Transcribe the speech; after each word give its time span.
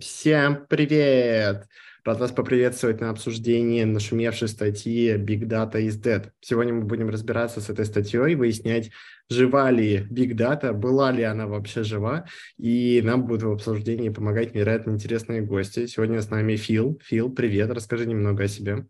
Всем 0.00 0.66
привет! 0.68 1.68
Рад 2.02 2.18
вас 2.18 2.32
поприветствовать 2.32 3.02
на 3.02 3.10
обсуждении 3.10 3.84
нашумевшей 3.84 4.48
статьи 4.48 5.18
Big 5.18 5.42
Data 5.42 5.74
is 5.74 6.00
Dead. 6.02 6.30
Сегодня 6.40 6.72
мы 6.72 6.84
будем 6.84 7.10
разбираться 7.10 7.60
с 7.60 7.68
этой 7.68 7.84
статьей, 7.84 8.34
выяснять, 8.34 8.90
жива 9.28 9.70
ли 9.70 10.06
Big 10.10 10.32
Data, 10.32 10.72
была 10.72 11.12
ли 11.12 11.22
она 11.24 11.46
вообще 11.46 11.82
жива, 11.82 12.24
и 12.56 13.02
нам 13.04 13.26
будут 13.26 13.42
в 13.42 13.52
обсуждении 13.52 14.08
помогать 14.08 14.54
невероятно 14.54 14.92
интересные 14.92 15.42
гости. 15.42 15.84
Сегодня 15.84 16.22
с 16.22 16.30
нами 16.30 16.56
Фил. 16.56 16.98
Фил, 17.04 17.30
привет, 17.30 17.70
расскажи 17.70 18.06
немного 18.06 18.44
о 18.44 18.48
себе. 18.48 18.86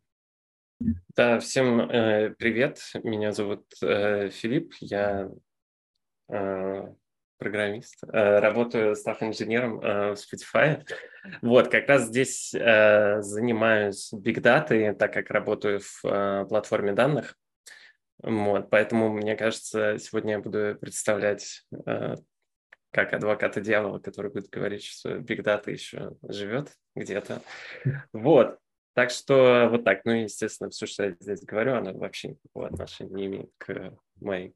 Да, 1.17 1.41
всем 1.41 1.81
э, 1.81 2.33
привет. 2.39 2.79
Меня 3.03 3.33
зовут 3.33 3.65
э, 3.83 4.31
Филипп. 4.31 4.73
Я 4.79 5.29
э, 6.29 6.95
программист, 7.43 8.03
э, 8.05 8.39
работаю 8.39 8.95
став-инженером 8.95 9.81
э, 9.81 10.15
в 10.15 10.19
Spotify. 10.19 10.87
Вот, 11.41 11.69
как 11.69 11.89
раз 11.89 12.05
здесь 12.05 12.55
э, 12.55 13.21
занимаюсь 13.21 14.13
big 14.13 14.41
data, 14.41 14.95
так 14.95 15.13
как 15.13 15.31
работаю 15.31 15.81
в 15.81 16.47
платформе 16.49 16.93
данных. 16.93 17.37
Вот, 18.23 18.71
поэтому, 18.71 19.11
мне 19.11 19.37
кажется, 19.37 19.99
сегодня 19.99 20.35
я 20.35 20.39
буду 20.39 20.77
представлять 20.81 21.67
как 22.93 23.15
адвоката 23.15 23.61
дьявола, 23.61 23.99
который 23.99 24.31
будет 24.31 24.51
говорить, 24.51 24.85
что 24.85 25.17
Big 25.17 25.43
Data 25.43 25.71
еще 25.71 26.15
живет 26.29 26.73
где-то. 26.95 27.41
Вот. 28.13 28.59
Так 28.95 29.11
что 29.11 29.69
вот 29.71 29.85
так. 29.85 30.05
Ну, 30.05 30.13
естественно, 30.13 30.69
все, 30.69 30.85
что 30.87 31.05
я 31.05 31.17
здесь 31.19 31.43
говорю, 31.43 31.75
оно 31.75 31.95
вообще 31.95 32.29
никакого 32.29 32.67
отношения 32.67 33.15
не 33.15 33.27
имеет 33.27 33.51
к 33.57 33.95
моей 34.21 34.55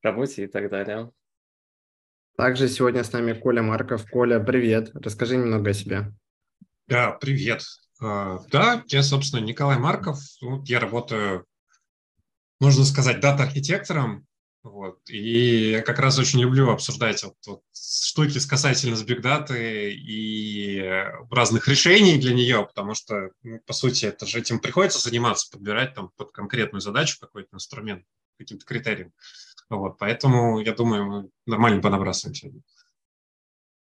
работе 0.00 0.44
и 0.44 0.46
так 0.46 0.70
далее. 0.70 1.10
Также 2.36 2.68
сегодня 2.68 3.02
с 3.02 3.12
нами 3.12 3.32
Коля 3.32 3.62
Марков. 3.62 4.04
Коля, 4.10 4.38
привет. 4.38 4.90
Расскажи 4.92 5.38
немного 5.38 5.70
о 5.70 5.74
себе. 5.74 6.12
Да, 6.86 7.12
привет. 7.12 7.64
А, 7.98 8.40
да, 8.50 8.84
я, 8.88 9.02
собственно, 9.02 9.40
Николай 9.40 9.78
Марков. 9.78 10.18
Я 10.66 10.78
работаю, 10.78 11.46
можно 12.60 12.84
сказать, 12.84 13.20
дата-архитектором. 13.20 14.26
Вот. 14.62 14.98
И 15.08 15.70
я 15.70 15.80
как 15.80 15.98
раз 15.98 16.18
очень 16.18 16.40
люблю 16.40 16.68
обсуждать 16.70 17.22
вот, 17.24 17.36
вот 17.46 17.62
штуки 17.72 18.38
касательно 18.46 18.96
с 18.96 19.02
бигдаты 19.02 19.94
и 19.94 20.82
разных 21.30 21.68
решений 21.68 22.18
для 22.18 22.34
нее, 22.34 22.66
потому 22.66 22.94
что, 22.94 23.30
ну, 23.44 23.60
по 23.64 23.72
сути, 23.72 24.06
это 24.06 24.26
же 24.26 24.40
этим 24.40 24.58
приходится 24.58 24.98
заниматься, 24.98 25.48
подбирать 25.50 25.94
там 25.94 26.10
под 26.16 26.32
конкретную 26.32 26.82
задачу 26.82 27.16
какой-то 27.18 27.48
инструмент, 27.54 28.04
каким-то 28.38 28.66
критерием. 28.66 29.12
Вот, 29.68 29.98
поэтому, 29.98 30.60
я 30.60 30.74
думаю, 30.74 31.06
мы 31.06 31.30
нормально 31.46 31.82
понабрасываем 31.82 32.34
сегодня. 32.34 32.62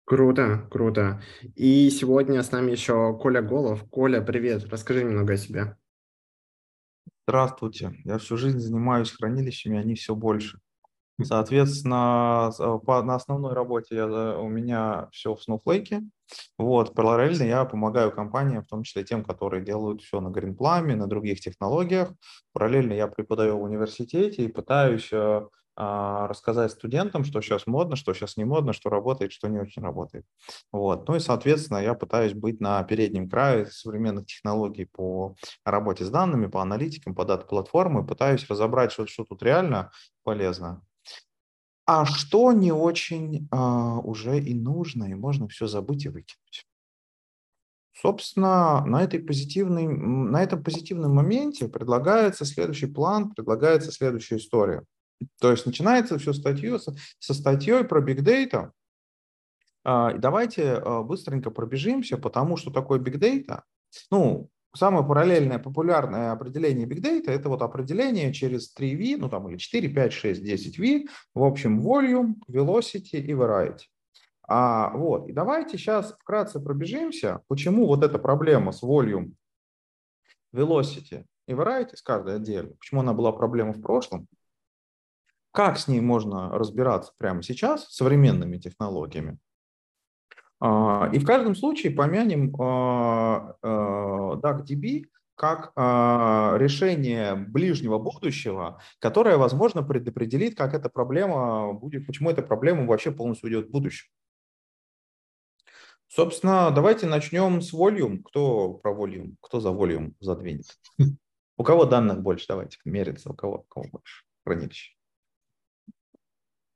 Круто, 0.05 0.69
круто. 0.71 1.23
И 1.57 1.89
сегодня 1.91 2.43
с 2.43 2.53
нами 2.53 2.73
еще 2.73 3.17
Коля 3.19 3.41
Голов. 3.41 3.89
Коля, 3.91 4.21
привет. 4.21 4.67
Расскажи 4.67 5.03
немного 5.03 5.33
о 5.33 5.37
себе. 5.37 5.77
Здравствуйте. 7.27 7.95
Я 8.05 8.19
всю 8.19 8.37
жизнь 8.37 8.59
занимаюсь 8.59 9.11
хранилищами, 9.11 9.79
они 9.79 9.95
все 9.95 10.15
больше. 10.15 10.61
Соответственно, 11.23 12.51
на 12.59 13.15
основной 13.15 13.55
работе 13.55 13.95
я, 13.95 14.39
у 14.39 14.49
меня 14.49 15.09
все 15.11 15.35
в 15.35 15.41
Snowflake. 15.41 16.03
Вот, 16.59 16.95
параллельно 16.95 17.45
я 17.45 17.65
помогаю 17.65 18.13
компаниям, 18.13 18.63
в 18.63 18.67
том 18.67 18.83
числе 18.83 19.05
тем, 19.05 19.25
которые 19.25 19.65
делают 19.65 20.03
все 20.03 20.21
на 20.21 20.29
Greenplum, 20.29 20.97
на 20.97 21.07
других 21.07 21.41
технологиях. 21.41 22.13
Параллельно 22.53 22.93
я 22.93 23.07
преподаю 23.07 23.59
в 23.59 23.63
университете 23.63 24.45
и 24.45 24.49
пытаюсь 24.49 25.09
э, 25.13 25.47
рассказать 25.77 26.71
студентам, 26.71 27.25
что 27.25 27.41
сейчас 27.41 27.67
модно, 27.67 27.97
что 27.97 28.15
сейчас 28.15 28.37
не 28.37 28.45
модно, 28.45 28.73
что 28.73 28.91
работает, 28.91 29.33
что 29.33 29.49
не 29.49 29.59
очень 29.59 29.83
работает. 29.83 30.25
Вот. 30.71 31.09
Ну 31.09 31.17
и, 31.17 31.21
соответственно, 31.21 31.79
я 31.79 31.95
пытаюсь 31.95 32.33
быть 32.33 32.61
на 32.61 32.83
переднем 32.85 33.29
крае 33.29 33.67
современных 33.67 34.27
технологий 34.27 34.85
по 34.85 35.35
работе 35.65 36.05
с 36.05 36.11
данными, 36.11 36.47
по 36.47 36.63
аналитикам, 36.63 37.15
по 37.15 37.25
дата-платформам, 37.25 38.07
пытаюсь 38.07 38.49
разобрать, 38.49 38.93
что, 38.93 39.07
что 39.07 39.25
тут 39.25 39.43
реально 39.43 39.91
полезно, 40.23 40.83
а 41.87 42.07
что 42.07 42.53
не 42.53 42.73
очень 42.73 43.49
а, 43.51 43.99
уже 43.99 44.39
и 44.39 44.55
нужно, 44.55 45.05
и 45.05 45.15
можно 45.15 45.49
все 45.49 45.67
забыть 45.67 46.07
и 46.07 46.09
выкинуть. 46.09 46.67
Собственно, 47.93 48.85
на, 48.85 49.03
этой 49.03 49.21
позитивной, 49.21 49.87
на 49.87 50.43
этом 50.43 50.63
позитивном 50.63 51.15
моменте 51.15 51.69
предлагается 51.69 52.45
следующий 52.45 52.87
план, 52.87 53.31
предлагается 53.31 53.93
следующая 53.93 54.37
история. 54.37 54.85
То 55.41 55.51
есть 55.51 55.67
начинается 55.67 56.19
все 56.19 56.33
статью, 56.33 56.79
со, 56.79 57.35
статьей 57.35 57.85
про 57.85 58.01
Big 58.01 58.21
Data. 58.21 58.71
А, 59.85 60.13
давайте 60.15 60.75
а, 60.75 61.03
быстренько 61.03 61.51
пробежимся, 61.51 62.17
потому 62.17 62.57
что 62.57 62.71
такое 62.71 62.99
Big 62.99 63.19
Data. 63.19 63.63
Ну, 64.11 64.49
самое 64.75 65.07
параллельное, 65.07 65.59
популярное 65.59 66.33
определение 66.33 66.87
Big 66.87 67.01
Data– 67.01 67.31
это 67.33 67.49
вот 67.49 67.63
определение 67.63 68.33
через 68.33 68.75
3V, 68.75 69.17
ну 69.19 69.29
там 69.29 69.49
или 69.49 69.57
4, 69.57 69.89
5, 69.89 70.13
6, 70.13 70.43
10 70.43 70.79
V, 70.79 71.07
в 71.35 71.43
общем, 71.45 71.81
volume, 71.81 72.35
velocity 72.49 73.19
и 73.19 73.33
variety. 73.33 73.85
А, 74.47 74.91
вот, 74.97 75.29
и 75.29 75.33
давайте 75.33 75.79
сейчас 75.79 76.13
вкратце 76.13 76.61
пробежимся, 76.61 77.41
почему 77.49 77.87
вот 77.87 78.05
эта 78.05 78.19
проблема 78.19 78.73
с 78.73 78.83
volume, 78.83 79.33
velocity 80.53 81.25
и 81.47 81.53
variety, 81.53 81.97
с 81.97 82.03
каждой 82.03 82.37
отдельно, 82.37 82.75
почему 82.75 83.01
она 83.01 83.15
была 83.15 83.33
проблема 83.33 83.73
в 83.73 83.81
прошлом, 83.81 84.27
как 85.55 85.79
с 85.79 85.87
ней 85.87 86.01
можно 86.01 86.51
разбираться 86.51 87.13
прямо 87.17 87.41
сейчас 87.45 87.89
современными 87.95 88.59
технологиями. 88.59 89.39
А, 90.59 91.09
и 91.13 91.21
в 91.21 91.25
каждом 91.25 91.55
случае 91.55 91.93
помянем 91.93 92.53
а, 92.61 93.57
а, 93.63 94.35
DuckDB 94.37 95.05
как 95.37 95.73
решение 95.77 97.35
ближнего 97.35 97.99
будущего, 97.99 98.81
которое, 99.01 99.37
возможно, 99.37 99.83
предопределит, 99.83 100.57
как 100.57 100.75
эта 100.75 100.89
проблема 100.89 101.73
будет, 101.73 102.07
почему 102.07 102.31
эта 102.31 102.41
проблема 102.41 102.87
вообще 102.87 103.11
полностью 103.11 103.49
уйдет 103.49 103.67
в 103.67 103.73
будущее. 103.73 104.13
Собственно, 106.07 106.71
давайте 106.71 107.09
начнем 107.09 107.63
с 107.63 107.75
volume. 107.75 108.23
Кто 108.23 108.75
про 108.75 108.95
volume? 108.95 109.35
Кто 109.41 109.59
за 109.59 109.71
volume 109.71 110.13
задвинет? 110.21 110.67
У 111.57 111.65
кого 111.65 111.85
данных 111.85 112.23
больше? 112.23 112.47
Давайте 112.47 112.79
мериться. 112.85 113.31
У 113.31 113.35
кого, 113.35 113.55
у 113.55 113.63
кого 113.63 113.89
больше 113.91 114.25
хранилища? 114.45 114.93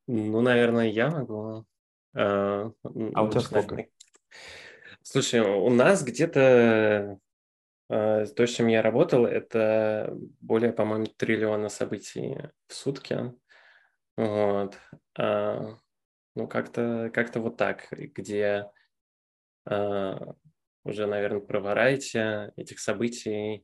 Ну, 0.08 0.41
наверное, 0.41 0.88
я 0.88 1.10
могу. 1.10 1.66
А, 2.14 2.72
а 2.82 3.22
у 3.22 3.30
тебя 3.30 3.41
сколько? 3.41 3.86
Слушай, 5.02 5.41
у 5.41 5.69
нас 5.69 6.02
где-то 6.02 7.20
а, 7.91 8.26
то, 8.26 8.47
с 8.47 8.50
чем 8.50 8.68
я 8.68 8.82
работал, 8.82 9.26
это 9.26 10.16
более, 10.41 10.72
по-моему, 10.72 11.06
триллиона 11.06 11.68
событий 11.68 12.38
в 12.66 12.74
сутки. 12.74 13.34
Вот. 14.16 14.78
А, 15.18 15.76
ну, 16.34 16.48
как-то 16.48 17.10
как 17.12 17.36
вот 17.36 17.58
так, 17.58 17.88
где 17.91 18.70
а, 19.66 20.34
уже, 20.84 21.06
наверное, 21.06 21.41
про 21.41 21.60
варайте 21.60 22.52
этих 22.56 22.80
событий 22.80 23.62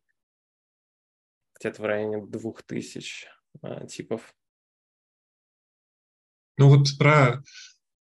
где-то 1.58 1.80
в 1.80 1.86
районе 1.86 2.26
двух 2.26 2.62
тысяч 2.62 3.28
а, 3.62 3.86
типов. 3.86 4.34
Ну 6.56 6.68
вот 6.68 6.96
про 6.98 7.42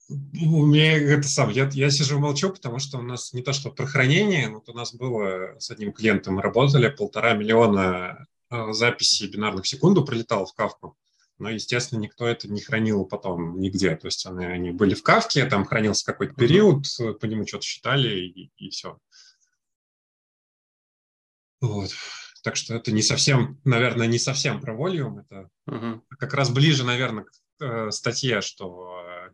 у 0.09 0.65
меня 0.65 0.97
это 0.97 1.27
сам, 1.27 1.49
я, 1.49 1.69
я 1.73 1.89
сижу 1.89 2.19
молчу, 2.19 2.49
потому 2.51 2.79
что 2.79 2.99
у 2.99 3.01
нас 3.01 3.33
не 3.33 3.41
то 3.41 3.53
что 3.53 3.71
про 3.71 3.85
хранение, 3.85 4.49
вот 4.49 4.69
у 4.69 4.73
нас 4.73 4.93
было 4.93 5.57
с 5.59 5.71
одним 5.71 5.93
клиентом, 5.93 6.35
мы 6.35 6.41
работали, 6.41 6.89
полтора 6.89 7.33
миллиона 7.33 8.27
э, 8.49 8.73
записей 8.73 9.27
бинарных 9.27 9.65
в 9.65 9.67
секунду 9.67 10.03
прилетало 10.03 10.45
в 10.45 10.53
кавку, 10.53 10.97
но, 11.39 11.49
естественно, 11.49 11.99
никто 11.99 12.27
это 12.27 12.47
не 12.47 12.61
хранил 12.61 13.05
потом 13.05 13.59
нигде, 13.59 13.95
то 13.95 14.07
есть 14.07 14.25
они, 14.25 14.45
они 14.45 14.71
были 14.71 14.93
в 14.93 15.03
кавке, 15.03 15.45
там 15.45 15.65
хранился 15.65 16.05
какой-то 16.05 16.35
период, 16.35 16.85
по 17.19 17.25
нему 17.25 17.47
что-то 17.47 17.65
считали 17.65 18.19
и, 18.19 18.51
и 18.57 18.69
все. 18.69 18.99
Вот. 21.61 21.91
Так 22.44 22.57
что 22.57 22.75
это 22.75 22.91
не 22.91 23.01
совсем, 23.01 23.61
наверное, 23.63 24.06
не 24.06 24.19
совсем 24.19 24.59
про 24.59 24.75
волюм, 24.75 25.19
это 25.19 25.49
uh-huh. 25.69 26.01
как 26.19 26.33
раз 26.33 26.49
ближе, 26.49 26.83
наверное, 26.83 27.23
к 27.23 27.31
статье, 27.92 28.42
что 28.42 29.04
э, 29.06 29.30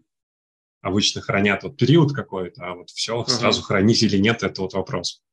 обычно 0.81 1.21
хранят 1.21 1.63
вот 1.63 1.77
период 1.77 2.13
какой-то, 2.13 2.65
а 2.65 2.75
вот 2.75 2.89
все, 2.89 3.21
uh-huh. 3.21 3.27
сразу 3.27 3.61
хранить 3.61 4.03
или 4.03 4.17
нет, 4.17 4.43
это 4.43 4.61
вот 4.61 4.73
вопрос. 4.73 5.23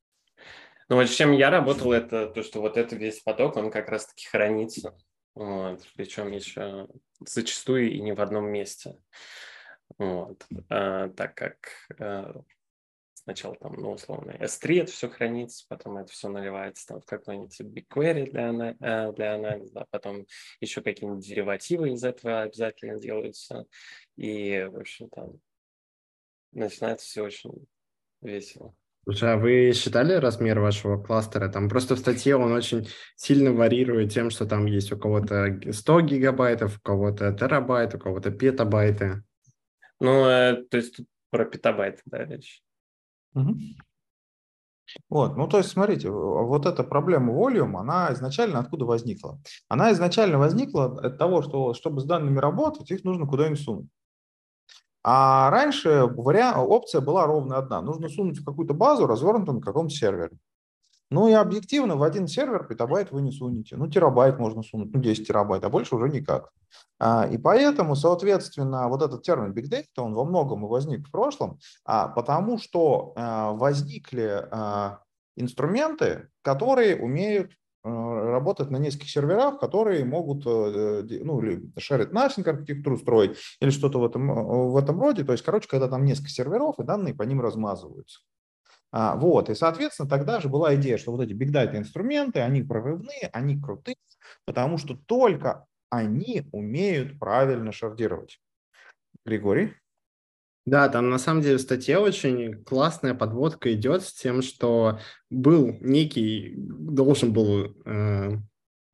Ну 0.89 0.97
вот 0.97 1.09
с 1.09 1.15
чем 1.15 1.33
я 1.33 1.51
работал, 1.51 1.93
это 1.93 2.29
то, 2.29 2.43
что 2.43 2.61
вот 2.61 2.77
это 2.77 2.95
весь 2.95 3.21
поток, 3.21 3.57
он 3.57 3.71
как 3.71 3.89
раз-таки 3.89 4.27
хранится. 4.27 4.97
Вот, 5.35 5.83
причем 5.97 6.33
еще 6.33 6.89
зачастую 7.21 7.93
и 7.93 8.01
не 8.01 8.13
в 8.13 8.21
одном 8.21 8.47
месте. 8.47 8.97
Вот, 9.99 10.47
а, 10.69 11.09
так 11.11 11.35
как 11.35 11.57
а, 11.99 12.41
сначала 13.27 13.57
там, 13.57 13.75
ну, 13.75 13.91
условно, 13.91 14.31
S3 14.39 14.83
это 14.83 14.93
все 14.93 15.09
хранится, 15.09 15.65
потом 15.69 15.99
это 15.99 16.13
все 16.13 16.29
наливается 16.29 16.87
там 16.87 17.01
в 17.01 17.07
какой-нибудь 17.07 17.61
BigQuery 17.61 18.31
для, 18.31 18.77
э, 18.79 19.13
для 19.15 19.35
анализа, 19.35 19.85
потом 19.91 20.27
еще 20.61 20.81
какие-нибудь 20.81 21.27
деривативы 21.27 21.91
из 21.91 22.05
этого 22.05 22.43
обязательно 22.43 23.01
делаются. 23.01 23.67
И, 24.17 24.69
в 24.71 24.79
общем, 24.79 25.09
там 25.09 25.41
начинается 26.53 27.05
все 27.05 27.25
очень 27.25 27.67
весело. 28.23 28.73
Слушай, 29.03 29.33
а 29.33 29.37
вы 29.37 29.73
считали 29.75 30.13
размер 30.15 30.61
вашего 30.61 31.03
кластера? 31.03 31.49
Там 31.49 31.69
просто 31.69 31.97
в 31.97 31.99
статье 31.99 32.37
он 32.37 32.53
очень 32.53 32.89
сильно 33.17 33.53
варьирует 33.53 34.13
тем, 34.13 34.31
что 34.31 34.47
там 34.47 34.67
есть 34.67 34.93
у 34.93 34.99
кого-то 34.99 35.61
100 35.73 36.01
гигабайтов, 36.03 36.77
у 36.77 36.81
кого-то 36.81 37.33
терабайт, 37.33 37.93
у 37.97 37.99
кого-то 37.99 38.31
петабайты. 38.31 39.25
Ну, 39.99 40.27
э, 40.27 40.63
то 40.71 40.77
есть 40.77 41.01
про 41.31 41.45
петабайты, 41.45 42.03
да, 42.05 42.25
речь. 42.25 42.63
Вот, 45.09 45.37
ну 45.37 45.49
то 45.49 45.59
есть 45.59 45.71
смотрите, 45.71 46.11
вот 46.11 46.65
эта 46.65 46.85
проблема 46.85 47.33
volume, 47.33 47.77
она 47.79 48.13
изначально 48.13 48.61
откуда 48.61 48.85
возникла? 48.85 49.41
Она 49.69 49.93
изначально 49.93 50.39
возникла 50.39 50.85
от 50.85 51.19
того, 51.19 51.43
что 51.43 51.75
чтобы 51.75 52.01
с 52.01 52.05
данными 52.05 52.39
работать, 52.39 52.91
их 52.91 53.05
нужно 53.05 53.27
куда-нибудь 53.27 53.61
сунуть. 53.61 53.89
А 55.03 55.51
раньше 55.51 56.07
вариант, 56.17 56.57
опция 56.59 57.01
была 57.01 57.27
ровно 57.27 57.59
одна. 57.59 57.81
Нужно 57.81 58.09
сунуть 58.09 58.39
в 58.41 58.45
какую-то 58.45 58.75
базу, 58.75 59.07
развернутую 59.07 59.57
на 59.59 59.63
каком-то 59.63 59.95
сервере. 59.95 60.37
Ну 61.11 61.29
и 61.29 61.33
объективно 61.33 61.97
в 61.97 62.03
один 62.03 62.27
сервер 62.27 62.67
петабайт 62.67 63.13
вы 63.13 63.23
не 63.23 63.33
сунете. 63.33 63.77
Ну 63.77 63.89
терабайт 63.89 64.39
можно 64.39 64.63
сунуть, 64.63 64.93
ну 64.93 65.01
10 65.01 65.27
терабайт, 65.27 65.65
а 65.65 65.71
больше 65.71 65.95
уже 65.95 66.09
никак. 66.09 66.51
А, 66.99 67.29
и 67.31 67.39
поэтому, 67.39 67.95
соответственно, 67.95 68.89
вот 68.89 69.03
этот 69.03 69.23
термин 69.23 69.53
Big 69.53 69.71
Data, 69.71 70.05
он 70.05 70.15
во 70.15 70.25
многом 70.25 70.65
и 70.65 70.69
возник 70.69 71.07
в 71.07 71.11
прошлом, 71.11 71.59
а, 71.85 72.09
потому 72.09 72.59
что 72.59 73.13
а, 73.17 73.53
возникли 73.53 74.47
а, 74.51 75.01
инструменты, 75.37 76.29
которые 76.43 76.97
умеют 76.97 77.53
Э, 77.87 78.31
работать 78.33 78.71
на 78.71 78.79
нескольких 78.79 79.11
серверах, 79.11 79.61
которые 79.61 80.05
могут 80.05 80.45
э, 80.45 81.07
ну, 81.23 81.41
или 81.41 81.73
shared 81.79 82.11
nothing 82.11 82.49
архитектуру 82.49 82.99
строить, 82.99 83.39
или 83.61 83.71
что-то 83.71 84.01
в 84.01 84.05
этом, 84.05 84.29
э, 84.29 84.71
в 84.71 84.77
этом 84.77 85.01
роде. 85.01 85.23
То 85.23 85.31
есть, 85.31 85.45
короче, 85.45 85.69
когда 85.69 85.87
там 85.87 86.05
несколько 86.05 86.31
серверов, 86.31 86.81
и 86.81 86.83
данные 86.83 87.15
по 87.15 87.23
ним 87.23 87.41
размазываются. 87.41 88.23
А, 88.99 89.15
вот, 89.15 89.51
и, 89.51 89.55
соответственно, 89.55 90.09
тогда 90.09 90.41
же 90.41 90.49
была 90.49 90.75
идея, 90.77 90.97
что 90.97 91.13
вот 91.13 91.21
эти 91.21 91.35
big 91.35 91.53
data 91.53 91.77
инструменты, 91.77 92.41
они 92.41 92.63
прорывные, 92.63 93.29
они 93.31 93.61
крутые, 93.61 93.99
потому 94.47 94.79
что 94.79 94.97
только 94.97 95.67
они 95.91 96.45
умеют 96.51 97.19
правильно 97.19 97.73
шардировать. 97.73 98.41
Григорий? 99.27 99.75
Да, 100.65 100.89
там 100.89 101.11
на 101.11 101.19
самом 101.19 101.43
деле 101.43 101.59
в 101.59 101.61
статье 101.61 101.99
очень 101.99 102.65
классная 102.65 103.13
подводка 103.13 103.71
идет 103.75 104.03
с 104.03 104.15
тем, 104.15 104.41
что 104.41 104.99
был 105.29 105.77
некий, 105.83 106.55
должен 106.57 107.35
был 107.35 107.77
э, 107.85 108.31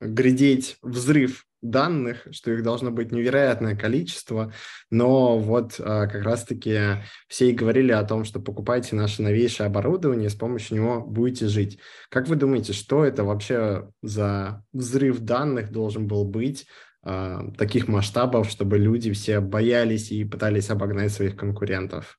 грядеть 0.00 0.78
взрыв 0.82 1.46
данных, 1.62 2.26
что 2.32 2.50
их 2.50 2.62
должно 2.62 2.90
быть 2.90 3.12
невероятное 3.12 3.76
количество, 3.76 4.52
но 4.90 5.38
вот 5.38 5.78
э, 5.78 5.82
как 5.82 6.22
раз-таки 6.22 7.02
все 7.28 7.50
и 7.50 7.54
говорили 7.54 7.92
о 7.92 8.04
том, 8.04 8.24
что 8.24 8.40
покупайте 8.40 8.96
наше 8.96 9.22
новейшее 9.22 9.68
оборудование, 9.68 10.28
с 10.28 10.34
помощью 10.34 10.76
него 10.76 11.00
будете 11.00 11.46
жить. 11.46 11.78
Как 12.10 12.28
вы 12.28 12.36
думаете, 12.36 12.72
что 12.72 13.04
это 13.04 13.24
вообще 13.24 13.88
за 14.02 14.64
взрыв 14.72 15.20
данных 15.20 15.70
должен 15.70 16.06
был 16.06 16.24
быть, 16.24 16.66
а, 17.04 17.50
таких 17.58 17.88
масштабов, 17.88 18.48
чтобы 18.48 18.78
люди 18.78 19.12
все 19.12 19.40
боялись 19.40 20.12
и 20.12 20.24
пытались 20.24 20.70
обогнать 20.70 21.12
своих 21.12 21.36
конкурентов. 21.36 22.18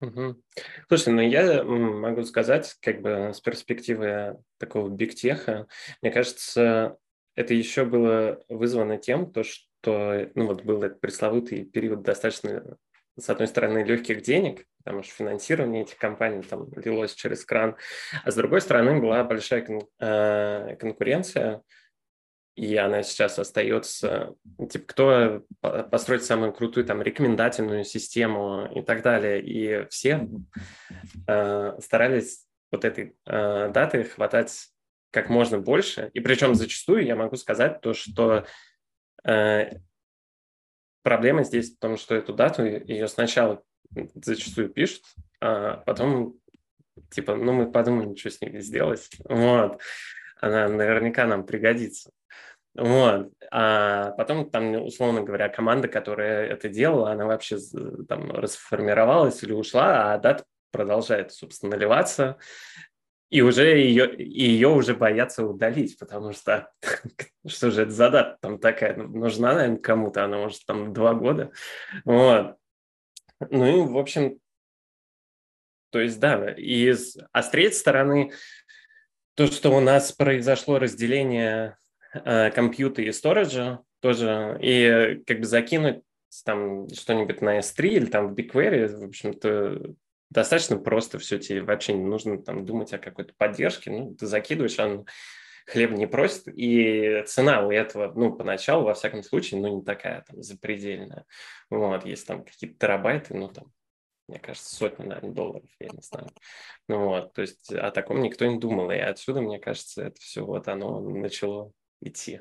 Угу. 0.00 0.36
Слушай, 0.88 1.12
ну 1.14 1.20
я 1.22 1.64
могу 1.64 2.22
сказать, 2.24 2.76
как 2.80 3.00
бы 3.00 3.32
с 3.32 3.40
перспективы 3.40 4.38
такого 4.58 4.90
бигтеха, 4.90 5.66
мне 6.02 6.10
кажется, 6.10 6.96
это 7.36 7.54
еще 7.54 7.84
было 7.84 8.42
вызвано 8.48 8.96
тем, 8.96 9.30
то, 9.30 9.44
что 9.44 10.28
ну 10.34 10.46
вот 10.46 10.64
был 10.64 10.82
этот 10.82 11.00
пресловутый 11.00 11.64
период 11.64 12.02
достаточно, 12.02 12.76
с 13.18 13.30
одной 13.30 13.46
стороны, 13.46 13.84
легких 13.84 14.22
денег, 14.22 14.64
потому 14.82 15.02
что 15.02 15.14
финансирование 15.14 15.82
этих 15.82 15.98
компаний 15.98 16.42
там 16.42 16.68
лилось 16.76 17.14
через 17.14 17.44
кран, 17.44 17.76
а 18.24 18.30
с 18.30 18.34
другой 18.34 18.60
стороны 18.60 19.00
была 19.00 19.22
большая 19.22 19.62
кон- 19.62 19.88
э, 20.00 20.76
конкуренция, 20.80 21.62
и 22.56 22.74
она 22.76 23.02
сейчас 23.02 23.38
остается, 23.38 24.34
типа, 24.70 24.84
кто 24.86 25.42
построит 25.90 26.24
самую 26.24 26.54
крутую 26.54 26.86
там 26.86 27.02
рекомендательную 27.02 27.84
систему 27.84 28.66
и 28.74 28.80
так 28.80 29.02
далее. 29.02 29.42
И 29.42 29.86
все 29.90 30.26
э, 31.28 31.72
старались 31.80 32.46
вот 32.72 32.86
этой 32.86 33.14
э, 33.26 33.70
даты 33.74 34.04
хватать 34.04 34.70
как 35.16 35.30
можно 35.30 35.58
больше. 35.58 36.10
И 36.12 36.20
причем 36.20 36.54
зачастую 36.54 37.06
я 37.06 37.16
могу 37.16 37.36
сказать 37.36 37.80
то, 37.80 37.94
что 37.94 38.44
э, 39.24 39.70
проблема 41.02 41.42
здесь 41.42 41.74
в 41.74 41.78
том, 41.78 41.96
что 41.96 42.14
эту 42.14 42.34
дату 42.34 42.66
ее 42.66 43.08
сначала 43.08 43.62
зачастую 44.14 44.68
пишут, 44.68 45.04
а 45.40 45.78
потом 45.86 46.38
типа, 47.10 47.34
ну 47.34 47.54
мы 47.54 47.72
подумаем, 47.72 48.14
что 48.14 48.28
с 48.28 48.42
ней 48.42 48.60
сделать. 48.60 49.08
Вот. 49.24 49.80
Она 50.38 50.68
наверняка 50.68 51.24
нам 51.24 51.46
пригодится. 51.46 52.10
Вот. 52.74 53.32
А 53.50 54.10
потом 54.18 54.50
там, 54.50 54.74
условно 54.84 55.22
говоря, 55.22 55.48
команда, 55.48 55.88
которая 55.88 56.46
это 56.46 56.68
делала, 56.68 57.12
она 57.12 57.24
вообще 57.24 57.56
там 58.06 58.30
расформировалась 58.32 59.42
или 59.42 59.52
ушла, 59.52 60.12
а 60.12 60.18
дата 60.18 60.44
продолжает, 60.72 61.32
собственно, 61.32 61.74
наливаться. 61.74 62.36
И 63.28 63.40
уже 63.42 63.78
ее, 63.78 64.14
ее 64.18 64.68
уже 64.68 64.94
боятся 64.94 65.44
удалить, 65.44 65.98
потому 65.98 66.32
что 66.32 66.70
что 67.46 67.70
же 67.70 67.82
это 67.82 67.90
за 67.90 68.10
дата 68.10 68.38
там 68.40 68.58
такая 68.58 68.96
нужна, 68.96 69.54
наверное, 69.54 69.78
кому-то, 69.78 70.24
она 70.24 70.38
может 70.38 70.64
там 70.64 70.92
два 70.92 71.14
года. 71.14 71.50
Вот. 72.04 72.56
Ну 73.50 73.66
и, 73.66 73.86
в 73.86 73.98
общем, 73.98 74.38
то 75.90 76.00
есть, 76.00 76.20
да, 76.20 76.50
и, 76.50 76.94
а 77.32 77.42
с 77.42 77.50
третьей 77.50 77.78
стороны, 77.78 78.32
то, 79.34 79.46
что 79.46 79.70
у 79.70 79.80
нас 79.80 80.12
произошло 80.12 80.78
разделение 80.78 81.76
э, 82.12 82.50
компьютера 82.50 83.06
и 83.06 83.12
сториджа 83.12 83.80
тоже, 84.00 84.58
и 84.62 85.22
как 85.26 85.40
бы 85.40 85.44
закинуть 85.44 86.02
там 86.44 86.88
что-нибудь 86.90 87.40
на 87.40 87.58
S3 87.58 87.86
или 87.88 88.06
там 88.06 88.28
в 88.28 88.34
BigQuery, 88.34 88.88
в 88.88 89.04
общем-то, 89.04 89.94
достаточно 90.30 90.76
просто 90.78 91.18
все, 91.18 91.38
тебе 91.38 91.62
вообще 91.62 91.92
не 91.92 92.04
нужно 92.04 92.42
там 92.42 92.64
думать 92.64 92.92
о 92.92 92.98
какой-то 92.98 93.34
поддержке, 93.36 93.90
ну, 93.90 94.14
ты 94.14 94.26
закидываешь, 94.26 94.78
он 94.78 95.06
хлеб 95.66 95.92
не 95.92 96.06
просит, 96.06 96.48
и 96.48 97.24
цена 97.26 97.66
у 97.66 97.70
этого, 97.70 98.12
ну, 98.14 98.32
поначалу, 98.32 98.84
во 98.84 98.94
всяком 98.94 99.22
случае, 99.22 99.60
ну, 99.60 99.78
не 99.78 99.84
такая 99.84 100.22
там 100.22 100.42
запредельная. 100.42 101.24
Вот, 101.70 102.04
есть 102.04 102.26
там 102.26 102.44
какие-то 102.44 102.78
терабайты, 102.78 103.34
ну, 103.34 103.48
там, 103.48 103.72
мне 104.28 104.38
кажется, 104.38 104.74
сотни, 104.74 105.04
наверное, 105.04 105.32
долларов, 105.32 105.68
я 105.78 105.88
не 105.88 106.02
знаю. 106.02 106.28
Ну 106.88 107.06
вот, 107.06 107.32
то 107.32 107.42
есть 107.42 107.72
о 107.72 107.90
таком 107.90 108.22
никто 108.22 108.46
не 108.46 108.58
думал, 108.58 108.90
и 108.90 108.96
отсюда, 108.96 109.40
мне 109.40 109.58
кажется, 109.58 110.04
это 110.04 110.20
все 110.20 110.44
вот 110.44 110.68
оно 110.68 111.00
начало 111.00 111.72
идти. 112.00 112.40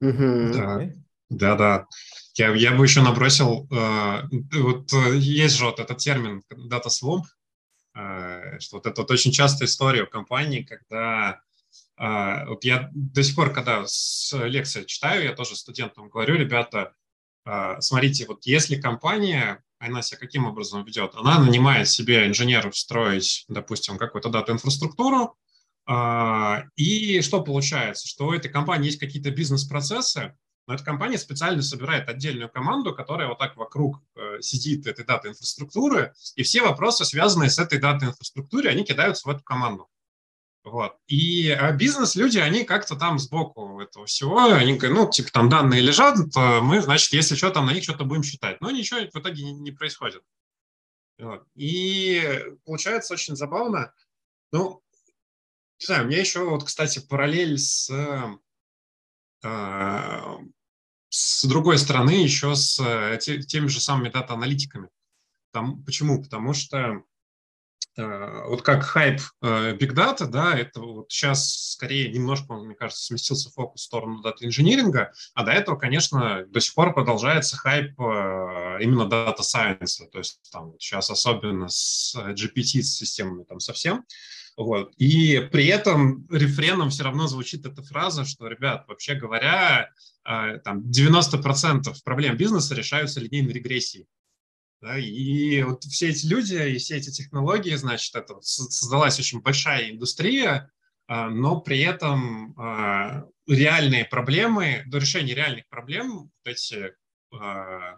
Да, 0.00 0.78
да, 0.78 0.92
да. 1.32 1.86
Я, 2.34 2.54
я 2.54 2.72
бы 2.72 2.84
еще 2.84 3.02
набросил, 3.02 3.68
э, 3.70 4.22
вот 4.58 4.92
э, 4.92 5.16
есть 5.16 5.56
же 5.56 5.66
вот 5.66 5.80
этот 5.80 5.98
термин 5.98 6.42
data 6.50 6.88
swamp, 6.88 7.24
э, 7.94 8.58
что 8.60 8.76
вот 8.76 8.86
это 8.86 9.02
вот 9.02 9.10
очень 9.10 9.32
частая 9.32 9.68
история 9.68 10.06
в 10.06 10.10
компании, 10.10 10.62
когда 10.62 11.40
э, 11.98 12.46
вот 12.46 12.64
я 12.64 12.88
до 12.92 13.22
сих 13.22 13.36
пор, 13.36 13.52
когда 13.52 13.84
с 13.86 14.32
лекции 14.32 14.84
читаю, 14.84 15.24
я 15.24 15.34
тоже 15.34 15.56
студентам 15.56 16.08
говорю, 16.08 16.36
ребята, 16.36 16.94
э, 17.44 17.80
смотрите, 17.80 18.26
вот 18.26 18.46
если 18.46 18.80
компания, 18.80 19.62
она 19.78 20.00
себя 20.00 20.18
каким 20.18 20.46
образом 20.46 20.84
ведет? 20.84 21.14
Она 21.14 21.38
нанимает 21.38 21.88
себе 21.88 22.26
инженеров 22.26 22.76
строить, 22.76 23.44
допустим, 23.48 23.98
какую-то 23.98 24.30
дата-инфраструктуру, 24.30 25.36
а, 25.86 26.64
и 26.76 27.20
что 27.22 27.42
получается? 27.42 28.06
Что 28.08 28.28
у 28.28 28.32
этой 28.32 28.48
компании 28.50 28.86
есть 28.86 29.00
какие-то 29.00 29.30
бизнес-процессы, 29.30 30.36
но 30.66 30.74
эта 30.74 30.84
компания 30.84 31.18
специально 31.18 31.62
собирает 31.62 32.08
отдельную 32.08 32.48
команду, 32.48 32.94
которая 32.94 33.28
вот 33.28 33.38
так 33.38 33.56
вокруг 33.56 34.00
э, 34.14 34.40
сидит 34.40 34.86
этой 34.86 35.04
дата-инфраструктуры, 35.04 36.14
и 36.36 36.42
все 36.42 36.62
вопросы, 36.62 37.04
связанные 37.04 37.50
с 37.50 37.58
этой 37.58 37.78
дата-инфраструктурой, 37.78 38.70
они 38.70 38.84
кидаются 38.84 39.28
в 39.28 39.30
эту 39.32 39.42
команду. 39.42 39.88
Вот. 40.64 40.96
И 41.08 41.50
а 41.50 41.72
бизнес-люди, 41.72 42.38
они 42.38 42.62
как-то 42.62 42.94
там 42.94 43.18
сбоку 43.18 43.80
этого 43.80 44.06
всего, 44.06 44.44
они 44.44 44.74
говорят, 44.74 44.96
ну, 44.96 45.10
типа, 45.10 45.32
там 45.32 45.48
данные 45.48 45.80
лежат, 45.80 46.16
мы, 46.36 46.80
значит, 46.80 47.12
если 47.12 47.34
что, 47.34 47.50
там 47.50 47.66
на 47.66 47.72
них 47.72 47.82
что-то 47.82 48.04
будем 48.04 48.22
считать. 48.22 48.60
Но 48.60 48.70
ничего 48.70 49.00
в 49.00 49.16
итоге 49.16 49.42
не, 49.42 49.52
не 49.52 49.72
происходит. 49.72 50.22
Вот. 51.18 51.44
И 51.56 52.44
получается 52.64 53.14
очень 53.14 53.34
забавно. 53.34 53.92
Ну, 54.52 54.82
не 55.80 55.86
знаю, 55.86 56.04
у 56.04 56.06
меня 56.08 56.20
еще 56.20 56.44
вот, 56.44 56.62
кстати, 56.62 57.00
параллель 57.00 57.58
с, 57.58 57.90
э, 57.90 58.36
с 59.42 61.44
другой 61.44 61.78
стороны 61.78 62.10
еще 62.10 62.54
с 62.54 62.78
э, 62.80 63.18
теми 63.18 63.66
же 63.66 63.80
самыми 63.80 64.08
дата-аналитиками. 64.08 64.88
Там, 65.52 65.82
почему? 65.84 66.22
Потому 66.22 66.54
что 66.54 67.02
Э, 67.96 68.44
вот 68.46 68.62
как 68.62 68.84
хайп 68.84 69.20
э, 69.42 69.76
Big 69.76 69.92
Data, 69.92 70.26
да, 70.26 70.56
это 70.56 70.80
вот 70.80 71.12
сейчас 71.12 71.72
скорее 71.72 72.10
немножко, 72.10 72.54
мне 72.54 72.74
кажется, 72.74 73.04
сместился 73.04 73.50
фокус 73.50 73.82
в 73.82 73.84
сторону 73.84 74.22
дата-инжиниринга, 74.22 75.12
а 75.34 75.44
до 75.44 75.52
этого, 75.52 75.76
конечно, 75.76 76.46
до 76.46 76.60
сих 76.60 76.74
пор 76.74 76.94
продолжается 76.94 77.56
хайп 77.56 77.98
именно 77.98 79.08
Science, 79.42 80.08
то 80.10 80.18
есть 80.18 80.40
там 80.50 80.74
сейчас 80.78 81.10
особенно 81.10 81.68
с 81.68 82.16
GPT-системами 82.16 83.44
там 83.44 83.60
совсем, 83.60 84.04
вот. 84.56 84.94
И 84.98 85.48
при 85.50 85.66
этом 85.66 86.26
рефреном 86.30 86.90
все 86.90 87.04
равно 87.04 87.26
звучит 87.26 87.66
эта 87.66 87.82
фраза, 87.82 88.24
что, 88.24 88.46
ребят, 88.48 88.84
вообще 88.88 89.14
говоря, 89.14 89.90
там 90.24 90.82
90% 90.82 91.92
проблем 92.04 92.36
бизнеса 92.36 92.74
решаются 92.74 93.20
линейной 93.20 93.52
регрессией. 93.52 94.06
Да, 94.82 94.98
и 94.98 95.62
вот 95.62 95.84
все 95.84 96.08
эти 96.08 96.26
люди 96.26 96.54
и 96.54 96.78
все 96.78 96.96
эти 96.96 97.10
технологии, 97.10 97.74
значит, 97.76 98.16
это 98.16 98.40
создалась 98.40 99.18
очень 99.20 99.40
большая 99.40 99.92
индустрия, 99.92 100.72
а, 101.06 101.30
но 101.30 101.60
при 101.60 101.78
этом 101.80 102.52
а, 102.58 103.24
реальные 103.46 104.04
проблемы, 104.04 104.82
до 104.86 104.98
решения 104.98 105.34
реальных 105.34 105.68
проблем, 105.68 106.32
эти, 106.44 106.94
а, 107.32 107.96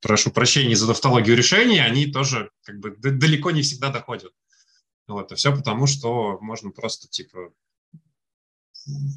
прошу 0.00 0.32
прощения 0.32 0.74
за 0.74 0.88
тавтологию 0.88 1.36
решений, 1.36 1.78
они 1.78 2.06
тоже 2.10 2.50
как 2.64 2.80
бы 2.80 2.96
далеко 2.96 3.52
не 3.52 3.62
всегда 3.62 3.90
доходят. 3.90 4.32
Вот, 5.08 5.32
и 5.32 5.34
все 5.34 5.54
потому, 5.54 5.86
что 5.86 6.38
можно 6.40 6.70
просто 6.70 7.08
типа 7.08 7.52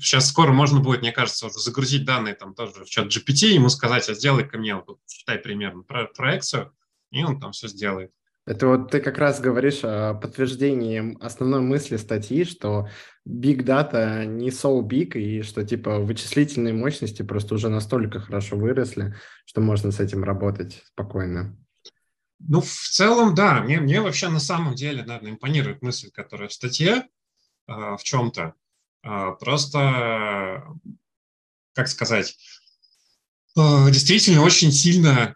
сейчас 0.01 0.27
скоро 0.27 0.51
можно 0.51 0.79
будет, 0.79 1.01
мне 1.01 1.11
кажется, 1.11 1.47
уже 1.47 1.59
загрузить 1.59 2.05
данные 2.05 2.35
там 2.35 2.53
тоже 2.55 2.85
в 2.85 2.89
чат 2.89 3.07
GPT, 3.07 3.47
ему 3.47 3.69
сказать, 3.69 4.07
а 4.09 4.13
сделай 4.13 4.47
ко 4.47 4.57
мне, 4.57 4.75
вот, 4.75 4.99
считай 5.07 5.37
примерно 5.37 5.83
про 5.83 6.05
проекцию, 6.05 6.73
и 7.11 7.23
он 7.23 7.39
там 7.39 7.51
все 7.51 7.67
сделает. 7.67 8.11
Это 8.45 8.65
вот 8.65 8.89
ты 8.89 8.99
как 8.99 9.19
раз 9.19 9.39
говоришь 9.39 9.81
о 9.83 10.15
подтверждении 10.15 11.15
основной 11.23 11.61
мысли 11.61 11.97
статьи, 11.97 12.45
что 12.45 12.89
Big 13.27 13.63
Data 13.63 14.25
не 14.25 14.49
so 14.49 14.81
big, 14.81 15.13
и 15.13 15.43
что 15.43 15.63
типа 15.63 15.99
вычислительные 15.99 16.73
мощности 16.73 17.21
просто 17.21 17.53
уже 17.53 17.69
настолько 17.69 18.19
хорошо 18.19 18.55
выросли, 18.55 19.15
что 19.45 19.61
можно 19.61 19.91
с 19.91 19.99
этим 19.99 20.23
работать 20.23 20.81
спокойно. 20.85 21.55
Ну, 22.39 22.61
в 22.61 22.89
целом, 22.89 23.35
да. 23.35 23.61
Мне, 23.61 23.79
мне 23.79 24.01
вообще 24.01 24.29
на 24.29 24.39
самом 24.39 24.75
деле, 24.75 25.03
наверное, 25.03 25.31
импонирует 25.31 25.81
мысль, 25.81 26.09
которая 26.11 26.49
в 26.49 26.53
статье 26.53 27.07
э, 27.67 27.71
в 27.97 27.99
чем-то. 28.03 28.53
Э, 29.03 29.31
просто, 29.39 30.63
как 31.73 31.87
сказать, 31.87 32.37
э, 33.57 33.91
действительно 33.91 34.41
очень 34.41 34.71
сильно 34.71 35.35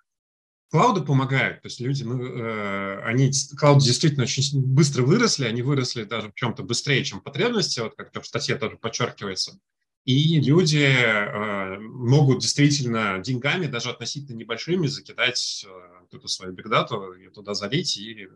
Клауды 0.73 1.01
помогают, 1.01 1.61
то 1.61 1.67
есть 1.67 1.79
люди, 1.79 2.01
ну, 2.01 2.19
э, 2.19 3.03
они, 3.03 3.29
клауды 3.59 3.85
действительно 3.85 4.23
очень 4.23 4.59
быстро 4.59 5.03
выросли, 5.03 5.45
они 5.45 5.61
выросли 5.61 6.03
даже 6.03 6.31
в 6.31 6.33
чем-то 6.33 6.63
быстрее, 6.63 7.03
чем 7.03 7.21
потребности, 7.21 7.79
вот 7.79 7.93
как-то 7.95 8.21
в 8.21 8.25
статье 8.25 8.55
тоже 8.55 8.77
подчеркивается. 8.77 9.59
И 10.05 10.39
люди 10.39 10.83
э, 10.83 11.79
могут 11.79 12.39
действительно 12.39 13.19
деньгами, 13.19 13.67
даже 13.67 13.89
относительно 13.89 14.37
небольшими, 14.37 14.87
закидать 14.87 15.65
э, 15.67 16.15
эту 16.15 16.27
свою 16.27 16.53
бигдату, 16.53 17.13
ее 17.13 17.29
туда 17.29 17.53
залить 17.53 17.95
и 17.97 18.27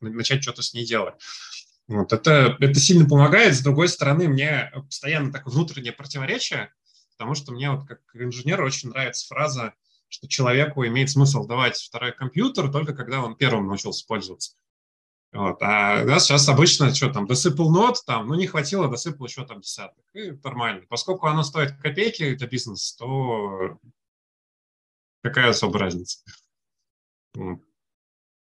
начать 0.00 0.42
что-то 0.42 0.62
с 0.62 0.74
ней 0.74 0.84
делать. 0.84 1.14
Вот 1.88 2.12
это, 2.12 2.56
это 2.60 2.80
сильно 2.80 3.08
помогает. 3.08 3.54
С 3.54 3.62
другой 3.62 3.88
стороны, 3.88 4.28
мне 4.28 4.70
постоянно 4.74 5.32
так 5.32 5.46
внутреннее 5.46 5.92
противоречие, 5.92 6.72
потому 7.16 7.34
что 7.34 7.52
мне 7.52 7.70
вот 7.70 7.86
как 7.86 8.00
инженеру 8.14 8.66
очень 8.66 8.90
нравится 8.90 9.26
фраза 9.26 9.74
что 10.14 10.28
человеку 10.28 10.86
имеет 10.86 11.10
смысл 11.10 11.44
давать 11.44 11.76
второй 11.76 12.12
компьютер 12.12 12.70
только 12.70 12.94
когда 12.94 13.20
он 13.20 13.34
первым 13.34 13.66
научился 13.66 14.06
пользоваться. 14.06 14.54
Вот. 15.34 15.60
А 15.62 16.04
да, 16.04 16.20
сейчас 16.20 16.48
обычно 16.48 16.94
что 16.94 17.12
там, 17.12 17.26
досыпал 17.26 17.68
нот, 17.68 18.04
там, 18.06 18.28
ну 18.28 18.34
не 18.34 18.46
хватило, 18.46 18.88
досыпал 18.88 19.26
еще 19.26 19.44
там 19.44 19.60
десяток. 19.60 20.04
И 20.14 20.30
нормально. 20.30 20.84
Поскольку 20.88 21.26
оно 21.26 21.42
стоит 21.42 21.72
копейки 21.82 22.36
для 22.36 22.46
бизнеса, 22.46 22.96
то 22.98 23.78
какая 25.24 25.50
особая 25.50 25.82
разница? 25.82 26.20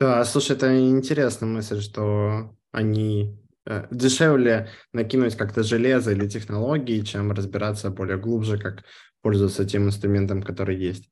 Да, 0.01 0.25
слушай, 0.25 0.57
это 0.57 0.77
интересная 0.77 1.49
мысль, 1.49 1.81
что 1.81 2.57
они 2.73 3.39
э, 3.65 3.87
дешевле 3.93 4.69
накинуть 4.93 5.37
как-то 5.37 5.63
железо 5.63 6.11
или 6.11 6.29
технологии, 6.29 7.03
чем 7.03 7.31
разбираться 7.31 7.91
более 7.91 8.19
глубже, 8.19 8.59
как 8.59 8.83
пользоваться 9.21 9.65
тем 9.65 9.87
инструментом, 9.87 10.43
который 10.43 10.77
есть. 10.77 11.09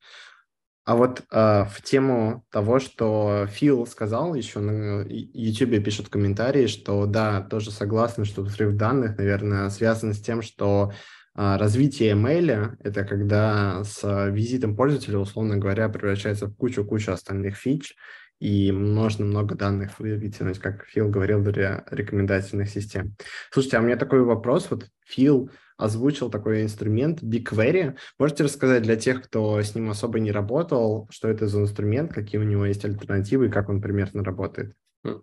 А 0.85 0.97
вот 0.97 1.23
э, 1.31 1.65
в 1.65 1.83
тему 1.83 2.45
того, 2.51 2.79
что 2.81 3.47
Фил 3.51 3.87
сказал, 3.87 4.35
еще 4.35 4.61
на 4.61 5.05
YouTube 5.09 5.85
пишут 5.85 6.09
комментарии, 6.09 6.67
что 6.67 7.07
да, 7.07 7.43
тоже 7.43 7.71
согласны, 7.71 8.25
что 8.25 8.43
взрыв 8.43 8.75
данных, 8.75 9.19
наверное, 9.19 9.69
связан 9.71 10.15
с 10.15 10.21
тем, 10.21 10.43
что 10.43 10.93
э, 11.37 11.57
развитие 11.57 12.13
email– 12.13 12.77
это 12.83 13.05
когда 13.05 13.85
с 13.85 14.31
визитом 14.31 14.75
пользователя, 14.75 15.19
условно 15.19 15.59
говоря, 15.59 15.89
превращается 15.91 16.47
в 16.47 16.57
кучу-кучу 16.57 17.13
остальных 17.13 17.57
фич, 17.57 17.95
и 18.41 18.73
можно 18.73 19.27
много 19.27 19.55
данных 19.55 20.01
вытянуть, 20.01 20.59
как 20.59 20.87
Фил 20.87 21.11
говорил, 21.11 21.43
для 21.43 21.85
рекомендательных 21.91 22.71
систем. 22.71 23.15
Слушайте, 23.51 23.77
а 23.77 23.81
у 23.81 23.83
меня 23.85 23.97
такой 23.97 24.23
вопрос. 24.23 24.69
Вот 24.71 24.89
Фил 25.05 25.51
озвучил 25.81 26.31
такой 26.31 26.63
инструмент 26.63 27.23
BigQuery. 27.23 27.97
Можете 28.19 28.45
рассказать 28.45 28.83
для 28.83 28.97
тех, 28.97 29.23
кто 29.23 29.61
с 29.61 29.75
ним 29.75 29.91
особо 29.91 30.21
не 30.21 30.33
работал, 30.33 31.09
что 31.11 31.29
это 31.29 31.47
за 31.47 31.61
инструмент, 31.61 32.13
какие 32.13 32.41
у 32.41 32.45
него 32.45 32.67
есть 32.67 32.85
альтернативы 32.85 33.47
и 33.47 33.51
как 33.51 33.69
он 33.69 33.81
примерно 33.81 34.23
работает? 34.23 34.75
Хм. 35.05 35.23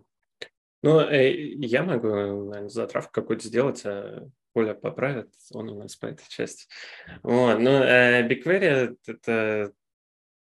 Ну, 0.82 1.00
э, 1.00 1.32
я 1.32 1.82
могу, 1.82 2.08
наверное, 2.08 2.68
затравку 2.68 3.12
какую-то 3.12 3.46
сделать, 3.46 3.82
а 3.84 4.28
Коля 4.54 4.74
поправит, 4.74 5.30
он 5.52 5.70
у 5.70 5.78
нас 5.78 5.96
по 5.96 6.06
этой 6.06 6.24
части. 6.28 6.66
Вот. 7.22 7.58
Ну, 7.58 7.70
э, 7.70 8.26
BigQuery– 8.28 8.96
это 9.06 9.72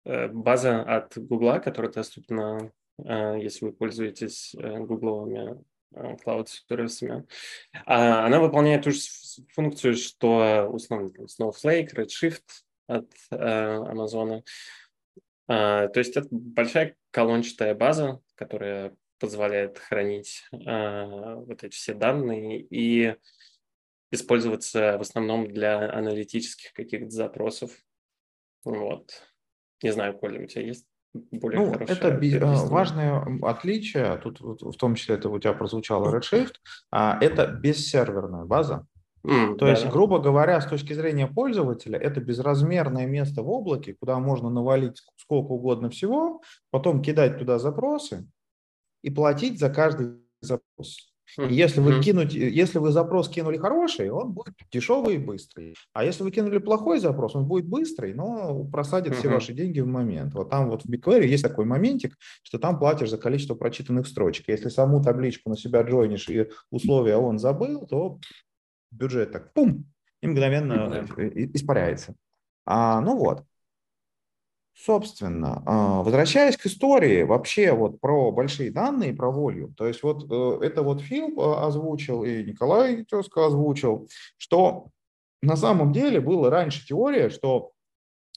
э, 0.05 0.29
база 0.29 0.83
от 0.83 1.17
Google, 1.17 1.61
которая 1.61 1.93
доступна, 1.93 2.71
если 2.97 3.65
вы 3.65 3.73
пользуетесь 3.73 4.55
гугловыми 4.55 5.65
клауд-сервисами. 6.23 7.27
А 7.87 8.27
она 8.27 8.41
выполняет 8.41 8.85
ту 8.85 8.91
же 8.91 9.01
функцию, 9.53 9.97
что 9.97 10.69
условно 10.71 11.11
Snowflake, 11.27 11.95
Redshift 11.95 12.43
от 12.87 13.11
э, 13.31 13.37
Amazon. 13.37 14.43
А, 15.47 15.89
то 15.89 16.01
есть 16.01 16.17
это 16.17 16.29
большая 16.31 16.97
колончатая 17.11 17.75
база, 17.75 18.21
которая 18.35 18.95
позволяет 19.19 19.79
хранить 19.79 20.45
а, 20.67 21.37
вот 21.37 21.63
эти 21.65 21.75
все 21.75 21.95
данные 21.95 22.61
и 22.61 23.17
использоваться 24.11 24.99
в 24.99 25.03
основном 25.03 25.53
для 25.53 25.91
аналитических 25.91 26.73
каких-то 26.73 27.11
запросов. 27.11 27.73
Вот. 28.65 29.11
Не 29.83 29.93
знаю, 29.93 30.17
Коля, 30.19 30.43
у 30.43 30.47
тебя 30.47 30.63
есть 30.63 30.87
более 31.15 31.61
ну, 31.61 31.73
это 31.75 32.11
би- 32.11 32.37
а, 32.39 32.67
важное 32.67 33.25
отличие, 33.43 34.17
тут 34.19 34.41
в 34.41 34.77
том 34.77 34.97
числе 34.97 35.15
это 35.15 35.29
у 35.29 35.39
тебя 35.39 35.53
прозвучало 35.53 36.15
Redshift, 36.15 36.55
а, 36.91 37.19
это 37.21 37.47
бессерверная 37.47 38.45
база. 38.45 38.87
Mm, 39.25 39.57
То 39.57 39.65
да. 39.65 39.71
есть, 39.71 39.89
грубо 39.89 40.19
говоря, 40.19 40.61
с 40.61 40.67
точки 40.67 40.93
зрения 40.93 41.27
пользователя, 41.27 41.99
это 41.99 42.21
безразмерное 42.21 43.07
место 43.07 43.43
в 43.43 43.49
облаке, 43.49 43.95
куда 43.95 44.19
можно 44.19 44.51
навалить 44.51 45.03
сколько 45.17 45.53
угодно 45.53 45.89
всего, 45.89 46.43
потом 46.71 47.01
кидать 47.01 47.39
туда 47.39 47.59
запросы 47.59 48.29
и 49.03 49.11
платить 49.11 49.59
за 49.59 49.71
каждый 49.71 50.19
запрос. 50.43 51.14
И 51.39 51.55
если 51.55 51.81
вы 51.81 52.01
кинуть, 52.01 52.35
если 52.35 52.79
вы 52.79 52.93
запрос 52.93 53.29
кинули 53.29 53.57
хороший, 53.57 54.11
он 54.11 54.33
будет 54.33 54.55
дешевый 54.71 55.17
и 55.17 55.19
быстрый. 55.19 55.75
А 55.93 56.05
если 56.05 56.23
вы 56.23 56.31
кинули 56.31 56.59
плохой 56.59 57.01
запрос, 57.01 57.35
он 57.35 57.47
будет 57.47 57.67
быстрый, 57.67 58.15
но 58.15 58.65
просадит 58.65 59.17
все 59.17 59.29
ваши 59.29 59.53
деньги 59.53 59.81
в 59.81 59.87
момент. 59.87 60.35
Вот 60.35 60.51
там 60.51 60.71
вот 60.71 60.85
в 60.85 60.91
BigQuery 60.91 61.27
есть 61.27 61.43
такой 61.43 61.65
моментик, 61.65 62.17
что 62.43 62.59
там 62.59 62.79
платишь 62.79 63.11
за 63.11 63.19
количество 63.19 63.55
прочитанных 63.55 64.07
строчек. 64.07 64.49
Если 64.49 64.69
саму 64.69 65.03
табличку 65.03 65.51
на 65.51 65.57
себя 65.57 65.83
джойнишь 65.83 66.29
и 66.29 66.49
условия 66.71 67.17
он 67.17 67.39
забыл, 67.39 67.87
то 67.87 68.19
бюджет 68.91 69.33
так 69.33 69.53
пум 69.53 69.87
и 70.21 70.27
мгновенно 70.27 71.07
испаряется. 71.19 72.15
А, 72.65 73.01
ну 73.01 73.17
вот. 73.17 73.45
Собственно, 74.77 75.63
а, 75.67 76.03
возвращаясь 76.03 76.57
к 76.57 76.67
истории, 76.67 77.23
вообще 77.23 77.73
вот 77.73 78.01
про 78.01 78.33
большие 78.33 78.73
данные, 78.73 79.15
про 79.15 79.31
волю, 79.31 79.73
то 79.77 79.87
есть 79.87 80.03
вот 80.03 80.27
э, 80.29 80.67
это 80.67 80.83
вот 80.83 81.01
Фил 81.01 81.29
э, 81.29 81.65
озвучил 81.65 82.25
и 82.25 82.43
Николай 82.43 83.05
Тезка 83.05 83.47
озвучил, 83.47 84.09
что 84.37 84.89
на 85.43 85.57
самом 85.57 85.93
деле 85.93 86.21
была 86.21 86.51
раньше 86.51 86.85
теория, 86.85 87.31
что 87.31 87.71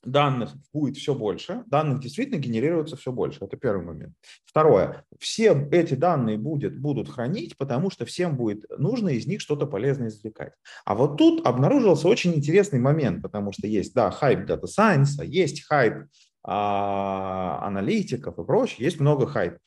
данных 0.04 0.54
будет 0.74 0.98
все 0.98 1.16
больше, 1.16 1.64
данных 1.68 2.00
действительно 2.00 2.40
генерируется 2.40 2.96
все 2.96 3.12
больше. 3.12 3.44
Это 3.44 3.58
первый 3.58 3.84
момент. 3.84 4.14
Второе. 4.46 5.06
Все 5.20 5.68
эти 5.72 5.96
данные 5.96 6.38
будет, 6.38 6.80
будут 6.80 7.10
хранить, 7.10 7.58
потому 7.58 7.90
что 7.90 8.06
всем 8.06 8.38
будет 8.38 8.64
нужно 8.78 9.10
из 9.10 9.26
них 9.26 9.42
что-то 9.42 9.66
полезное 9.66 10.10
извлекать. 10.10 10.54
А 10.86 10.96
вот 10.96 11.18
тут 11.18 11.46
обнаружился 11.46 12.08
очень 12.08 12.36
интересный 12.36 12.80
момент, 12.80 13.22
потому 13.22 13.52
что 13.52 13.68
есть, 13.68 13.94
да, 13.94 14.12
хайп 14.12 14.50
Science, 14.50 15.26
есть 15.26 15.66
хайп 15.66 16.06
аналитиков 16.48 18.40
и 18.40 18.44
прочее, 18.44 18.86
есть 18.86 19.00
много 19.00 19.28
хайпов. 19.28 19.60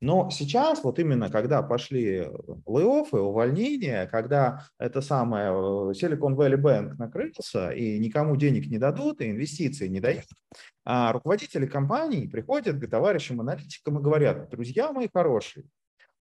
Но 0.00 0.28
сейчас, 0.30 0.84
вот 0.84 0.98
именно 0.98 1.30
когда 1.30 1.62
пошли 1.62 2.28
лей 2.66 3.10
увольнения, 3.12 4.06
когда 4.06 4.66
это 4.78 5.00
самое 5.00 5.46
э, 5.46 5.92
Silicon 5.92 6.36
Valley 6.36 6.60
Bank 6.60 6.94
накрылся 6.98 7.70
и 7.70 7.98
никому 7.98 8.36
денег 8.36 8.66
не 8.66 8.78
дадут, 8.78 9.20
и 9.22 9.30
инвестиции 9.30 9.88
не 9.88 10.00
дают, 10.00 10.26
а 10.84 11.12
руководители 11.12 11.66
компаний 11.66 12.28
приходят 12.28 12.78
к 12.78 12.90
товарищам 12.90 13.40
аналитикам 13.40 13.98
и 13.98 14.02
говорят, 14.02 14.50
друзья 14.50 14.92
мои 14.92 15.08
хорошие, 15.12 15.64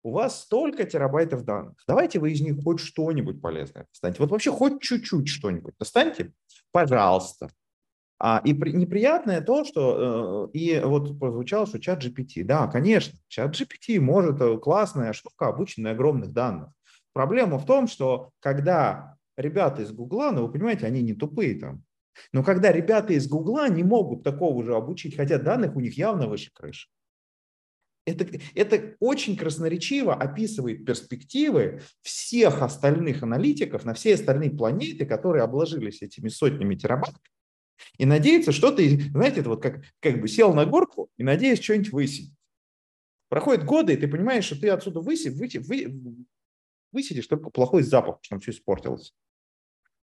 у 0.04 0.12
вас 0.12 0.42
столько 0.42 0.84
терабайтов 0.84 1.44
данных, 1.44 1.74
давайте 1.86 2.20
вы 2.20 2.32
из 2.32 2.40
них 2.40 2.62
хоть 2.62 2.78
что-нибудь 2.78 3.40
полезное 3.40 3.86
достаньте. 3.92 4.20
Вот 4.20 4.30
вообще 4.30 4.52
хоть 4.52 4.80
чуть-чуть 4.80 5.28
что-нибудь 5.28 5.74
достаньте, 5.78 6.32
пожалуйста. 6.70 7.50
А, 8.24 8.40
и 8.44 8.54
при, 8.54 8.70
неприятное 8.70 9.40
то, 9.40 9.64
что 9.64 10.48
э, 10.54 10.56
и 10.56 10.78
вот 10.78 11.18
прозвучало, 11.18 11.66
что 11.66 11.80
чат 11.80 12.04
GPT. 12.04 12.44
Да, 12.44 12.68
конечно, 12.68 13.18
чат 13.26 13.60
GPT 13.60 13.98
может, 13.98 14.40
э, 14.40 14.58
классная 14.58 15.12
штука, 15.12 15.48
обученная 15.48 15.90
огромных 15.90 16.32
данных. 16.32 16.68
Проблема 17.12 17.58
в 17.58 17.66
том, 17.66 17.88
что 17.88 18.30
когда 18.38 19.16
ребята 19.36 19.82
из 19.82 19.90
Гугла, 19.90 20.30
ну 20.30 20.46
вы 20.46 20.52
понимаете, 20.52 20.86
они 20.86 21.02
не 21.02 21.14
тупые 21.14 21.58
там, 21.58 21.82
но 22.32 22.44
когда 22.44 22.70
ребята 22.70 23.12
из 23.12 23.26
Гугла 23.26 23.68
не 23.68 23.82
могут 23.82 24.22
такого 24.22 24.62
же 24.62 24.76
обучить, 24.76 25.16
хотя 25.16 25.38
данных 25.38 25.74
у 25.74 25.80
них 25.80 25.98
явно 25.98 26.28
выше 26.28 26.52
крыши, 26.54 26.86
это, 28.06 28.24
это 28.54 28.94
очень 29.00 29.36
красноречиво 29.36 30.14
описывает 30.14 30.86
перспективы 30.86 31.82
всех 32.02 32.62
остальных 32.62 33.24
аналитиков 33.24 33.84
на 33.84 33.94
всей 33.94 34.14
остальной 34.14 34.50
планете, 34.50 35.06
которые 35.06 35.42
обложились 35.42 36.02
этими 36.02 36.28
сотнями 36.28 36.76
терабайт, 36.76 37.16
и 37.98 38.06
надеяться, 38.06 38.52
что 38.52 38.70
ты, 38.70 39.00
знаете, 39.10 39.40
это 39.40 39.50
вот 39.50 39.62
как, 39.62 39.82
как 40.00 40.20
бы 40.20 40.28
сел 40.28 40.54
на 40.54 40.66
горку 40.66 41.10
и 41.16 41.22
надеясь 41.22 41.62
что-нибудь 41.62 41.92
высидеть. 41.92 42.34
Проходят 43.28 43.64
годы, 43.64 43.94
и 43.94 43.96
ты 43.96 44.08
понимаешь, 44.08 44.44
что 44.44 44.60
ты 44.60 44.68
отсюда 44.68 45.00
выси, 45.00 45.28
выси, 45.28 45.56
вы, 45.58 46.26
высидишь 46.92 47.26
только 47.26 47.50
плохой 47.50 47.82
запах, 47.82 48.18
что 48.20 48.34
там 48.34 48.40
все 48.40 48.50
испортилось. 48.50 49.14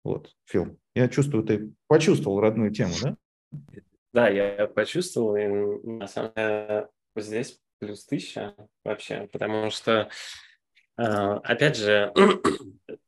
Вот, 0.04 0.35
Фил, 0.47 0.78
я 0.95 1.09
чувствую, 1.09 1.45
ты 1.45 1.73
почувствовал 1.87 2.40
родную 2.40 2.73
тему, 2.73 2.95
да? 3.00 3.16
Да, 4.12 4.28
я 4.28 4.66
почувствовал, 4.66 5.37
и 5.37 5.47
на 5.47 6.09
самом 6.09 6.33
деле 6.35 6.88
здесь 7.16 7.61
плюс 7.78 8.04
тысяча 8.04 8.54
вообще, 8.85 9.28
потому 9.33 9.71
что, 9.71 10.11
а, 10.97 11.38
опять 11.38 11.76
же, 11.76 12.12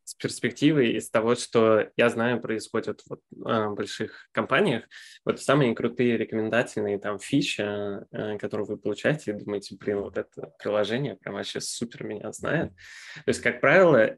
с 0.05 0.15
перспективы 0.15 0.89
из 0.89 1.11
того, 1.11 1.35
что 1.35 1.89
я 1.97 2.09
знаю, 2.11 2.41
происходит 2.41 3.03
вот, 3.09 3.21
в 3.31 3.75
больших 3.75 4.29
компаниях, 4.33 4.85
вот 5.25 5.41
самые 5.41 5.75
крутые 5.75 6.17
рекомендательные 6.17 6.99
там 6.99 7.19
фичи, 7.19 7.63
э, 7.63 8.39
которые 8.39 8.67
вы 8.67 8.77
получаете, 8.77 9.33
и 9.33 9.35
думаете, 9.35 9.77
блин, 9.77 10.01
вот 10.01 10.19
это 10.19 10.53
приложение 10.59 11.17
прям 11.17 11.35
вообще 11.35 11.61
супер 11.61 12.05
меня 12.05 12.31
знает. 12.33 12.71
То 13.15 13.29
есть, 13.29 13.41
как 13.41 13.61
правило, 13.61 14.17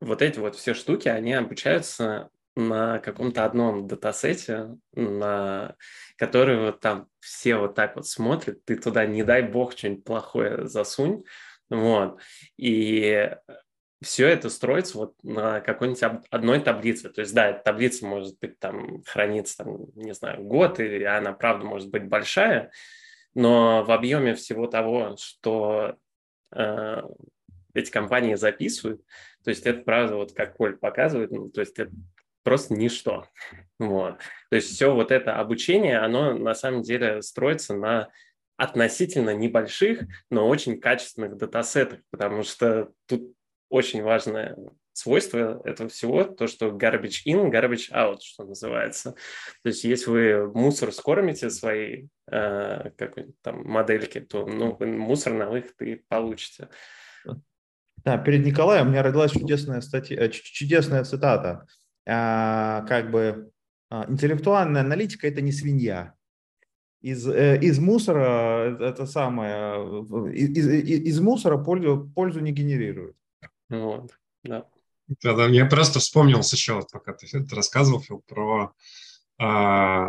вот 0.00 0.22
эти 0.22 0.38
вот 0.38 0.56
все 0.56 0.74
штуки, 0.74 1.08
они 1.08 1.32
обучаются 1.32 2.30
на 2.56 2.98
каком-то 2.98 3.44
одном 3.44 3.86
датасете, 3.86 4.76
на 4.94 5.76
который 6.16 6.58
вот 6.58 6.80
там 6.80 7.06
все 7.20 7.56
вот 7.56 7.74
так 7.74 7.96
вот 7.96 8.06
смотрят, 8.06 8.64
ты 8.64 8.76
туда, 8.76 9.06
не 9.06 9.22
дай 9.22 9.42
бог, 9.42 9.76
что-нибудь 9.76 10.04
плохое 10.04 10.66
засунь, 10.66 11.22
вот, 11.68 12.18
и 12.56 13.30
все 14.02 14.28
это 14.28 14.50
строится 14.50 14.98
вот 14.98 15.14
на 15.22 15.60
какой-нибудь 15.60 16.22
одной 16.30 16.60
таблице. 16.60 17.08
То 17.08 17.22
есть, 17.22 17.34
да, 17.34 17.52
таблица 17.52 18.06
может 18.06 18.38
быть 18.38 18.58
там 18.58 19.02
хранится, 19.04 19.58
там, 19.58 19.86
не 19.94 20.12
знаю, 20.14 20.42
год, 20.42 20.80
и 20.80 21.02
она, 21.04 21.32
правда, 21.32 21.64
может 21.64 21.90
быть 21.90 22.04
большая, 22.04 22.70
но 23.34 23.84
в 23.84 23.90
объеме 23.90 24.34
всего 24.34 24.66
того, 24.66 25.16
что 25.18 25.96
э, 26.52 27.02
эти 27.74 27.90
компании 27.90 28.34
записывают, 28.34 29.02
то 29.44 29.50
есть 29.50 29.66
это, 29.66 29.82
правда, 29.82 30.16
вот 30.16 30.32
как 30.32 30.56
Коль 30.56 30.76
показывает, 30.76 31.30
ну, 31.30 31.48
то 31.50 31.60
есть 31.60 31.78
это 31.78 31.92
просто 32.42 32.74
ничто. 32.74 33.26
Вот. 33.78 34.16
То 34.48 34.56
есть 34.56 34.70
все 34.70 34.94
вот 34.94 35.12
это 35.12 35.38
обучение, 35.38 35.98
оно 35.98 36.32
на 36.32 36.54
самом 36.54 36.80
деле 36.80 37.20
строится 37.20 37.74
на 37.74 38.08
относительно 38.56 39.34
небольших, 39.34 40.04
но 40.30 40.48
очень 40.48 40.80
качественных 40.80 41.36
датасетах, 41.36 42.00
потому 42.10 42.42
что 42.42 42.90
тут 43.04 43.35
очень 43.68 44.02
важное 44.02 44.56
свойство 44.92 45.60
этого 45.64 45.90
всего, 45.90 46.24
то, 46.24 46.46
что 46.46 46.68
garbage 46.68 47.26
in, 47.26 47.50
garbage 47.50 47.90
out, 47.92 48.18
что 48.22 48.44
называется. 48.44 49.12
То 49.62 49.68
есть 49.68 49.84
если 49.84 50.10
вы 50.10 50.52
мусор 50.52 50.90
скормите 50.92 51.50
своей 51.50 52.08
э, 52.30 52.90
какой-нибудь 52.96 53.36
там 53.42 53.62
модельке, 53.64 54.20
то 54.20 54.46
ну, 54.46 54.76
мусор 54.80 55.34
на 55.34 55.50
выход 55.50 55.74
и 55.82 55.96
получите. 56.08 56.68
Да, 58.04 58.18
перед 58.18 58.46
Николаем 58.46 58.86
у 58.86 58.90
меня 58.90 59.02
родилась 59.02 59.32
чудесная, 59.32 59.80
статья, 59.80 60.16
э, 60.16 60.30
чудесная 60.30 61.04
цитата. 61.04 61.66
А, 62.08 62.82
как 62.82 63.10
бы 63.10 63.50
а, 63.90 64.06
интеллектуальная 64.08 64.82
аналитика– 64.82 65.26
это 65.28 65.40
не 65.40 65.52
свинья. 65.52 66.14
Из, 67.02 67.26
э, 67.28 67.58
из 67.60 67.78
мусора 67.78 68.76
это 68.80 69.06
самое, 69.06 70.04
из, 70.32 70.56
из, 70.56 70.68
из 70.68 71.20
мусора 71.20 71.58
пользу, 71.58 72.10
пользу 72.14 72.40
не 72.40 72.52
генерирует. 72.52 73.15
Вот, 73.68 74.12
да. 74.44 74.66
Да, 75.22 75.34
да, 75.34 75.46
я 75.46 75.66
просто 75.66 76.00
вспомнил 76.00 76.40
еще, 76.40 76.84
пока 76.92 77.12
ты 77.12 77.26
это 77.32 77.54
рассказывал, 77.54 78.00
Фил, 78.00 78.22
про... 78.26 78.72
Э, 79.38 80.08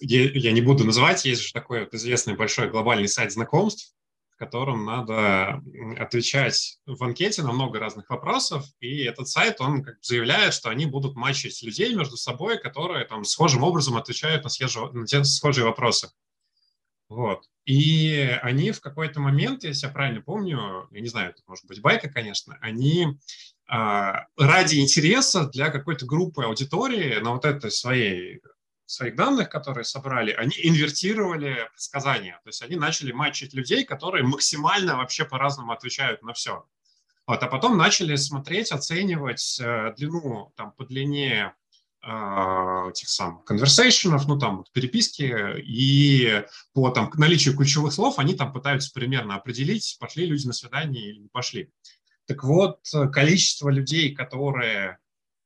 я, 0.00 0.52
не 0.52 0.60
буду 0.60 0.84
называть, 0.84 1.24
есть 1.24 1.42
же 1.42 1.52
такой 1.52 1.80
вот 1.80 1.94
известный 1.94 2.34
большой 2.34 2.68
глобальный 2.68 3.06
сайт 3.06 3.32
знакомств, 3.32 3.94
в 4.30 4.36
котором 4.36 4.84
надо 4.84 5.62
отвечать 5.96 6.78
в 6.86 7.04
анкете 7.04 7.42
на 7.42 7.52
много 7.52 7.78
разных 7.78 8.10
вопросов, 8.10 8.64
и 8.80 9.04
этот 9.04 9.28
сайт, 9.28 9.60
он 9.60 9.84
как 9.84 9.94
бы 9.94 10.00
заявляет, 10.02 10.54
что 10.54 10.70
они 10.70 10.86
будут 10.86 11.14
матчить 11.14 11.62
людей 11.62 11.94
между 11.94 12.16
собой, 12.16 12.58
которые 12.58 13.04
там 13.04 13.24
схожим 13.24 13.62
образом 13.62 13.96
отвечают 13.96 14.42
на, 14.42 14.50
схожие, 14.50 14.90
на 14.90 15.06
те 15.06 15.22
схожие 15.22 15.64
вопросы. 15.64 16.10
Вот. 17.12 17.44
И 17.66 18.38
они 18.42 18.72
в 18.72 18.80
какой-то 18.80 19.20
момент, 19.20 19.64
если 19.64 19.86
я 19.86 19.92
правильно 19.92 20.22
помню, 20.22 20.88
я 20.90 21.00
не 21.00 21.08
знаю, 21.08 21.30
это 21.30 21.42
может 21.46 21.66
быть 21.66 21.82
байка, 21.82 22.08
конечно, 22.08 22.56
они 22.62 23.18
а, 23.68 24.26
ради 24.38 24.80
интереса 24.80 25.46
для 25.46 25.68
какой-то 25.68 26.06
группы 26.06 26.44
аудитории 26.44 27.18
на 27.20 27.32
вот 27.32 27.44
этой 27.44 27.70
своей 27.70 28.40
своих 28.86 29.14
данных, 29.14 29.50
которые 29.50 29.84
собрали, 29.84 30.32
они 30.32 30.56
инвертировали 30.62 31.68
предсказания. 31.72 32.40
То 32.44 32.48
есть 32.48 32.62
они 32.62 32.76
начали 32.76 33.12
матчить 33.12 33.52
людей, 33.52 33.84
которые 33.84 34.24
максимально 34.24 34.96
вообще 34.96 35.24
по-разному 35.26 35.72
отвечают 35.72 36.22
на 36.22 36.32
все. 36.32 36.66
Вот, 37.26 37.42
а 37.42 37.46
потом 37.46 37.76
начали 37.76 38.16
смотреть, 38.16 38.72
оценивать 38.72 39.58
э, 39.60 39.94
длину 39.96 40.52
там, 40.56 40.72
по 40.72 40.84
длине 40.84 41.54
этих 42.04 43.08
самых 43.08 43.44
конверсейшенов, 43.44 44.26
ну 44.26 44.36
там 44.36 44.64
переписки, 44.72 45.60
и 45.60 46.42
по 46.72 46.90
там 46.90 47.10
наличию 47.14 47.56
ключевых 47.56 47.92
слов 47.92 48.18
они 48.18 48.34
там 48.34 48.52
пытаются 48.52 48.90
примерно 48.92 49.36
определить, 49.36 49.96
пошли 50.00 50.26
люди 50.26 50.46
на 50.46 50.52
свидание 50.52 51.10
или 51.10 51.18
не 51.20 51.28
пошли. 51.28 51.70
Так 52.26 52.42
вот, 52.42 52.80
количество 53.12 53.68
людей, 53.68 54.14
которые 54.14 54.98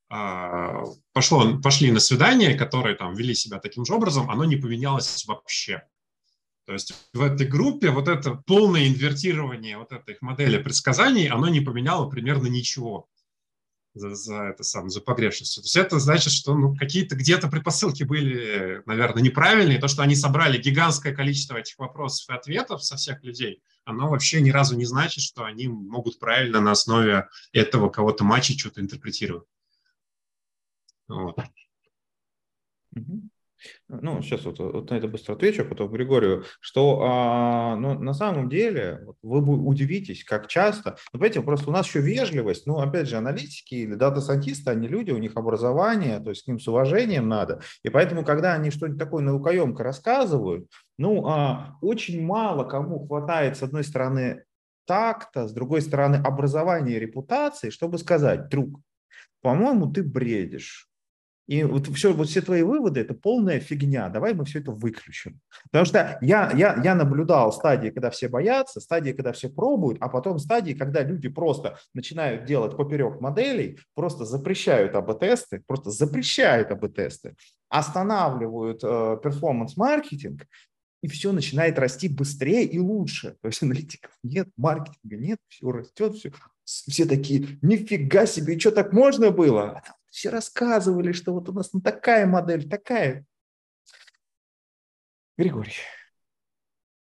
а, 0.09 0.85
пошло, 1.13 1.59
пошли 1.61 1.91
на 1.91 2.01
свидание, 2.01 2.55
которые 2.55 2.97
там 2.97 3.15
вели 3.15 3.35
себя 3.35 3.59
таким 3.59 3.85
же 3.85 3.95
образом, 3.95 4.31
оно 4.31 4.45
не 4.45 4.57
поменялось 4.57 5.25
вообще. 5.27 5.83
То 6.65 6.73
есть 6.73 6.95
в 7.13 7.23
этой 7.23 7.47
группе 7.47 7.91
вот 7.91 8.09
это 8.09 8.35
полное 8.47 8.89
инвертирование 8.89 9.79
вот 9.79 9.93
этой 9.93 10.17
модели 10.21 10.59
предсказаний, 10.59 11.29
оно 11.29 11.49
не 11.49 11.61
поменяло 11.61 12.09
примерно 12.09 12.47
ничего 12.47 13.09
за, 13.97 14.15
за 14.15 14.43
это 14.45 14.63
сам, 14.63 14.91
за 14.91 15.01
погрешностью. 15.01 15.63
То 15.63 15.67
есть 15.67 15.77
это 15.77 15.99
значит, 15.99 16.33
что 16.33 16.55
ну, 16.55 16.77
какие-то 16.77 17.17
где-то 17.17 17.49
предпосылки 17.49 18.03
были, 18.05 18.83
наверное, 18.87 19.23
неправильные. 19.23 19.79
То, 19.79 19.89
что 19.89 20.03
они 20.03 20.15
собрали 20.15 20.61
гигантское 20.61 21.15
количество 21.15 21.57
этих 21.57 21.79
вопросов 21.79 22.29
и 22.29 22.35
ответов 22.35 22.85
со 22.85 22.97
всех 22.97 23.25
людей, 23.25 23.63
оно 23.85 24.09
вообще 24.09 24.41
ни 24.41 24.51
разу 24.51 24.77
не 24.77 24.85
значит, 24.85 25.25
что 25.25 25.45
они 25.45 25.69
могут 25.69 26.19
правильно 26.19 26.61
на 26.61 26.73
основе 26.73 27.29
этого 27.53 27.89
кого-то 27.89 28.25
матча 28.25 28.59
что-то 28.59 28.81
интерпретировать. 28.81 29.49
Вот. 31.09 31.39
Ну, 33.89 34.23
сейчас 34.23 34.45
вот, 34.45 34.59
вот 34.59 34.91
на 34.91 34.95
это 34.95 35.09
быстро 35.09 35.35
отвечу, 35.35 35.63
а 35.63 35.65
потом 35.65 35.91
Григорию, 35.91 36.45
что 36.61 37.01
а, 37.03 37.77
ну, 37.77 37.99
на 37.99 38.15
самом 38.15 38.49
деле 38.49 39.07
вы 39.23 39.41
удивитесь, 39.41 40.25
как 40.25 40.49
часто, 40.49 40.97
ну, 41.13 41.19
понимаете, 41.19 41.43
просто 41.43 41.71
у 41.71 41.73
нас 41.73 41.87
еще 41.87 42.01
вежливость, 42.01 42.67
ну, 42.67 42.79
опять 42.79 43.09
же, 43.09 43.17
аналитики 43.17 43.75
или 43.75 43.95
дата-сайентисты, 43.95 44.71
они 44.71 44.89
люди, 44.89 45.11
у 45.11 45.19
них 45.19 45.33
образование, 45.37 46.21
то 46.21 46.31
есть 46.31 46.45
к 46.45 46.49
ним 46.49 46.59
с 46.59 46.69
уважением 46.69 47.29
надо, 47.29 47.61
и 47.83 47.89
поэтому, 47.89 48.25
когда 48.25 48.55
они 48.55 48.71
что-нибудь 48.71 48.99
такое 48.99 49.23
наукоемко 49.23 49.83
рассказывают, 49.83 50.69
ну, 50.99 51.27
а, 51.27 51.77
очень 51.81 52.25
мало 52.25 52.65
кому 52.65 53.07
хватает, 53.07 53.57
с 53.57 53.63
одной 53.63 53.85
стороны, 53.85 54.45
такта, 54.87 55.47
с 55.47 55.53
другой 55.53 55.83
стороны, 55.83 56.17
образования 56.17 56.97
и 56.97 57.01
репутации, 57.01 57.71
чтобы 57.71 57.99
сказать, 57.99 58.49
друг, 58.49 58.81
по-моему, 59.43 59.93
ты 59.93 60.03
бредишь 60.03 60.89
И 61.47 61.63
вот 61.63 61.87
все, 61.89 62.13
вот 62.13 62.29
все 62.29 62.41
твои 62.41 62.63
выводы– 62.63 63.01
это 63.03 63.15
полная 63.15 63.61
фигня. 63.61 64.09
Давай 64.09 64.35
мы 64.35 64.45
все 64.45 64.59
это 64.59 64.73
выключим. 64.73 65.41
Потому 65.65 65.85
что 65.85 66.19
я, 66.21 66.51
я, 66.53 66.81
я 66.83 66.95
наблюдал 66.97 67.53
стадии, 67.53 67.91
когда 67.91 68.11
все 68.11 68.29
боятся, 68.29 68.81
стадии, 68.81 69.13
когда 69.13 69.33
все 69.33 69.49
пробуют, 69.49 69.99
а 70.01 70.09
потом 70.09 70.41
стадии, 70.41 70.73
когда 70.73 71.03
люди 71.03 71.29
просто 71.29 71.79
начинают 71.95 72.47
делать 72.47 72.77
поперек 72.77 73.21
моделей, 73.21 73.79
просто 73.95 74.25
запрещают 74.25 74.97
АБ-тесты, 74.97 75.63
просто 75.67 75.91
запрещают 75.91 76.73
АБ-тесты, 76.73 77.37
останавливают 77.69 78.83
э, 78.83 79.19
перформанс-маркетинг, 79.23 80.47
и 81.03 81.09
все 81.09 81.31
начинает 81.31 81.79
расти 81.79 82.09
быстрее 82.09 82.65
и 82.65 82.81
лучше. 82.81 83.37
То 83.41 83.49
есть 83.49 83.63
аналитиков 83.63 84.11
нет, 84.25 84.49
маркетинга 84.57 85.17
нет, 85.17 85.39
все 85.49 85.71
растет, 85.71 86.17
все. 86.17 86.33
Все 86.65 87.05
такие, 87.05 87.61
нифига 87.63 88.27
себе, 88.27 88.59
что 88.59 88.73
так 88.73 88.93
можно 88.93 89.31
было? 89.31 89.85
Все 90.17 90.31
рассказывали, 90.31 91.13
что 91.13 91.35
вот 91.35 91.51
у 91.51 91.53
нас 91.53 91.75
ну, 91.75 91.83
такая 91.83 92.27
модель, 92.27 92.67
такая. 92.67 93.27
Григорий. 95.37 95.75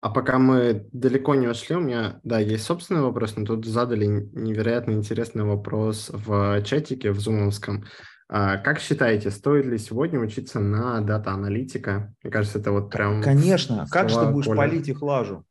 А 0.00 0.10
пока 0.10 0.38
мы 0.38 0.88
далеко 0.90 1.36
не 1.36 1.46
ушли, 1.46 1.76
у 1.76 1.80
меня, 1.80 2.18
да, 2.24 2.40
есть 2.40 2.64
собственный 2.64 3.02
вопрос, 3.02 3.36
но 3.36 3.44
тут 3.44 3.64
задали 3.64 4.06
невероятно 4.06 4.90
интересный 4.90 5.44
вопрос 5.44 6.10
в 6.12 6.62
чатике, 6.64 7.12
в 7.12 7.20
зумовском. 7.20 7.84
А 8.28 8.56
как 8.56 8.80
считаете, 8.80 9.30
стоит 9.30 9.66
ли 9.66 9.78
сегодня 9.78 10.18
учиться 10.18 10.58
на 10.58 11.00
дата-аналитика? 11.00 12.12
Мне 12.24 12.32
кажется, 12.32 12.58
это 12.58 12.72
вот 12.72 12.90
прям... 12.90 13.22
Конечно. 13.22 13.86
Как 13.88 14.10
же 14.10 14.18
ты 14.18 14.26
будешь 14.26 14.46
полить 14.46 14.88
их 14.88 15.00
лажу? 15.00 15.44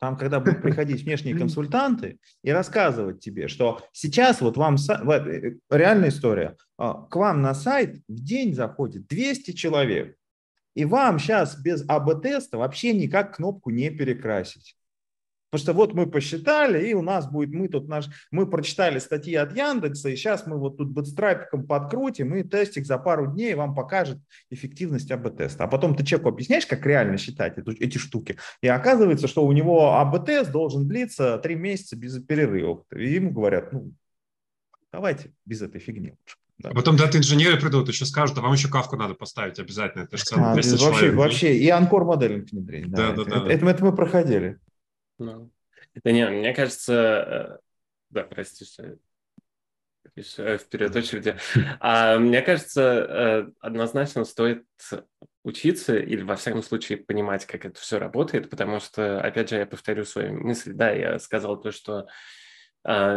Там, 0.00 0.16
когда 0.16 0.40
будут 0.40 0.62
приходить 0.62 1.02
внешние 1.02 1.36
консультанты 1.36 2.18
и 2.42 2.50
рассказывать 2.50 3.20
тебе, 3.20 3.48
что 3.48 3.80
сейчас 3.92 4.40
вот 4.40 4.56
вам, 4.56 4.76
э, 4.76 5.52
реальная 5.70 6.08
история, 6.08 6.56
а, 6.78 7.02
к 7.02 7.14
вам 7.16 7.42
на 7.42 7.52
сайт 7.52 7.96
в 8.08 8.24
день 8.24 8.54
заходит 8.54 9.06
200 9.08 9.52
человек, 9.52 10.16
и 10.74 10.86
вам 10.86 11.18
сейчас 11.18 11.60
без 11.60 11.84
АБ-теста 11.86 12.56
вообще 12.56 12.94
никак 12.94 13.36
кнопку 13.36 13.68
не 13.70 13.90
перекрасить. 13.90 14.74
Потому 15.50 15.62
что 15.62 15.72
вот 15.72 15.94
мы 15.94 16.06
посчитали, 16.06 16.88
и 16.88 16.94
у 16.94 17.02
нас 17.02 17.28
будет, 17.28 17.50
мы 17.50 17.68
тут 17.68 17.88
наш, 17.88 18.06
мы 18.30 18.46
прочитали 18.46 19.00
статьи 19.00 19.34
от 19.34 19.56
Яндекса, 19.56 20.08
и 20.08 20.16
сейчас 20.16 20.46
мы 20.46 20.58
вот 20.58 20.76
тут 20.76 20.90
бутстрапиком 20.90 21.66
подкрутим, 21.66 22.34
и 22.36 22.44
тестик 22.44 22.86
за 22.86 22.98
пару 22.98 23.26
дней 23.32 23.54
вам 23.54 23.74
покажет 23.74 24.18
эффективность 24.50 25.10
АБ-теста. 25.10 25.64
А 25.64 25.66
потом 25.66 25.96
ты 25.96 26.04
человеку 26.04 26.28
объясняешь, 26.28 26.66
как 26.66 26.86
реально 26.86 27.18
считать 27.18 27.58
эту, 27.58 27.72
эти 27.72 27.98
штуки, 27.98 28.36
и 28.62 28.68
оказывается, 28.68 29.26
что 29.26 29.44
у 29.44 29.50
него 29.50 29.94
АБ-тест 29.94 30.52
должен 30.52 30.86
длиться 30.86 31.38
три 31.38 31.56
месяца 31.56 31.96
без 31.96 32.22
перерывов. 32.22 32.84
И 32.94 33.14
ему 33.14 33.32
говорят, 33.32 33.72
ну, 33.72 33.92
давайте 34.92 35.32
без 35.44 35.62
этой 35.62 35.80
фигни. 35.80 36.14
Да. 36.58 36.70
А 36.70 36.74
потом 36.74 36.96
дата-инженеры 36.96 37.58
придут, 37.58 37.88
еще 37.88 38.04
скажут, 38.04 38.36
а 38.38 38.42
вам 38.42 38.52
еще 38.52 38.68
кавку 38.68 38.94
надо 38.94 39.14
поставить 39.14 39.58
обязательно. 39.58 40.02
Это 40.02 40.16
же 40.18 40.24
а, 40.32 40.54
вообще, 40.54 40.76
человек. 40.76 41.14
вообще, 41.14 41.56
и 41.56 41.68
анкор 41.70 42.04
моделинг 42.04 42.50
внедрить. 42.52 42.90
Да, 42.90 43.12
да, 43.12 43.14
да, 43.16 43.22
это, 43.22 43.30
да. 43.30 43.52
Это, 43.52 43.66
это 43.66 43.84
мы 43.84 43.96
проходили. 43.96 44.58
Ну, 45.20 45.50
это 45.92 46.12
не, 46.12 46.26
мне 46.28 46.54
кажется, 46.54 46.94
э, 46.94 47.58
да, 48.08 48.22
прости, 48.24 48.64
что 48.64 48.96
э, 50.16 50.58
вперед 50.58 50.96
очереди. 50.96 51.36
А 51.80 52.18
мне 52.18 52.40
кажется, 52.40 52.82
э, 52.82 53.50
однозначно 53.60 54.24
стоит 54.24 54.64
учиться 55.44 55.94
или, 55.94 56.22
во 56.22 56.36
всяком 56.36 56.62
случае, 56.62 56.98
понимать, 56.98 57.44
как 57.44 57.66
это 57.66 57.78
все 57.78 57.98
работает, 57.98 58.48
потому 58.48 58.80
что, 58.80 59.20
опять 59.20 59.50
же, 59.50 59.56
я 59.56 59.66
повторю 59.66 60.06
свою 60.06 60.32
мысль, 60.32 60.72
да, 60.72 60.90
я 60.90 61.18
сказал 61.18 61.60
то, 61.60 61.70
что 61.70 62.06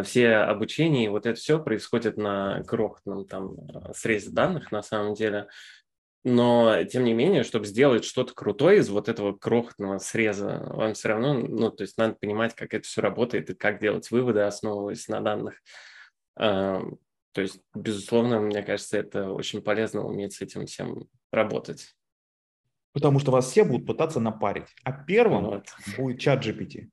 все 0.04 0.36
обучения, 0.40 1.10
вот 1.10 1.26
это 1.26 1.40
все 1.40 1.58
происходит 1.58 2.18
на 2.18 2.64
крохотном 2.64 3.26
там 3.26 3.56
срезе 3.94 4.30
данных 4.30 4.74
на 4.74 4.84
самом 4.84 5.14
деле, 5.14 5.48
но, 6.24 6.84
тем 6.86 7.04
не 7.04 7.14
менее, 7.14 7.44
чтобы 7.44 7.66
сделать 7.66 8.06
что-то 8.06 8.34
крутое 8.34 8.80
из 8.80 8.90
вот 8.90 9.10
этого 9.10 9.38
крохотного 9.38 9.98
среза, 9.98 10.64
вам 10.70 10.94
все 10.94 11.10
равно, 11.10 11.34
ну, 11.34 11.70
то 11.70 11.84
есть 11.84 11.98
надо 11.98 12.16
понимать, 12.16 12.56
как 12.56 12.74
это 12.74 12.88
все 12.88 13.02
работает 13.02 13.50
и 13.50 13.56
как 13.56 13.80
делать 13.80 14.10
выводы, 14.10 14.42
основываясь 14.42 15.08
на 15.10 15.20
данных. 15.20 15.62
То 16.36 17.42
есть, 17.42 17.60
безусловно, 17.74 18.40
мне 18.40 18.64
кажется, 18.64 18.98
это 18.98 19.32
очень 19.32 19.62
полезно 19.62 20.06
уметь 20.06 20.34
с 20.34 20.42
этим 20.42 20.66
всем 20.66 21.08
работать. 21.32 21.96
Потому 22.94 23.20
что 23.20 23.32
вас 23.32 23.50
все 23.50 23.64
будут 23.64 23.88
пытаться 23.88 24.20
напарить. 24.20 24.68
А 24.84 24.92
первым 24.92 25.46
вот. 25.46 25.66
будет 25.98 26.20
чат 26.20 26.46
GPT. 26.46 26.90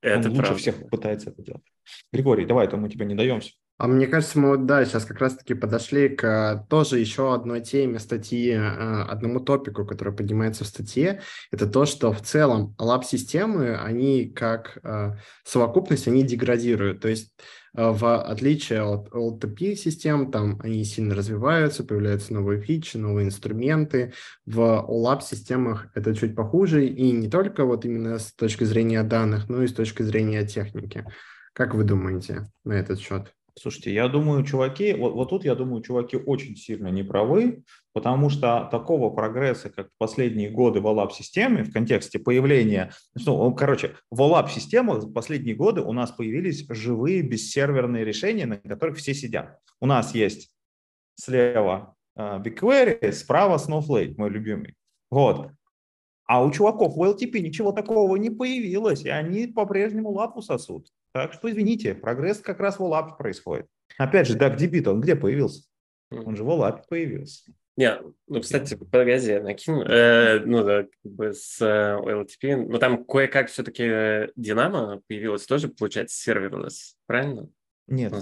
Это 0.00 0.28
Он 0.28 0.30
лучше 0.30 0.42
правда. 0.42 0.58
всех 0.58 0.88
пытается 0.88 1.30
это 1.30 1.42
делать. 1.42 1.66
Григорий, 2.12 2.46
давай, 2.46 2.66
то 2.66 2.78
мы 2.78 2.88
тебе 2.88 3.04
не 3.04 3.14
даемся. 3.14 3.52
А 3.78 3.88
мне 3.88 4.06
кажется, 4.06 4.38
мы 4.38 4.50
вот, 4.50 4.66
да, 4.66 4.84
сейчас 4.84 5.04
как 5.04 5.18
раз-таки 5.18 5.54
подошли 5.54 6.08
к 6.08 6.66
тоже 6.68 6.98
еще 6.98 7.34
одной 7.34 7.60
теме 7.60 7.98
статьи, 7.98 8.50
э, 8.52 9.02
одному 9.02 9.40
топику, 9.40 9.84
который 9.84 10.14
поднимается 10.14 10.64
в 10.64 10.68
статье. 10.68 11.20
Это 11.50 11.66
то, 11.66 11.84
что 11.84 12.12
в 12.12 12.20
целом 12.20 12.76
лаб-системы, 12.78 13.76
они 13.76 14.28
как 14.30 14.78
э, 14.84 15.16
совокупность, 15.44 16.06
они 16.06 16.22
деградируют. 16.22 17.00
То 17.00 17.08
есть 17.08 17.32
в 17.74 18.20
отличие 18.20 18.82
от 18.82 19.08
LTP-систем, 19.08 20.30
там 20.30 20.60
они 20.62 20.84
сильно 20.84 21.14
развиваются, 21.14 21.84
появляются 21.84 22.34
новые 22.34 22.60
фичи, 22.60 22.98
новые 22.98 23.26
инструменты. 23.26 24.12
В 24.44 24.60
OLAP-системах 24.60 25.86
это 25.94 26.14
чуть 26.14 26.36
похуже, 26.36 26.86
и 26.86 27.10
не 27.12 27.30
только 27.30 27.64
вот 27.64 27.86
именно 27.86 28.18
с 28.18 28.34
точки 28.34 28.64
зрения 28.64 29.02
данных, 29.02 29.48
но 29.48 29.62
и 29.62 29.68
с 29.68 29.72
точки 29.72 30.02
зрения 30.02 30.46
техники. 30.46 31.06
Как 31.54 31.74
вы 31.74 31.84
думаете 31.84 32.46
на 32.64 32.74
этот 32.74 33.00
счет? 33.00 33.32
Слушайте, 33.58 33.92
я 33.92 34.08
думаю, 34.08 34.44
чуваки, 34.44 34.94
вот, 34.94 35.12
вот 35.12 35.28
тут 35.28 35.44
я 35.44 35.54
думаю, 35.54 35.82
чуваки 35.82 36.16
очень 36.16 36.56
сильно 36.56 36.88
не 36.88 37.02
правы, 37.02 37.64
потому 37.92 38.30
что 38.30 38.66
такого 38.70 39.10
прогресса, 39.10 39.68
как 39.68 39.88
в 39.88 39.98
последние 39.98 40.48
годы 40.48 40.80
в 40.80 40.86
OLAP-системе, 40.86 41.62
в 41.62 41.72
контексте 41.72 42.18
появления, 42.18 42.92
ну, 43.14 43.54
короче, 43.54 43.96
в 44.10 44.22
OLAP-системах 44.22 45.04
в 45.04 45.12
последние 45.12 45.54
годы 45.54 45.82
у 45.82 45.92
нас 45.92 46.10
появились 46.10 46.66
живые 46.70 47.20
бессерверные 47.20 48.04
решения, 48.04 48.46
на 48.46 48.56
которых 48.56 48.96
все 48.96 49.12
сидят. 49.12 49.58
У 49.80 49.86
нас 49.86 50.14
есть 50.14 50.50
слева 51.16 51.94
uh, 52.18 52.42
BigQuery, 52.42 53.12
справа 53.12 53.56
Snowflake, 53.56 54.14
мой 54.16 54.30
любимый. 54.30 54.76
Вот. 55.10 55.50
А 56.26 56.42
у 56.42 56.50
чуваков 56.50 56.96
в 56.96 57.02
LTP 57.02 57.40
ничего 57.40 57.72
такого 57.72 58.16
не 58.16 58.30
появилось, 58.30 59.04
и 59.04 59.10
они 59.10 59.46
по-прежнему 59.46 60.10
лапу 60.10 60.40
сосут. 60.40 60.88
Так 61.12 61.34
что, 61.34 61.50
извините, 61.50 61.94
прогресс 61.94 62.38
как 62.38 62.60
раз 62.60 62.78
в 62.78 62.82
OLAP 62.82 63.16
происходит. 63.18 63.66
Опять 63.98 64.28
же, 64.28 64.38
DuckDB, 64.38 64.88
он 64.88 65.00
где 65.00 65.14
появился? 65.14 65.64
Он 66.10 66.36
же 66.36 66.44
в 66.44 66.50
OLAP 66.50 66.82
появился. 66.88 67.52
Не, 67.76 67.98
ну, 68.28 68.40
кстати, 68.40 68.74
погоди, 68.74 69.38
накину, 69.38 69.82
э, 69.82 70.40
ну, 70.44 70.62
да, 70.62 70.82
как 70.82 71.12
бы 71.12 71.32
с 71.32 71.58
э, 71.62 71.96
OLTP, 71.96 72.66
ну, 72.68 72.78
там 72.78 73.02
кое-как 73.04 73.48
все-таки 73.48 74.30
Динамо 74.36 75.00
появилось 75.08 75.46
тоже, 75.46 75.68
получается, 75.68 76.20
серверлесс, 76.20 76.96
правильно? 77.06 77.48
Нет, 77.86 78.12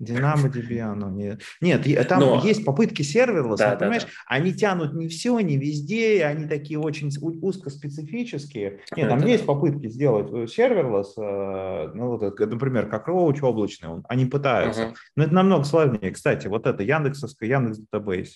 DynamoDB 0.00 0.78
оно 0.80 1.10
не... 1.10 1.38
Нет, 1.60 2.08
там 2.08 2.20
Но... 2.20 2.42
есть 2.44 2.64
попытки 2.64 3.02
серверлесса, 3.02 3.70
да, 3.70 3.76
понимаешь, 3.76 4.02
да, 4.04 4.08
да. 4.08 4.36
они 4.36 4.54
тянут 4.54 4.94
не 4.94 5.08
все, 5.08 5.38
не 5.40 5.56
везде, 5.56 6.24
они 6.24 6.46
такие 6.46 6.78
очень 6.78 7.10
узкоспецифические. 7.20 8.80
Нет, 8.96 9.08
там 9.08 9.18
это 9.18 9.28
есть 9.28 9.46
да. 9.46 9.52
попытки 9.52 9.88
сделать 9.88 10.32
э, 10.32 10.46
серверлесс, 10.46 11.14
э, 11.16 11.90
ну, 11.94 12.16
вот, 12.16 12.38
например, 12.38 12.88
как 12.88 13.08
Roach 13.08 13.40
облачный, 13.40 14.02
они 14.08 14.26
пытаются. 14.26 14.86
Угу. 14.86 14.94
Но 15.16 15.24
это 15.24 15.34
намного 15.34 15.64
сложнее. 15.64 16.10
Кстати, 16.10 16.46
вот 16.46 16.66
это 16.66 16.82
Яндексовская, 16.82 17.48
Яндекс 17.48 17.80
Database. 17.92 18.30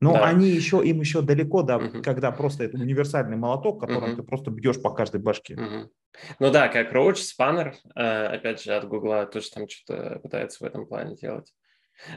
Но 0.00 0.14
да. 0.14 0.24
они 0.24 0.48
еще, 0.48 0.82
им 0.82 1.00
еще 1.00 1.20
далеко, 1.20 1.62
да, 1.62 1.76
угу. 1.76 2.02
когда 2.02 2.32
просто 2.32 2.64
это 2.64 2.78
универсальный 2.78 3.36
молоток, 3.36 3.80
которым 3.80 4.12
угу. 4.12 4.16
ты 4.16 4.22
просто 4.22 4.50
бьешь 4.50 4.80
по 4.80 4.90
каждой 4.90 5.20
башке. 5.20 5.54
Угу. 5.54 5.90
Ну 6.38 6.50
да, 6.50 6.68
как 6.68 6.92
Roach, 6.92 7.18
Spanner, 7.18 7.74
э, 7.94 8.26
опять 8.26 8.62
же, 8.62 8.72
от 8.72 8.88
Гугла 8.88 9.26
тоже 9.26 9.50
там 9.50 9.68
что-то 9.68 10.18
пытается 10.20 10.64
в 10.64 10.66
этом 10.66 10.86
плане 10.86 11.16
делать. 11.16 11.52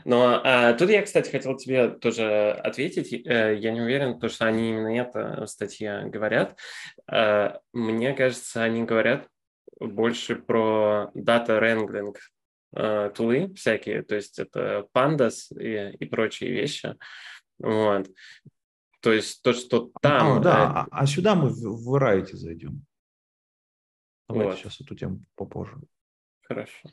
Но 0.05 0.39
а, 0.45 0.71
тут 0.73 0.89
я, 0.89 1.01
кстати, 1.01 1.29
хотел 1.29 1.57
тебе 1.57 1.89
тоже 1.89 2.51
ответить. 2.51 3.11
Э, 3.27 3.53
я 3.53 3.71
не 3.73 3.81
уверен, 3.81 4.17
то, 4.17 4.29
что 4.29 4.45
они 4.45 4.69
именно 4.69 4.97
это 4.97 5.43
в 5.45 5.47
статье 5.47 6.05
говорят. 6.05 6.57
Мне 7.73 8.13
кажется, 8.13 8.63
они 8.63 8.83
говорят 8.83 9.27
больше 9.81 10.37
про 10.37 11.11
data 11.13 11.59
wrangling 11.59 12.15
тулы 13.13 13.53
всякие, 13.55 14.01
то 14.01 14.15
есть 14.15 14.39
это 14.39 14.87
pandas 14.95 15.51
и, 15.59 15.95
и 15.97 16.05
прочие 16.05 16.51
вещи. 16.51 16.95
Вот. 17.59 18.09
То 19.01 19.11
есть 19.11 19.41
то, 19.41 19.53
что 19.53 19.91
там... 20.01 20.37
А, 20.37 20.39
да, 20.39 20.71
а, 20.71 20.87
а 20.91 21.05
сюда 21.05 21.35
мы 21.35 21.49
в, 21.49 21.59
в 21.59 21.95
Variety 21.95 22.35
зайдем. 22.35 22.85
Давайте 24.29 24.51
вот. 24.51 24.59
сейчас 24.59 24.81
эту 24.81 24.95
тему 24.95 25.23
попозже. 25.35 25.77
Хорошо. 26.43 26.89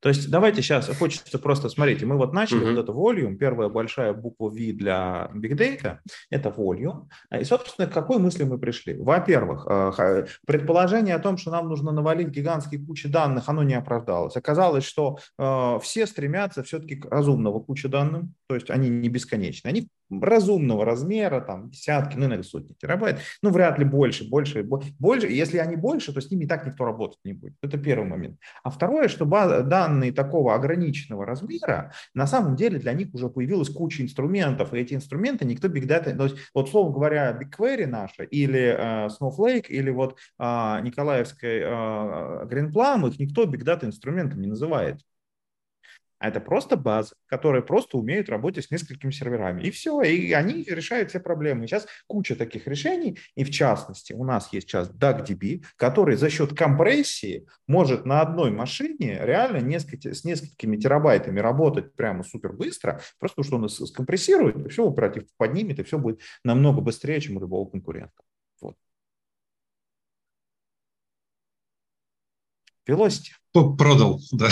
То 0.00 0.08
есть 0.08 0.30
давайте 0.30 0.62
сейчас, 0.62 0.88
хочется 0.96 1.38
просто, 1.38 1.68
смотрите, 1.68 2.06
мы 2.06 2.16
вот 2.16 2.32
начали 2.32 2.60
uh-huh. 2.60 2.74
вот 2.74 2.82
это 2.82 2.92
volume, 2.92 3.36
первая 3.36 3.68
большая 3.68 4.12
буква 4.12 4.48
V 4.48 4.72
для 4.72 5.30
Big 5.34 5.52
Data, 5.52 5.98
это 6.30 6.48
volume. 6.48 7.08
И, 7.38 7.44
собственно, 7.44 7.86
к 7.86 7.92
какой 7.92 8.18
мысли 8.18 8.44
мы 8.44 8.58
пришли? 8.58 8.96
Во-первых, 8.96 9.66
э, 9.68 10.26
предположение 10.46 11.14
о 11.14 11.20
том, 11.20 11.36
что 11.36 11.50
нам 11.50 11.68
нужно 11.68 11.92
навалить 11.92 12.28
гигантские 12.28 12.84
кучи 12.84 13.08
данных, 13.08 13.48
оно 13.48 13.62
не 13.62 13.74
оправдалось. 13.74 14.36
Оказалось, 14.36 14.84
что 14.84 15.18
э, 15.38 15.78
все 15.82 16.06
стремятся 16.06 16.62
все-таки 16.62 16.96
к 16.96 17.06
разумного 17.06 17.60
куче 17.60 17.88
данным. 17.88 18.34
То 18.48 18.54
есть 18.54 18.70
они 18.70 18.88
не 18.88 19.08
бесконечны, 19.08 19.68
они 19.68 19.88
разумного 20.10 20.86
размера, 20.86 21.40
там 21.40 21.70
десятки, 21.70 22.16
ну 22.16 22.26
иногда 22.26 22.42
сотни 22.42 22.74
терабайт, 22.80 23.18
ну 23.42 23.50
вряд 23.50 23.78
ли 23.78 23.84
больше, 23.84 24.26
больше, 24.26 24.62
больше. 24.62 25.26
Если 25.26 25.58
они 25.58 25.76
больше, 25.76 26.14
то 26.14 26.20
с 26.22 26.30
ними 26.30 26.44
и 26.44 26.46
так 26.46 26.66
никто 26.66 26.86
работать 26.86 27.18
не 27.24 27.34
будет. 27.34 27.54
Это 27.62 27.76
первый 27.76 28.08
момент. 28.08 28.38
А 28.62 28.70
второе, 28.70 29.08
что 29.08 29.26
данные 29.26 30.12
такого 30.12 30.54
ограниченного 30.54 31.26
размера, 31.26 31.92
на 32.14 32.26
самом 32.26 32.56
деле 32.56 32.78
для 32.78 32.94
них 32.94 33.08
уже 33.12 33.28
появилась 33.28 33.68
куча 33.68 34.02
инструментов, 34.02 34.72
и 34.72 34.78
эти 34.78 34.94
инструменты 34.94 35.44
никто 35.44 35.68
Data, 35.68 36.16
то 36.16 36.24
есть 36.24 36.36
вот 36.54 36.70
словом 36.70 36.94
говоря, 36.94 37.38
BigQuery 37.38 37.86
наша 37.86 38.22
или 38.22 38.76
э, 38.78 39.08
Snowflake 39.08 39.66
или 39.68 39.90
вот 39.90 40.16
э, 40.38 40.42
Николаевская 40.82 41.60
э, 41.60 42.46
Green 42.46 42.72
Plum, 42.72 43.08
их 43.10 43.18
никто 43.18 43.44
Data 43.44 43.84
инструментом 43.84 44.40
не 44.40 44.46
называет. 44.46 45.00
А 46.18 46.28
это 46.28 46.40
просто 46.40 46.76
базы, 46.76 47.14
которые 47.26 47.62
просто 47.62 47.96
умеют 47.96 48.28
работать 48.28 48.64
с 48.64 48.70
несколькими 48.70 49.12
серверами. 49.12 49.62
И 49.62 49.70
все, 49.70 50.00
и 50.02 50.32
они 50.32 50.64
решают 50.64 51.10
все 51.10 51.20
проблемы. 51.20 51.66
сейчас 51.66 51.86
куча 52.08 52.34
таких 52.34 52.66
решений, 52.66 53.18
и 53.36 53.44
в 53.44 53.50
частности 53.50 54.12
у 54.12 54.24
нас 54.24 54.52
есть 54.52 54.68
сейчас 54.68 54.90
DuckDB, 54.90 55.64
который 55.76 56.16
за 56.16 56.28
счет 56.28 56.56
компрессии 56.56 57.46
может 57.68 58.04
на 58.04 58.20
одной 58.20 58.50
машине 58.50 59.18
реально 59.22 59.58
несколько, 59.58 60.12
с 60.12 60.24
несколькими 60.24 60.76
терабайтами 60.76 61.38
работать 61.38 61.94
прямо 61.94 62.24
супер 62.24 62.52
быстро, 62.52 63.00
просто 63.20 63.42
потому 63.42 63.68
что 63.68 63.84
он 63.84 63.86
скомпрессирует, 63.86 64.56
и 64.56 64.68
все 64.68 64.88
оператив 64.88 65.24
поднимет, 65.36 65.78
и 65.78 65.84
все 65.84 65.98
будет 65.98 66.20
намного 66.42 66.80
быстрее, 66.80 67.20
чем 67.20 67.36
у 67.36 67.40
любого 67.40 67.70
конкурента. 67.70 68.22
Вот. 68.60 68.74
Velocity. 72.88 73.30
Продал, 73.52 74.20
да. 74.32 74.48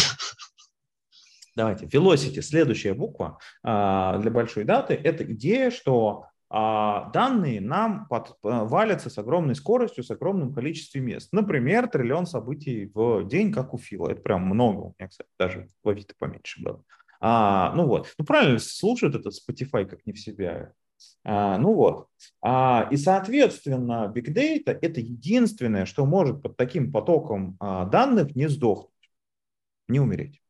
Давайте, 1.57 1.87
velocity, 1.87 2.43
следующая 2.43 2.93
буква 2.93 3.39
а, 3.63 4.19
для 4.19 4.31
большой 4.31 4.65
даты, 4.65 4.93
это 4.93 5.25
идея, 5.33 5.71
что 5.71 6.27
а, 6.51 7.11
данные 7.11 7.63
нам 7.63 8.07
под, 8.09 8.37
а, 8.43 8.65
валятся 8.65 9.09
с 9.09 9.17
огромной 9.17 9.55
скоростью, 9.55 10.05
с 10.05 10.11
огромным 10.11 10.53
количеством 10.53 11.05
мест. 11.05 11.31
Например, 11.33 11.89
триллион 11.89 12.27
событий 12.27 12.91
в 12.95 13.27
день, 13.27 13.53
как 13.53 13.73
у 13.73 13.79
Фила. 13.79 14.11
Это 14.11 14.21
прям 14.21 14.43
много. 14.43 14.81
У 14.81 14.95
меня, 14.99 15.09
кстати, 15.09 15.31
даже 15.39 15.69
в 15.83 15.89
Авито 15.89 16.15
поменьше 16.19 16.63
было. 16.63 16.83
А, 17.21 17.73
ну 17.75 17.87
вот. 17.87 18.15
Ну 18.19 18.25
правильно, 18.27 18.59
слушают 18.59 19.17
этот 19.17 19.33
Spotify 19.35 19.87
как 19.87 20.05
не 20.07 20.13
в 20.13 20.21
себя. 20.21 20.73
А, 21.25 21.59
ну 21.59 21.73
вот. 21.73 22.09
А, 22.43 22.87
и, 22.91 22.97
соответственно, 22.97 24.13
Big 24.15 24.33
Data– 24.33 24.79
это 24.83 25.01
единственное, 25.01 25.87
что 25.87 26.05
может 26.05 26.43
под 26.43 26.57
таким 26.59 26.93
потоком 26.93 27.57
а, 27.61 27.87
данных 27.87 28.37
не 28.37 28.49
сдохнуть, 28.49 28.91
не 29.89 30.01
умереть. 30.01 30.43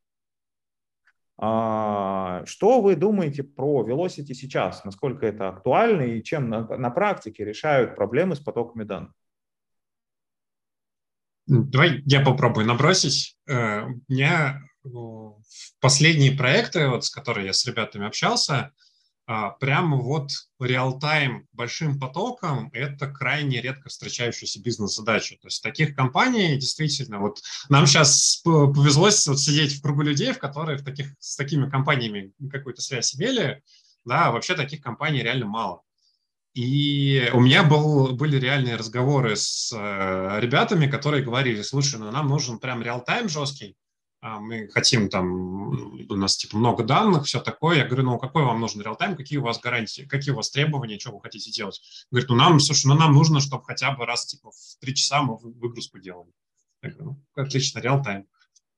А, 1.38 2.44
что 2.46 2.81
вы 2.81 2.96
думаете 2.96 3.42
про 3.42 3.87
Velocity 3.87 4.33
сейчас? 4.33 4.85
Насколько 4.85 5.27
это 5.27 5.49
актуально 5.49 6.03
и 6.03 6.22
чем 6.22 6.49
на, 6.49 6.66
на 6.77 6.90
практике 6.90 7.44
решают 7.44 7.94
проблемы 7.94 8.37
с 8.37 8.40
потоками 8.40 8.85
данных? 8.85 9.12
Давай 11.46 12.03
я 12.07 12.22
попробую 12.22 12.66
набросить. 12.66 13.37
Э, 13.46 13.85
у 13.85 14.01
меня 14.09 14.62
последние 15.81 16.33
проекты, 16.33 16.88
вот, 16.88 17.05
с 17.05 17.11
которыми 17.11 17.46
я 17.46 17.53
с 17.53 17.64
ребятами 17.66 18.07
общался, 18.07 18.72
прямо 19.27 19.97
вот 19.97 20.31
реал-тайм 20.61 21.47
большим 21.53 21.99
потоком– 21.99 22.71
это 22.73 23.09
крайне 23.09 23.61
редко 23.61 23.89
встречающаяся 23.89 24.62
бизнес-задача. 24.62 25.37
То 25.41 25.49
есть 25.49 25.62
таких 25.62 25.97
компаний 25.97 26.57
действительно, 26.57 27.19
вот 27.19 27.43
нам 27.69 27.87
сейчас 27.87 28.41
повезло 28.45 29.11
вот 29.27 29.41
сидеть 29.41 29.79
в 29.79 29.83
кругу 29.83 30.03
людей, 30.03 30.33
в 30.33 30.39
которые 30.39 30.79
в 30.79 30.85
таких, 30.85 31.09
с 31.19 31.37
такими 31.37 31.69
компаниями 31.69 32.33
какую-то 32.51 32.83
связь 32.83 33.17
имели, 33.17 33.62
да, 34.05 34.31
вообще 34.31 34.55
таких 34.55 34.81
компаний 34.81 35.23
реально 35.23 35.47
мало. 35.47 35.83
И 36.55 37.31
у 37.35 37.41
меня 37.41 37.65
был, 37.65 38.17
были 38.17 38.39
реальные 38.39 38.77
разговоры 38.77 39.37
с 39.37 39.71
э, 39.77 40.41
ребятами, 40.41 40.87
которые 40.87 41.23
говорили, 41.23 41.61
слушай, 41.61 41.99
ну 41.99 42.11
нам 42.11 42.29
нужен 42.29 42.59
прям 42.59 42.83
реал-тайм 42.83 43.29
жесткий, 43.29 43.75
а, 43.75 43.86
мы 44.41 44.69
хотим 44.69 45.09
там, 45.09 45.69
у 46.11 46.17
нас 46.17 46.37
типа 46.37 46.57
много 46.57 46.85
данных, 46.85 47.25
все 47.25 47.41
такое. 47.41 47.79
Я 47.79 47.87
говорю, 47.87 48.05
ну 48.05 48.19
какой 48.19 48.45
вам 48.45 48.61
нужен 48.61 48.83
реал-тайм, 48.83 49.17
какие 49.17 49.39
у 49.39 49.43
вас 49.43 49.61
гарантии, 49.61 50.03
какие 50.03 50.33
у 50.33 50.37
вас 50.37 50.51
требования, 50.51 50.99
что 50.99 51.12
вы 51.12 51.21
хотите 51.21 51.51
делать? 51.51 51.81
Говорит, 52.11 52.29
ну 52.29 52.37
нам, 52.37 52.61
слушай, 52.61 52.87
ну 52.87 52.95
нам 52.95 53.12
нужно, 53.12 53.41
чтобы 53.41 53.65
хотя 53.65 53.93
бы 53.93 54.05
раз 54.07 54.27
типа 54.27 54.51
в 54.51 54.81
три 54.81 54.95
часа 54.95 55.23
мы 55.23 55.37
выгрузку 55.37 55.99
делали. 55.99 56.33
Я 56.83 56.91
говорю, 56.91 57.05
ну, 57.35 57.43
отлично, 57.43 57.81
реал-тайм. 57.81 58.27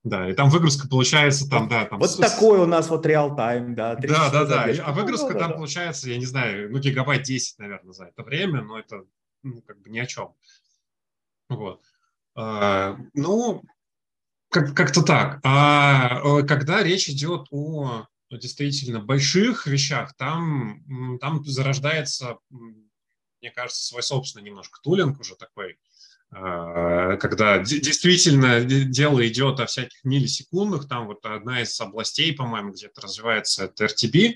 Да, 0.03 0.29
и 0.29 0.33
там 0.33 0.49
выгрузка 0.49 0.87
получается 0.87 1.49
там, 1.49 1.67
да. 1.67 1.85
Там, 1.85 1.99
вот 1.99 2.09
с... 2.09 2.15
такой 2.15 2.59
у 2.59 2.65
нас 2.65 2.89
вот 2.89 3.05
реал-тайм, 3.05 3.75
да. 3.75 3.95
Да, 3.95 4.29
да, 4.29 4.45
да. 4.45 4.65
А 4.85 4.93
выгрузка 4.93 5.33
ну, 5.33 5.39
там 5.39 5.49
да. 5.49 5.55
получается, 5.55 6.09
я 6.09 6.17
не 6.17 6.25
знаю, 6.25 6.71
ну 6.71 6.79
гигабайт 6.79 7.23
10, 7.23 7.59
наверное, 7.59 7.93
за 7.93 8.05
это 8.05 8.23
время, 8.23 8.61
но 8.61 8.79
это 8.79 9.03
ну, 9.43 9.61
как 9.61 9.81
бы 9.81 9.89
ни 9.89 9.99
о 9.99 10.05
чем. 10.05 10.33
Вот. 11.49 11.81
А, 12.35 12.97
ну, 13.13 13.63
как- 14.49 14.75
как-то 14.75 15.01
так. 15.01 15.39
А 15.43 16.41
когда 16.43 16.83
речь 16.83 17.09
идет 17.09 17.47
о 17.51 18.05
действительно 18.31 18.99
больших 18.99 19.67
вещах, 19.67 20.15
там, 20.15 21.17
там 21.19 21.43
зарождается, 21.45 22.37
мне 22.49 23.51
кажется, 23.51 23.83
свой 23.83 24.03
собственный 24.03 24.45
немножко 24.45 24.79
тулинг 24.83 25.19
уже 25.19 25.35
такой, 25.35 25.77
а, 26.31 27.17
когда 27.17 27.57
действительно 27.59 28.63
дело 28.63 29.27
идет 29.27 29.59
о 29.59 29.65
всяких 29.65 30.03
миллисекундах, 30.03 30.87
там 30.87 31.07
вот 31.07 31.25
одна 31.25 31.61
из 31.61 31.79
областей, 31.81 32.33
по-моему, 32.35 32.71
где-то 32.71 33.01
развивается, 33.01 33.65
это 33.65 33.85
RTB, 33.85 34.33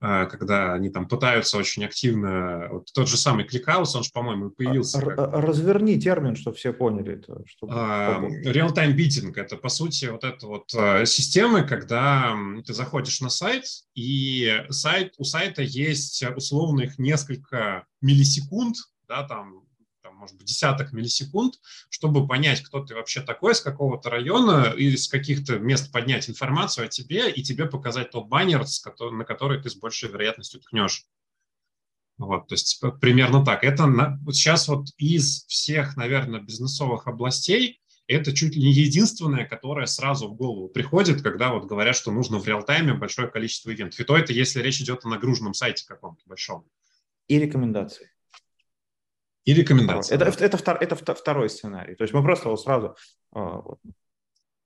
когда 0.00 0.72
они 0.72 0.88
там 0.88 1.06
пытаются 1.06 1.58
очень 1.58 1.84
активно, 1.84 2.68
вот 2.70 2.88
тот 2.94 3.08
же 3.08 3.18
самый 3.18 3.44
кликаус, 3.44 3.94
он 3.94 4.02
же, 4.02 4.10
по-моему, 4.12 4.50
появился. 4.50 5.00
Как... 5.00 5.18
Разверни 5.34 6.00
термин, 6.00 6.36
чтобы 6.36 6.56
все 6.56 6.72
поняли 6.72 7.14
это. 7.14 7.42
Чтобы... 7.46 7.74
Real-time 7.74 8.96
bidding– 8.96 9.34
это, 9.36 9.56
по 9.56 9.68
сути, 9.68 10.06
вот 10.06 10.24
эта 10.24 10.46
вот 10.46 10.72
а, 10.74 11.04
система, 11.04 11.62
когда 11.64 12.34
ты 12.66 12.72
заходишь 12.72 13.20
на 13.20 13.28
сайт, 13.28 13.64
и 13.94 14.64
сайт, 14.70 15.14
у 15.18 15.24
сайта 15.24 15.62
есть 15.62 16.24
условных 16.34 16.98
несколько 16.98 17.84
миллисекунд, 18.00 18.76
да, 19.06 19.24
там 19.24 19.64
может 20.20 20.36
быть, 20.36 20.46
десяток 20.46 20.92
миллисекунд, 20.92 21.58
чтобы 21.88 22.26
понять, 22.28 22.60
кто 22.60 22.84
ты 22.84 22.94
вообще 22.94 23.22
такой, 23.22 23.54
с 23.54 23.60
какого-то 23.60 24.10
района, 24.10 24.72
и 24.76 24.96
с 24.96 25.08
каких-то 25.08 25.58
мест 25.58 25.90
поднять 25.90 26.28
информацию 26.28 26.84
о 26.84 26.88
тебе 26.88 27.30
и 27.30 27.42
тебе 27.42 27.66
показать 27.66 28.10
тот 28.10 28.28
баннер, 28.28 28.64
на 29.10 29.24
который 29.24 29.60
ты 29.60 29.70
с 29.70 29.74
большей 29.74 30.10
вероятностью 30.10 30.60
ткнешь. 30.60 31.06
Вот, 32.18 32.48
то 32.48 32.54
есть 32.54 32.82
примерно 33.00 33.44
так. 33.44 33.64
Это 33.64 33.86
на, 33.86 34.18
вот 34.22 34.36
сейчас 34.36 34.68
вот 34.68 34.88
из 34.98 35.46
всех, 35.46 35.96
наверное, 35.96 36.40
бизнесовых 36.40 37.06
областей 37.06 37.80
это 38.10 38.34
чуть 38.34 38.56
ли 38.56 38.62
не 38.62 38.72
единственное, 38.72 39.46
которое 39.46 39.86
сразу 39.86 40.28
в 40.28 40.34
голову 40.34 40.68
приходит, 40.68 41.22
когда 41.22 41.52
вот 41.52 41.66
говорят, 41.66 41.94
что 41.94 42.10
нужно 42.10 42.38
в 42.38 42.46
реал-тайме 42.46 42.94
большое 42.94 43.28
количество 43.28 43.70
ивентов. 43.70 44.00
И 44.00 44.04
то 44.04 44.16
это 44.16 44.32
если 44.32 44.60
речь 44.60 44.80
идет 44.80 45.04
о 45.04 45.08
нагруженном 45.08 45.54
сайте 45.54 45.86
каком-то 45.86 46.22
большом. 46.26 46.66
И 47.28 47.38
рекомендации. 47.38 48.10
И 49.44 49.54
рекомендации. 49.54 50.14
Это, 50.14 50.26
это, 50.26 50.56
это, 50.56 50.94
это 50.94 51.14
второй 51.14 51.48
сценарий. 51.48 51.94
То 51.94 52.02
есть 52.04 52.12
мы 52.12 52.22
просто 52.22 52.48
вот 52.48 52.60
сразу... 52.60 52.96
А, 53.32 53.60
вот. 53.60 53.78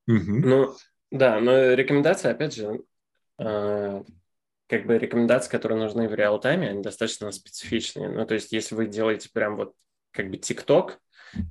Угу. 0.07 0.41
Ну, 0.45 0.75
да, 1.11 1.41
но 1.41 1.73
рекомендации, 1.75 2.31
опять 2.31 2.55
же, 2.55 2.83
э, 3.39 4.03
как 4.67 4.87
бы 4.87 4.99
рекомендации, 4.99 5.51
которые 5.51 5.79
нужны 5.79 6.09
в 6.09 6.15
реал-тайме, 6.15 6.71
они 6.71 6.83
достаточно 6.83 7.31
специфичные. 7.31 8.09
Ну, 8.09 8.27
то 8.27 8.35
есть 8.35 8.53
если 8.53 8.75
вы 8.75 8.87
делаете 8.87 9.31
прям 9.33 9.57
вот 9.57 9.75
как 10.11 10.31
бы 10.31 10.37
TikTok, 10.37 10.95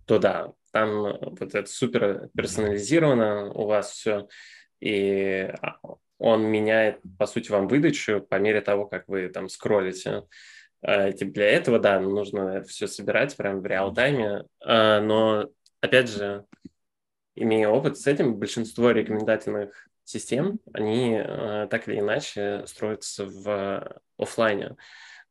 то 0.05 0.19
да, 0.19 0.51
там 0.71 1.01
вот 1.01 1.41
это 1.41 1.65
супер 1.65 2.29
персонализировано 2.35 3.51
у 3.53 3.65
вас 3.65 3.91
все, 3.91 4.27
и 4.79 5.53
он 6.17 6.45
меняет, 6.45 6.99
по 7.17 7.25
сути, 7.25 7.51
вам 7.51 7.67
выдачу 7.67 8.21
по 8.21 8.35
мере 8.35 8.61
того, 8.61 8.85
как 8.85 9.07
вы 9.07 9.29
там 9.29 9.49
скроллите. 9.49 10.23
А, 10.83 11.11
типа 11.13 11.31
для 11.31 11.49
этого, 11.49 11.79
да, 11.79 11.99
нужно 11.99 12.61
все 12.63 12.87
собирать 12.87 13.35
прямо 13.37 13.61
в 13.61 13.65
реал-тайме, 13.65 14.43
а, 14.59 14.99
но, 14.99 15.49
опять 15.79 16.09
же, 16.09 16.45
имея 17.35 17.69
опыт 17.69 17.97
с 17.97 18.05
этим, 18.05 18.35
большинство 18.35 18.91
рекомендательных 18.91 19.87
систем, 20.03 20.59
они 20.73 21.17
а, 21.17 21.67
так 21.67 21.87
или 21.87 21.99
иначе 21.99 22.65
строятся 22.67 23.25
в 23.25 24.01
офлайне. 24.17 24.75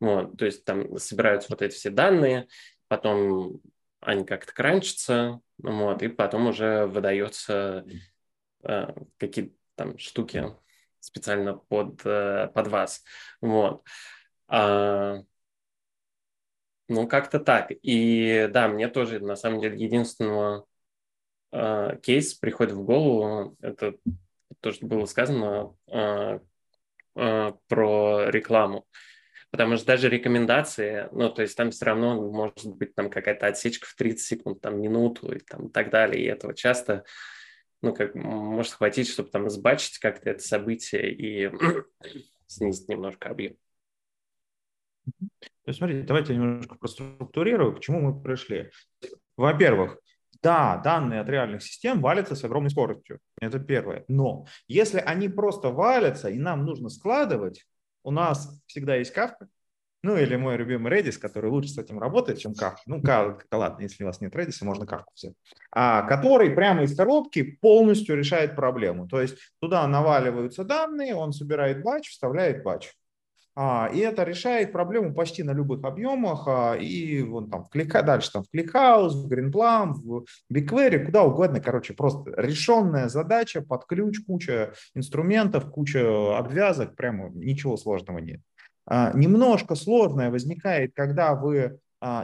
Вот, 0.01 0.37
то 0.39 0.47
есть 0.47 0.65
там 0.65 0.99
собираются 0.99 1.49
вот 1.51 1.63
эти 1.63 1.75
все 1.75 1.91
данные, 1.91 2.49
потом 2.89 3.61
они 4.01 4.25
как-то 4.25 4.53
кранчатся, 4.53 5.41
вот, 5.59 6.03
и 6.03 6.09
потом 6.09 6.49
уже 6.49 6.87
выдается 6.87 7.87
э, 8.65 8.87
какие-то 9.17 9.55
там 9.77 9.97
штуки 9.99 10.45
специально 10.99 11.55
под, 11.55 12.01
э, 12.05 12.49
под 12.53 12.67
вас. 12.67 13.05
Вот. 13.41 13.85
А, 14.49 15.23
ну, 16.93 17.09
как-то 17.09 17.41
так. 17.41 17.73
И 17.83 18.49
да, 18.53 18.69
мне 18.69 18.89
тоже, 18.89 19.21
на 19.21 19.37
самом 19.37 19.61
деле, 19.61 19.83
единственного 19.83 20.67
э, 21.53 21.99
кейс 22.03 22.35
приходит 22.35 22.75
в 22.75 22.85
голову, 22.85 23.57
это 23.61 23.97
то, 24.61 24.73
что 24.73 24.87
было 24.87 25.07
сказано, 25.07 25.75
э, 25.89 26.41
э, 27.17 27.53
про 27.69 28.31
рекламу. 28.31 28.87
Потому 29.51 29.77
что 29.77 29.87
даже 29.87 30.09
рекомендации, 30.09 31.09
ну, 31.13 31.29
то 31.29 31.43
есть 31.43 31.57
там 31.57 31.71
все 31.71 31.85
равно 31.85 32.31
может 32.31 32.75
быть 32.75 32.95
там 32.95 33.11
какая-то 33.11 33.47
отсечка 33.47 33.87
в 33.87 33.95
30 33.95 34.27
секунд, 34.27 34.61
там 34.63 34.81
минуту 34.81 35.31
и 35.33 35.41
там 35.41 35.71
так 35.71 35.91
далее. 35.91 36.25
И 36.25 36.29
этого 36.29 36.55
часто, 36.55 37.05
ну, 37.83 37.95
как 37.95 38.15
может 38.15 38.73
хватить, 38.73 39.09
чтобы 39.09 39.29
там 39.29 39.51
сбачить 39.51 39.99
как-то 39.99 40.31
это 40.31 40.43
событие 40.43 41.13
и 41.13 41.51
снизить 42.47 42.89
немножко 42.89 43.29
объем. 43.29 43.57
То 45.65 45.69
есть, 45.69 45.79
смотрите, 45.79 46.07
давайте 46.07 46.35
немножко 46.35 46.75
проструктурирую, 46.75 47.77
к 47.77 47.81
чему 47.81 48.01
мы 48.01 48.21
пришли. 48.21 48.71
Во-первых, 49.37 49.99
да, 50.43 50.79
данные 50.79 51.21
от 51.21 51.29
реальных 51.29 51.63
систем 51.63 52.01
валятся 52.01 52.35
с 52.35 52.45
огромной 52.45 52.71
скоростью. 52.71 53.21
Это 53.41 53.61
первое. 53.61 54.05
Но 54.09 54.47
если 54.67 54.99
они 54.99 55.29
просто 55.29 55.69
валятся, 55.69 56.29
и 56.29 56.39
нам 56.39 56.65
нужно 56.65 56.89
складывать, 56.89 57.65
у 58.03 58.11
нас 58.11 58.61
всегда 58.67 58.97
есть 58.97 59.13
кавка, 59.13 59.49
ну 60.05 60.17
или 60.17 60.35
мой 60.35 60.57
любимый 60.57 60.93
Redis, 60.93 61.17
который 61.17 61.49
лучше 61.49 61.71
с 61.71 61.79
этим 61.79 62.01
работает, 62.01 62.39
чем 62.41 62.53
Kafka. 62.53 62.79
Ну, 62.87 63.01
Kafka, 63.01 63.45
ладно, 63.53 63.83
если 63.83 64.03
у 64.03 64.09
вас 64.09 64.21
нет 64.21 64.35
Redis, 64.35 64.57
можно 64.63 64.85
Kafka 64.85 65.05
взять. 65.15 65.35
А, 65.71 66.03
который 66.03 66.51
прямо 66.51 66.83
из 66.83 66.97
коробки 66.97 67.43
полностью 67.43 68.17
решает 68.17 68.57
проблему. 68.57 69.07
То 69.07 69.21
есть 69.21 69.37
туда 69.61 69.87
наваливаются 69.87 70.65
данные, 70.65 71.15
он 71.15 71.33
собирает 71.33 71.83
батч, 71.83 72.11
вставляет 72.11 72.65
батч. 72.65 72.93
А, 73.55 73.91
и 73.93 73.99
это 73.99 74.25
решает 74.25 74.73
проблему 74.73 75.15
почти 75.15 75.43
на 75.43 75.53
любых 75.53 75.85
объемах. 75.85 76.45
А, 76.47 76.75
и 76.75 77.23
вон 77.23 77.51
там 77.51 77.65
в 77.65 77.69
клика, 77.69 78.03
дальше 78.03 78.33
там 78.33 78.45
в 78.45 78.55
ClickHouse, 78.55 79.11
в 79.11 79.31
GreenPlum, 79.31 79.93
в 79.93 80.25
BigQuery, 80.53 81.05
куда 81.05 81.25
угодно. 81.25 81.61
Короче, 81.61 81.93
просто 81.93 82.33
решенная 82.37 83.09
задача 83.09 83.61
под 83.61 83.85
ключ, 83.87 84.21
куча 84.27 84.73
инструментов, 84.95 85.71
куча 85.71 86.39
обвязок, 86.39 86.97
прямо 86.97 87.29
ничего 87.31 87.77
сложного 87.77 88.19
нет. 88.19 88.41
А, 88.87 89.13
немножко 89.15 89.75
сложное 89.75 90.31
возникает, 90.31 90.93
когда 90.95 91.35
вы 91.35 91.79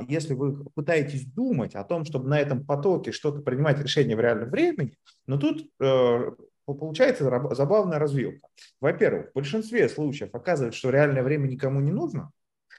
если 0.09 0.35
вы 0.35 0.65
пытаетесь 0.75 1.25
думать 1.25 1.77
о 1.77 1.85
том, 1.85 2.05
чтобы 2.05 2.29
на 2.29 2.41
этом 2.41 2.67
потоке 2.67 3.13
что-то 3.13 3.43
принимать 3.43 3.81
решение 3.81 4.17
в 4.17 4.21
реальном 4.21 4.51
времени, 4.51 4.97
но 5.29 5.39
тут 5.39 5.71
э, 5.81 6.31
получается 6.75 7.25
забавная 7.53 7.99
развилка. 7.99 8.49
Во-первых, 8.81 9.31
в 9.31 9.35
большинстве 9.35 9.89
случаев 9.89 10.35
оказывается, 10.35 10.79
что 10.79 10.91
реальное 10.91 11.23
время 11.23 11.47
никому 11.47 11.81
не 11.81 11.93
нужно, 11.93 12.33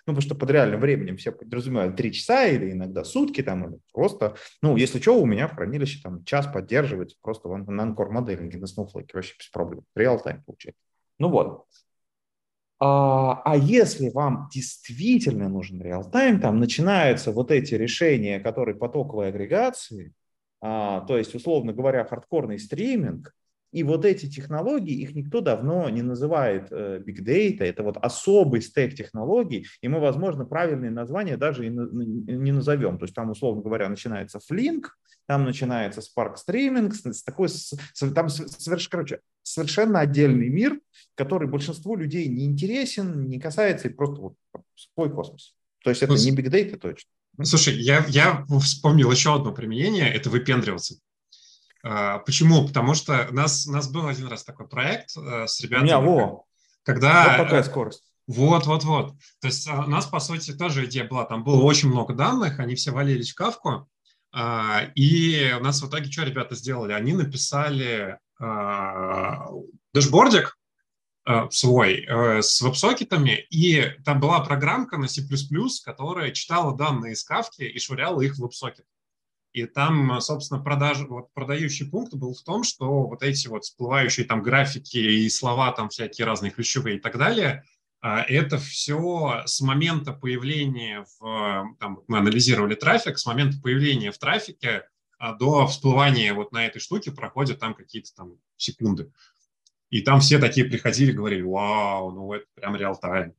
ну, 0.10 0.14
потому 0.16 0.22
что 0.22 0.36
под 0.36 0.50
реальным 0.50 0.80
временем 0.80 1.18
все 1.18 1.32
подразумевают 1.32 1.96
3 1.96 2.14
часа 2.14 2.46
или 2.48 2.72
иногда 2.72 3.04
сутки, 3.04 3.44
там, 3.44 3.70
или 3.70 3.80
просто, 3.94 4.36
ну, 4.62 4.76
если 4.76 5.00
что, 5.00 5.22
у 5.22 5.26
меня 5.26 5.48
в 5.48 5.56
хранилище 5.56 6.02
там 6.02 6.24
час 6.24 6.48
поддерживается 6.48 7.18
просто 7.22 7.48
в 7.48 7.54
Ancore 7.54 8.10
моделинге 8.10 8.58
на 8.58 8.66
Snowflake, 8.66 9.10
вообще 9.14 9.36
без 9.38 9.50
проблем, 9.52 9.84
реал-тайм 9.96 10.44
получается. 10.44 10.82
Ну 11.20 11.30
вот. 11.30 11.66
А, 12.80 13.42
а 13.44 13.58
если 13.58 14.10
вам 14.10 14.50
действительно 14.52 15.50
нужен 15.50 15.82
реал-тайм, 15.82 16.40
там 16.40 16.60
начинаются 16.60 17.32
вот 17.32 17.52
эти 17.52 17.76
решения, 17.76 18.40
которые 18.40 18.76
потоковой 18.76 19.28
агрегации, 19.28 20.14
а, 20.62 21.02
то 21.02 21.18
есть, 21.18 21.36
условно 21.36 21.74
говоря, 21.74 22.06
хардкорный 22.06 22.58
стриминг, 22.58 23.34
и 23.72 23.84
вот 23.84 24.06
эти 24.06 24.28
технологии, 24.30 24.94
их 24.94 25.16
никто 25.16 25.42
давно 25.42 25.90
не 25.90 26.02
называет 26.02 26.68
э, 26.72 27.02
big 27.06 27.24
data, 27.24 27.64
это 27.64 27.84
вот 27.84 27.98
особый 27.98 28.62
стек 28.62 28.96
технологий, 28.96 29.68
и 29.82 29.88
мы, 29.88 30.00
возможно, 30.00 30.46
правильные 30.46 30.92
названия 30.92 31.38
даже 31.38 31.68
и 31.68 31.70
не 31.70 32.52
назовем. 32.52 32.98
То 32.98 33.06
есть 33.06 33.16
там, 33.16 33.30
условно 33.30 33.62
говоря, 33.62 33.90
начинается 33.90 34.40
Flink, 34.40 34.86
там 35.28 35.46
начинается 35.46 36.02
Spark 36.02 36.36
Streaming, 36.36 36.92
такой, 37.24 37.50
там 38.16 38.30
совершенно, 38.30 38.90
короче, 38.90 39.20
совершенно 39.44 40.00
отдельный 40.00 40.50
мир, 40.50 40.80
который 41.16 41.48
большинству 41.48 41.96
людей 41.96 42.28
не 42.28 42.46
интересен, 42.46 43.28
не 43.28 43.40
касается, 43.40 43.88
и 43.88 43.94
просто 43.94 44.22
вот 44.22 44.34
свой 44.76 45.12
космос. 45.12 45.54
То 45.84 45.92
есть 45.92 46.02
это 46.02 46.14
ну, 46.14 46.20
не 46.20 46.36
big 46.36 46.50
data 46.50 46.78
точно. 46.78 47.10
Слушай, 47.44 47.76
я, 47.76 48.04
я 48.10 48.46
вспомнил 48.60 49.12
еще 49.12 49.36
одно 49.36 49.54
применение, 49.54 50.12
это 50.12 50.30
выпендриваться. 50.30 50.96
А, 51.84 52.20
почему? 52.20 52.68
Потому 52.68 52.94
что 52.94 53.28
у 53.30 53.34
нас, 53.34 53.68
у 53.68 53.72
нас 53.72 53.90
был 53.90 54.08
один 54.08 54.28
раз 54.28 54.44
такой 54.44 54.68
проект 54.68 55.16
э, 55.18 55.48
с 55.48 55.60
ребятами. 55.62 55.82
У 55.82 55.86
меня, 55.86 56.00
во. 56.00 56.46
Когда... 56.84 57.38
Вот 57.38 57.46
такая 57.46 57.64
скорость. 57.64 58.04
Вот, 58.28 58.66
вот, 58.66 58.84
вот. 58.84 59.14
То 59.42 59.48
есть 59.48 59.68
а, 59.68 59.84
у 59.86 59.90
нас, 59.90 60.06
по 60.06 60.20
сути, 60.20 60.52
тоже 60.52 60.86
идея 60.86 61.06
была, 61.06 61.26
там 61.26 61.44
было 61.44 61.64
очень 61.64 61.90
много 61.90 62.14
данных, 62.14 62.60
они 62.60 62.76
все 62.76 62.92
валились 62.92 63.32
в 63.32 63.36
кавку, 63.36 63.90
а, 64.32 64.84
и 64.96 65.56
у 65.58 65.64
нас 65.64 65.82
в 65.82 65.90
итоге 65.90 66.12
что 66.12 66.24
ребята 66.24 66.56
сделали? 66.56 66.94
Они 66.94 67.14
написали 67.14 68.20
дэшбордик 69.94 70.58
свой 71.52 72.06
э, 72.08 72.42
с 72.42 72.62
веб-сокетами, 72.62 73.46
и 73.50 73.84
там 74.06 74.22
была 74.22 74.40
программка 74.40 74.98
на 74.98 75.10
C++, 75.10 75.22
которая 75.84 76.32
читала 76.32 76.76
данные 76.76 77.14
из 77.14 77.24
кавки 77.26 77.64
и 77.64 77.78
швыряла 77.80 78.22
их 78.22 78.36
в 78.36 78.40
веб-сокет. 78.40 78.86
И 79.52 79.66
там, 79.66 80.22
собственно, 80.22 80.62
продаж, 80.62 81.00
вот, 81.08 81.34
продающий 81.34 81.90
пункт 81.90 82.14
был 82.14 82.36
в 82.36 82.44
том, 82.44 82.64
что 82.64 83.08
вот 83.08 83.24
эти 83.24 83.48
вот 83.48 83.64
всплывающие 83.64 84.26
там 84.26 84.44
графики 84.44 84.98
и 84.98 85.30
слова 85.30 85.72
там 85.72 85.90
всякие 85.90 86.26
разные 86.26 86.52
ключевые 86.52 86.98
и 86.98 87.00
так 87.00 87.18
далее, 87.18 87.64
а, 88.02 88.22
это 88.22 88.58
все 88.58 89.44
с 89.46 89.60
момента 89.62 90.14
появления 90.14 91.06
в, 91.20 91.76
там, 91.80 92.04
мы 92.08 92.20
анализировали 92.20 92.76
трафик, 92.76 93.18
с 93.18 93.26
момента 93.26 93.60
появления 93.62 94.12
в 94.12 94.18
трафике 94.18 94.88
а, 95.18 95.34
до 95.34 95.68
всплывания 95.68 96.34
вот 96.34 96.52
на 96.52 96.66
этой 96.66 96.80
штуке 96.80 97.12
проходят 97.12 97.60
там 97.60 97.74
какие-то 97.74 98.14
там 98.16 98.38
секунды. 98.56 99.12
И 99.90 100.02
там 100.02 100.20
все 100.22 100.38
такие 100.38 100.66
приходили, 100.66 101.12
говорили, 101.12 101.42
вау, 101.42 102.12
ну 102.12 102.34
это 102.34 102.46
прям 102.54 102.76
реал-тайм. 102.76 103.34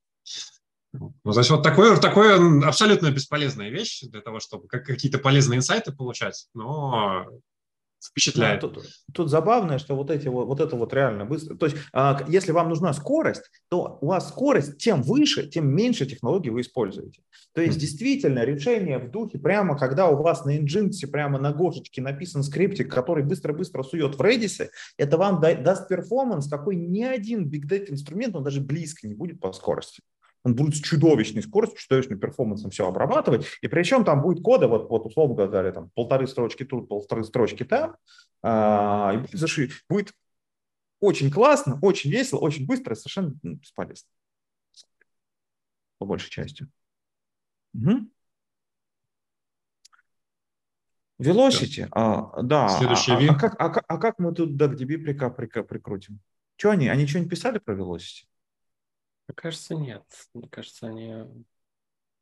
Ну, 0.93 1.15
значит, 1.25 1.51
вот 1.51 1.63
такое, 1.63 1.97
такое 1.97 2.67
абсолютно 2.67 3.11
бесполезная 3.11 3.71
вещь 3.71 4.03
для 4.03 4.21
того, 4.21 4.41
чтобы 4.41 4.67
как, 4.67 4.85
какие-то 4.85 5.19
полезные 5.19 5.59
инсайты 5.59 5.93
получать, 5.93 6.49
но 6.53 7.27
впечатляет. 8.05 8.63
Да, 8.63 8.69
тут, 8.69 8.87
тут 9.13 9.31
забавно, 9.31 9.79
что 9.79 9.95
вот, 9.95 10.11
эти, 10.11 10.29
вот, 10.29 10.47
вот 10.47 10.61
это 10.61 10.75
вот 10.77 10.93
реально 10.95 11.27
быстро. 11.27 11.57
То 11.57 11.67
есть, 11.67 11.77
а, 11.93 12.25
если 12.29 12.53
вам 12.53 12.69
нужна 12.69 12.93
скорость, 12.93 13.51
то 13.69 13.99
у 14.01 14.07
вас 14.07 14.29
скорость 14.31 14.79
тем 14.79 15.03
выше, 15.03 15.47
тем 15.49 15.69
меньше 15.69 16.07
технологий 16.07 16.51
вы 16.51 16.63
используете. 16.63 17.23
То 17.53 17.61
есть, 17.61 17.77
mm-hmm. 17.77 17.81
действительно, 17.81 18.45
решение 18.45 18.99
в 18.99 19.11
духе, 19.11 19.39
прямо 19.39 19.77
когда 19.77 20.09
у 20.09 20.23
вас 20.23 20.45
на 20.45 20.59
Nginx, 20.59 21.07
прямо 21.11 21.39
на 21.39 21.53
гошечке 21.53 22.01
написан 22.01 22.43
скриптик, 22.43 22.93
который 22.93 23.25
быстро-быстро 23.25 23.83
сует 23.83 24.17
в 24.17 24.21
Redis, 24.21 24.69
это 24.97 25.19
вам 25.19 25.41
да, 25.41 25.55
даст 25.55 25.89
перформанс, 25.89 26.49
какой 26.49 26.77
ни 26.77 27.03
один 27.03 27.49
Big 27.49 27.69
Data 27.69 27.91
инструмент, 27.91 28.35
он 28.35 28.45
даже 28.45 28.61
близко 28.61 29.07
не 29.07 29.15
будет 29.15 29.41
по 29.41 29.53
скорости 29.53 30.03
он 30.43 30.55
будет 30.55 30.77
с 30.77 30.81
чудовищной 30.81 31.43
скоростью, 31.43 31.79
чудовищным 31.79 32.19
перформансом 32.19 32.71
все 32.71 32.87
обрабатывать, 32.87 33.47
и 33.61 33.69
причем 33.69 34.05
там 34.05 34.23
будет 34.23 34.43
кода, 34.43 34.69
вот, 34.69 34.89
вот 34.89 35.07
условно 35.07 35.35
говоря, 35.35 35.73
там 35.73 35.91
полторы 35.91 36.27
строчки 36.27 36.65
тут, 36.65 36.89
полторы 36.89 37.25
строчки 37.25 37.65
там, 37.65 37.97
а, 38.43 39.13
и 39.15 39.19
будет, 39.19 39.39
заши, 39.39 39.71
будет 39.89 40.13
очень 41.01 41.31
классно, 41.31 41.79
очень 41.83 42.11
весело, 42.11 42.41
очень 42.41 42.67
быстро, 42.67 42.95
совершенно 42.95 43.35
бесполезно. 43.43 44.09
По 45.99 46.07
большей 46.07 46.31
части. 46.31 46.67
Угу. 47.75 48.09
Velocity, 51.21 51.87
а, 51.91 52.43
да. 52.43 52.69
Следующий 52.69 53.13
а, 53.13 53.17
а, 53.17 53.35
а, 53.35 53.39
как, 53.39 53.61
а, 53.61 53.83
а 53.89 53.99
как 53.99 54.19
мы 54.19 54.35
тут 54.35 54.61
DuckDB 54.61 54.97
прикрутим? 55.65 56.21
Что 56.57 56.71
они? 56.71 56.89
Они 56.89 57.07
что-нибудь 57.07 57.31
писали 57.31 57.59
про 57.59 57.75
Velocity? 57.75 58.25
Мне 59.31 59.35
кажется, 59.37 59.75
нет. 59.77 60.03
Мне 60.35 60.49
кажется, 60.49 60.89
они 60.89 61.25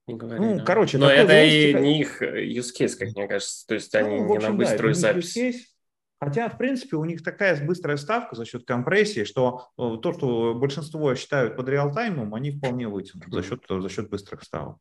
не 0.06 0.14
говорили. 0.14 0.58
Ну, 0.58 0.64
короче, 0.64 0.98
но 0.98 1.10
это 1.10 1.42
и 1.42 1.72
не 1.72 2.00
их 2.00 2.20
use 2.20 2.70
case, 2.78 2.96
как 2.98 3.14
мне 3.14 3.26
кажется. 3.26 3.66
То 3.66 3.74
есть 3.74 3.94
они 3.94 4.20
ну, 4.20 4.34
общем, 4.34 4.38
не 4.38 4.46
на 4.48 4.54
быструю 4.54 4.92
да, 4.92 5.00
запись. 5.00 5.74
Хотя, 6.20 6.50
в 6.50 6.58
принципе, 6.58 6.96
у 6.96 7.04
них 7.04 7.22
такая 7.22 7.64
быстрая 7.64 7.96
ставка 7.96 8.34
за 8.36 8.44
счет 8.44 8.66
компрессии, 8.66 9.24
что 9.24 9.68
э, 9.78 9.96
то, 10.02 10.12
что 10.12 10.52
большинство 10.54 11.14
считают 11.14 11.56
под 11.56 11.68
реалтаймом, 11.68 12.34
они 12.34 12.50
вполне 12.50 12.88
вытянут 12.88 13.32
за 13.32 13.42
счет, 13.42 13.64
за 13.68 13.88
счет 13.88 14.10
быстрых 14.10 14.42
ставок. 14.42 14.78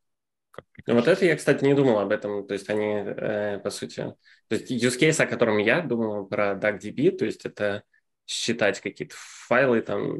Ну, 0.85 0.95
вот 0.95 1.07
это 1.07 1.23
я, 1.23 1.37
кстати, 1.37 1.63
не 1.63 1.75
думал 1.75 1.99
об 1.99 2.11
этом. 2.11 2.45
То 2.45 2.53
есть 2.53 2.69
они, 2.69 3.03
э, 3.05 3.59
по 3.59 3.69
сути... 3.69 4.15
То 4.49 4.55
есть 4.55 4.71
use 4.71 4.99
case, 4.99 5.23
о 5.23 5.27
котором 5.27 5.59
я 5.59 5.81
думал 5.81 6.25
про 6.25 6.55
DuckDB, 6.55 7.11
то 7.11 7.23
есть 7.23 7.45
это 7.45 7.83
считать 8.25 8.81
какие-то 8.81 9.15
файлы, 9.15 9.81
там, 9.81 10.17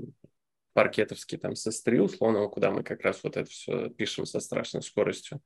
паркетовский 0.78 1.40
там 1.40 1.54
S3, 1.54 1.98
условно, 2.02 2.48
куда 2.50 2.70
мы 2.70 2.84
как 2.84 3.02
раз 3.02 3.22
вот 3.24 3.36
это 3.36 3.50
все 3.50 3.90
пишем 3.90 4.28
со 4.28 4.40
страшной 4.40 4.84
скоростью. 4.84 5.42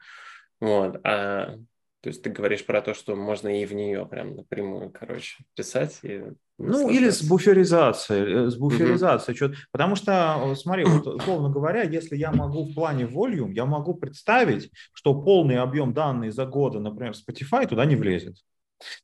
Вот. 0.60 0.99
А 1.05 1.55
то 2.01 2.10
есть 2.10 2.22
ты 2.22 2.30
говоришь 2.30 2.66
про 2.66 2.82
то, 2.82 2.93
что 2.93 3.16
можно 3.16 3.47
и 3.47 3.66
в 3.66 3.74
нее 3.74 4.05
прям 4.05 4.36
напрямую, 4.36 4.89
короче, 4.89 5.38
писать. 5.55 5.99
И 6.03 6.22
ну, 6.58 6.89
или 6.89 7.10
с 7.10 7.24
буферизацией. 7.24 8.47
Э, 8.47 8.49
с 8.49 8.58
буферизацией. 8.58 9.38
Mm-hmm. 9.38 9.55
Потому 9.72 9.95
что, 9.95 10.53
смотри, 10.55 10.84
вот, 10.84 11.08
условно 11.08 11.47
говоря, 11.47 11.84
если 11.84 12.18
я 12.18 12.34
могу 12.34 12.66
в 12.66 12.74
плане 12.74 13.05
volume, 13.05 13.53
я 13.53 13.66
могу 13.66 13.93
представить, 13.93 14.70
что 14.93 15.14
полный 15.14 15.60
объем 15.60 15.93
данных 15.93 16.34
за 16.34 16.45
годы, 16.45 16.80
например, 16.80 17.14
Spotify 17.14 17.66
туда 17.68 17.86
не 17.86 17.95
влезет. 17.95 18.36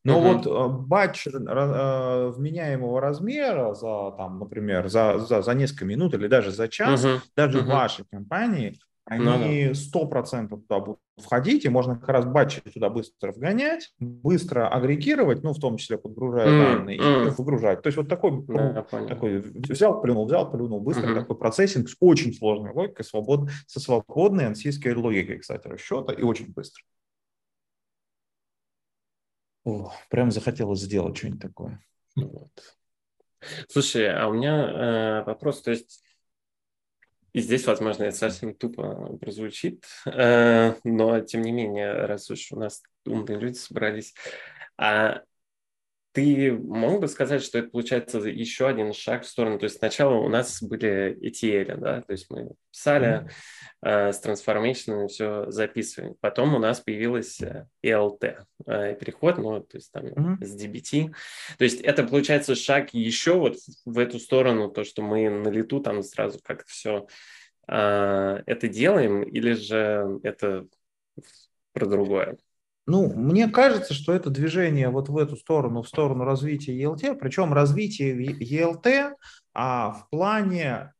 Но 0.03 0.19
угу. 0.19 0.27
вот 0.27 0.47
э, 0.47 0.77
батч 0.87 1.27
э, 1.27 2.31
вменяемого 2.35 3.01
размера 3.01 3.73
за, 3.73 4.11
там, 4.17 4.39
например, 4.39 4.87
за, 4.89 5.19
за, 5.19 5.41
за 5.41 5.53
несколько 5.53 5.85
минут 5.85 6.13
или 6.13 6.27
даже 6.27 6.51
за 6.51 6.67
час, 6.67 7.03
угу. 7.03 7.21
даже 7.35 7.59
угу. 7.59 7.67
в 7.67 7.69
вашей 7.69 8.05
компании, 8.11 8.79
они 9.09 9.73
сто 9.73 10.05
процентов 10.05 10.61
туда 10.63 10.79
будут 10.79 10.99
входить, 11.17 11.65
и 11.65 11.69
можно 11.69 11.95
как 11.95 12.09
раз 12.09 12.25
батчи 12.25 12.61
туда 12.61 12.89
быстро 12.89 13.31
вгонять, 13.31 13.93
быстро 13.99 14.67
агрегировать, 14.67 15.43
ну, 15.43 15.53
в 15.53 15.59
том 15.59 15.77
числе 15.77 15.97
подгружая 15.97 16.47
mm, 16.47 16.75
данные, 16.75 16.99
mm. 16.99 17.27
и 17.27 17.29
выгружать. 17.29 17.81
То 17.81 17.87
есть 17.87 17.97
вот 17.97 18.09
такой, 18.09 18.43
да, 18.47 18.83
такой 18.83 19.39
взял, 19.39 20.01
плюнул, 20.01 20.25
взял, 20.25 20.51
плюнул, 20.51 20.81
быстро 20.81 21.07
mm-hmm. 21.07 21.19
такой 21.21 21.37
процессинг 21.37 21.89
с 21.89 21.95
очень 22.01 22.33
сложной 22.33 22.71
логикой, 22.73 23.05
свобод, 23.05 23.49
со 23.65 23.79
свободной 23.79 24.45
ансийской 24.45 24.93
логикой, 24.93 25.39
кстати, 25.39 25.67
расчета, 25.67 26.11
и 26.11 26.21
очень 26.21 26.51
быстро. 26.53 26.83
О, 29.67 29.91
прям 30.09 30.31
захотелось 30.31 30.79
сделать 30.79 31.17
что-нибудь 31.17 31.41
такое. 31.41 31.83
Вот. 32.15 32.77
Слушай, 33.67 34.09
а 34.09 34.29
у 34.29 34.33
меня 34.33 34.55
э, 34.55 35.23
вопрос, 35.25 35.61
то 35.61 35.71
есть 35.71 36.01
и 37.33 37.41
здесь, 37.41 37.67
возможно, 37.67 38.03
это 38.03 38.15
совсем 38.15 38.55
тупо 38.55 39.17
прозвучит, 39.17 39.83
э, 40.05 40.73
но 40.85 41.19
тем 41.19 41.41
не 41.41 41.51
менее, 41.51 42.05
раз 42.05 42.29
уж 42.31 42.49
у 42.53 42.55
нас 42.57 42.81
умные 43.05 43.37
люди 43.37 43.57
собрались, 43.57 44.15
а 44.77 45.23
ты 46.17 46.51
мог 46.51 47.01
бы 47.01 47.07
сказать, 47.07 47.43
что 47.43 47.59
это 47.59 47.69
получается 47.69 48.17
еще 48.17 48.67
один 48.67 48.91
шаг 48.91 49.21
в 49.21 49.27
сторону? 49.27 49.59
То 49.59 49.65
есть 49.65 49.77
сначала 49.77 50.15
у 50.15 50.27
нас 50.29 50.63
были 50.63 51.15
ETL, 51.21 51.77
да, 51.77 52.01
то 52.01 52.11
есть 52.11 52.31
мы 52.31 52.53
писали 52.71 53.07
mm-hmm. 53.07 53.29
э, 53.83 54.13
с 54.13 54.19
трансформацией 54.21 55.07
все 55.09 55.51
записываем. 55.51 56.15
Потом 56.19 56.55
у 56.55 56.57
нас 56.57 56.79
появилась 56.79 57.39
э, 57.43 57.67
ELT, 57.85 58.45
э, 58.65 58.95
переход, 58.95 59.37
ну, 59.37 59.59
то 59.59 59.77
есть 59.77 59.91
там 59.91 60.07
mm-hmm. 60.07 60.43
с 60.43 60.59
DBT. 60.59 61.13
То 61.59 61.63
есть 61.63 61.81
это 61.81 62.03
получается 62.03 62.55
шаг 62.55 62.95
еще 62.95 63.35
вот 63.35 63.57
в 63.85 63.99
эту 63.99 64.17
сторону, 64.17 64.69
то, 64.69 64.83
что 64.83 65.03
мы 65.03 65.29
на 65.29 65.49
лету 65.49 65.81
там 65.81 66.01
сразу 66.01 66.39
как-то 66.43 66.67
все 66.67 67.07
э, 67.67 68.41
это 68.43 68.67
делаем, 68.67 69.21
или 69.21 69.53
же 69.53 70.19
это 70.23 70.65
про 71.73 71.85
другое? 71.85 72.39
Ну, 72.87 73.13
мне 73.13 73.49
кажется, 73.49 73.93
что 73.93 74.13
это 74.13 74.29
движение 74.29 74.89
вот 74.89 75.09
в 75.09 75.17
эту 75.17 75.35
сторону, 75.35 75.83
в 75.83 75.87
сторону 75.87 76.23
развития 76.23 76.81
ELT, 76.81 77.15
причем 77.15 77.53
развитие 77.53 78.15
ELT 78.31 79.13
а 79.53 79.91
в 79.91 80.09
плане 80.09 80.93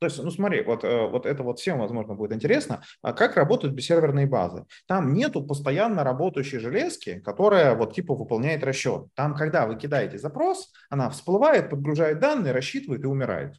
то 0.00 0.06
есть, 0.06 0.22
ну 0.22 0.30
смотри, 0.30 0.62
вот, 0.62 0.82
э, 0.82 1.06
вот 1.08 1.26
это 1.26 1.42
вот 1.42 1.60
всем, 1.60 1.78
возможно, 1.78 2.14
будет 2.14 2.32
интересно, 2.32 2.82
а 3.02 3.12
как 3.12 3.36
работают 3.36 3.74
бессерверные 3.74 4.26
базы. 4.26 4.64
Там 4.86 5.12
нету 5.12 5.44
постоянно 5.44 6.04
работающей 6.04 6.58
железки, 6.58 7.20
которая 7.20 7.74
вот 7.74 7.94
типа 7.94 8.14
выполняет 8.14 8.64
расчет. 8.64 9.08
Там, 9.14 9.34
когда 9.34 9.66
вы 9.66 9.76
кидаете 9.76 10.16
запрос, 10.16 10.72
она 10.88 11.10
всплывает, 11.10 11.68
подгружает 11.68 12.18
данные, 12.18 12.54
рассчитывает 12.54 13.04
и 13.04 13.06
умирает. 13.06 13.56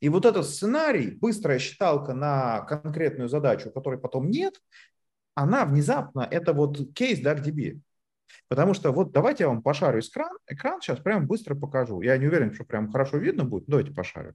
И 0.00 0.08
вот 0.08 0.24
этот 0.24 0.46
сценарий, 0.46 1.10
быстрая 1.20 1.58
считалка 1.58 2.14
на 2.14 2.60
конкретную 2.60 3.28
задачу, 3.28 3.72
которой 3.72 3.98
потом 3.98 4.30
нет, 4.30 4.54
она 5.42 5.64
внезапно, 5.64 6.26
это 6.30 6.52
вот 6.52 6.92
кейс 6.94 7.20
DuckDB. 7.20 7.80
Потому 8.48 8.74
что 8.74 8.92
вот 8.92 9.12
давайте 9.12 9.44
я 9.44 9.48
вам 9.48 9.62
пошарю 9.62 10.00
экран, 10.00 10.36
экран 10.46 10.80
сейчас 10.80 10.98
прям 10.98 11.26
быстро 11.26 11.54
покажу. 11.54 12.00
Я 12.00 12.16
не 12.16 12.26
уверен, 12.26 12.52
что 12.52 12.64
прям 12.64 12.90
хорошо 12.90 13.18
видно 13.18 13.44
будет. 13.44 13.64
Давайте 13.66 13.92
пошарю. 13.92 14.32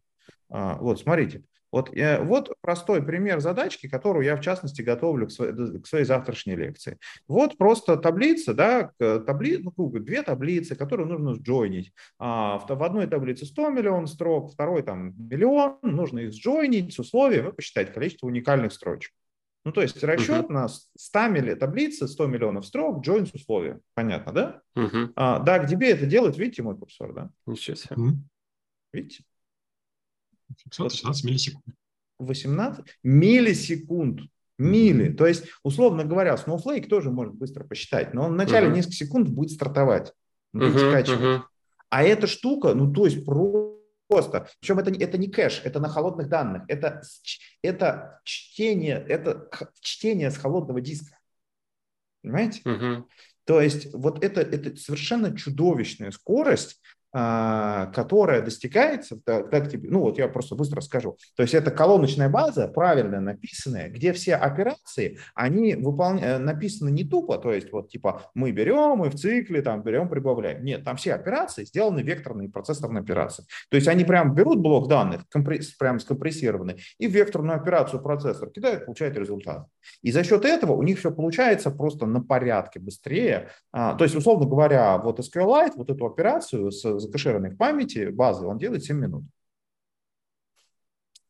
А, 0.49 0.77
вот, 0.77 0.99
смотрите. 0.99 1.43
Вот, 1.71 1.91
я, 1.95 2.21
вот 2.21 2.53
простой 2.61 3.03
пример 3.03 3.39
задачки, 3.39 3.89
которую 3.89 4.23
я, 4.23 4.35
в 4.35 4.41
частности, 4.41 4.83
готовлю 4.83 5.25
к 5.25 5.31
своей, 5.31 5.81
к 5.81 5.87
своей 5.87 6.05
завтрашней 6.05 6.55
лекции. 6.55 6.99
Вот 7.27 7.57
просто 7.57 7.97
таблица, 7.97 8.53
да, 8.53 8.91
табли, 8.99 9.57
ну, 9.57 9.89
две 9.89 10.21
таблицы, 10.21 10.75
которые 10.75 11.07
нужно 11.07 11.33
сджойнить. 11.33 11.91
А, 12.19 12.59
в, 12.59 12.67
в 12.67 12.83
одной 12.83 13.07
таблице 13.07 13.45
100 13.45 13.71
миллионов 13.71 14.09
строк, 14.09 14.53
второй 14.53 14.83
там 14.83 15.15
миллион, 15.17 15.79
нужно 15.81 16.19
их 16.19 16.33
сджойнить 16.33 16.93
с 16.93 16.99
условием, 16.99 17.45
вы 17.45 17.53
посчитать 17.53 17.91
количество 17.91 18.27
уникальных 18.27 18.71
строчек. 18.71 19.11
Ну, 19.65 19.71
то 19.71 19.81
есть 19.81 20.03
расчет 20.03 20.47
uh-huh. 20.47 20.51
на 20.51 20.67
100 20.67 21.27
милли, 21.27 21.53
таблицы, 21.53 22.07
100 22.07 22.27
миллионов 22.27 22.65
строк, 22.65 23.05
join 23.05 23.25
с 23.25 23.33
условием. 23.33 23.79
Понятно, 23.93 24.33
да? 24.33 24.61
Uh-huh. 24.75 25.11
А, 25.15 25.39
да, 25.39 25.59
где 25.59 25.75
это 25.91 26.05
делает, 26.05 26.37
видите 26.37 26.63
мой 26.63 26.77
курсор, 26.77 27.13
да? 27.13 27.29
Ничего 27.45 27.75
себе. 27.75 27.95
Uh-huh. 27.95 28.11
Видите? 28.91 29.23
516 30.71 31.23
миллисекунд. 31.23 31.75
18 32.19 32.85
миллисекунд. 33.03 34.21
Мили. 34.59 35.11
То 35.11 35.25
есть, 35.25 35.45
условно 35.63 36.05
говоря, 36.05 36.35
Snowflake 36.35 36.87
тоже 36.87 37.09
может 37.09 37.33
быстро 37.33 37.63
посчитать, 37.63 38.13
но 38.13 38.25
он 38.25 38.33
в 38.33 38.35
начале 38.35 38.67
uh-huh. 38.67 38.75
несколько 38.75 38.95
секунд 38.95 39.29
будет 39.29 39.51
стартовать, 39.51 40.13
будет 40.51 40.75
uh-huh, 40.75 40.89
скачивать. 40.89 41.21
Uh-huh. 41.21 41.41
А 41.89 42.03
эта 42.03 42.27
штука, 42.27 42.73
ну, 42.73 42.91
то 42.91 43.05
есть, 43.05 43.25
про 43.25 43.79
просто. 44.13 44.47
Причем 44.59 44.79
это, 44.79 44.91
это 44.91 45.17
не 45.17 45.27
кэш, 45.27 45.61
это 45.63 45.79
на 45.79 45.89
холодных 45.89 46.29
данных. 46.29 46.63
Это, 46.67 47.01
это 47.61 48.21
чтение, 48.23 49.03
это 49.07 49.49
чтение 49.81 50.29
с 50.29 50.37
холодного 50.37 50.81
диска. 50.81 51.17
Понимаете? 52.21 52.61
Угу. 52.69 53.07
То 53.45 53.61
есть 53.61 53.93
вот 53.93 54.23
это, 54.23 54.41
это 54.41 54.75
совершенно 54.77 55.35
чудовищная 55.35 56.11
скорость, 56.11 56.79
которая 57.13 58.41
достигается, 58.41 59.19
так, 59.23 59.69
тебе, 59.69 59.87
ну 59.89 60.01
вот 60.01 60.17
я 60.17 60.27
просто 60.27 60.55
быстро 60.55 60.81
скажу, 60.81 61.17
то 61.35 61.43
есть 61.43 61.53
это 61.53 61.69
колоночная 61.69 62.29
база, 62.29 62.67
правильно 62.67 63.19
написанная, 63.21 63.89
где 63.89 64.13
все 64.13 64.35
операции, 64.35 65.19
они 65.35 65.75
выполня... 65.75 66.23
Э, 66.23 66.37
написаны 66.37 66.89
не 66.89 67.03
тупо, 67.03 67.37
то 67.37 67.53
есть 67.53 67.71
вот 67.71 67.89
типа 67.89 68.23
мы 68.33 68.51
берем 68.51 69.03
и 69.05 69.09
в 69.09 69.15
цикле 69.15 69.61
там 69.61 69.83
берем, 69.83 70.09
прибавляем. 70.09 70.63
Нет, 70.63 70.83
там 70.83 70.97
все 70.97 71.13
операции 71.13 71.65
сделаны 71.65 72.01
векторные 72.01 72.49
процессорные 72.49 73.01
операции. 73.01 73.45
То 73.69 73.75
есть 73.75 73.87
они 73.87 74.03
прям 74.03 74.33
берут 74.35 74.59
блок 74.59 74.87
данных, 74.87 75.27
компресс, 75.29 75.71
прям 75.71 75.99
скомпрессированный, 75.99 76.81
и 76.97 77.07
в 77.07 77.11
векторную 77.11 77.57
операцию 77.57 78.01
процессор 78.01 78.49
кидают, 78.49 78.85
получает 78.85 79.17
результат. 79.17 79.67
И 80.01 80.11
за 80.11 80.23
счет 80.23 80.45
этого 80.45 80.73
у 80.73 80.83
них 80.83 80.99
все 80.99 81.11
получается 81.11 81.71
просто 81.71 82.05
на 82.05 82.21
порядке 82.21 82.79
быстрее. 82.79 83.49
А, 83.71 83.95
то 83.95 84.03
есть, 84.03 84.15
условно 84.15 84.47
говоря, 84.47 84.97
вот 84.97 85.19
SQLite, 85.19 85.73
вот 85.75 85.89
эту 85.89 86.05
операцию 86.05 86.71
с 86.71 87.02
закэшированной 87.03 87.51
в 87.51 87.57
памяти 87.57 88.09
базы, 88.09 88.45
он 88.45 88.57
делает 88.57 88.83
7 88.83 88.97
минут. 88.97 89.23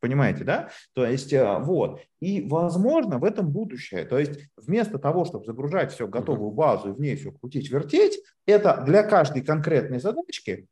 Понимаете, 0.00 0.44
да? 0.44 0.68
То 0.92 1.06
есть, 1.06 1.32
э, 1.32 1.58
вот. 1.60 1.98
И, 2.20 2.46
возможно, 2.46 3.18
в 3.18 3.24
этом 3.24 3.50
будущее. 3.50 4.04
То 4.04 4.18
есть, 4.18 4.50
вместо 4.56 4.98
того, 4.98 5.24
чтобы 5.24 5.46
загружать 5.46 5.92
все 5.92 6.06
готовую 6.06 6.50
базу 6.50 6.90
и 6.90 6.92
в 6.92 7.00
ней 7.00 7.16
все 7.16 7.32
крутить, 7.32 7.70
вертеть, 7.70 8.20
это 8.44 8.82
для 8.84 9.02
каждой 9.02 9.40
конкретной 9.40 10.00
задачки 10.00 10.66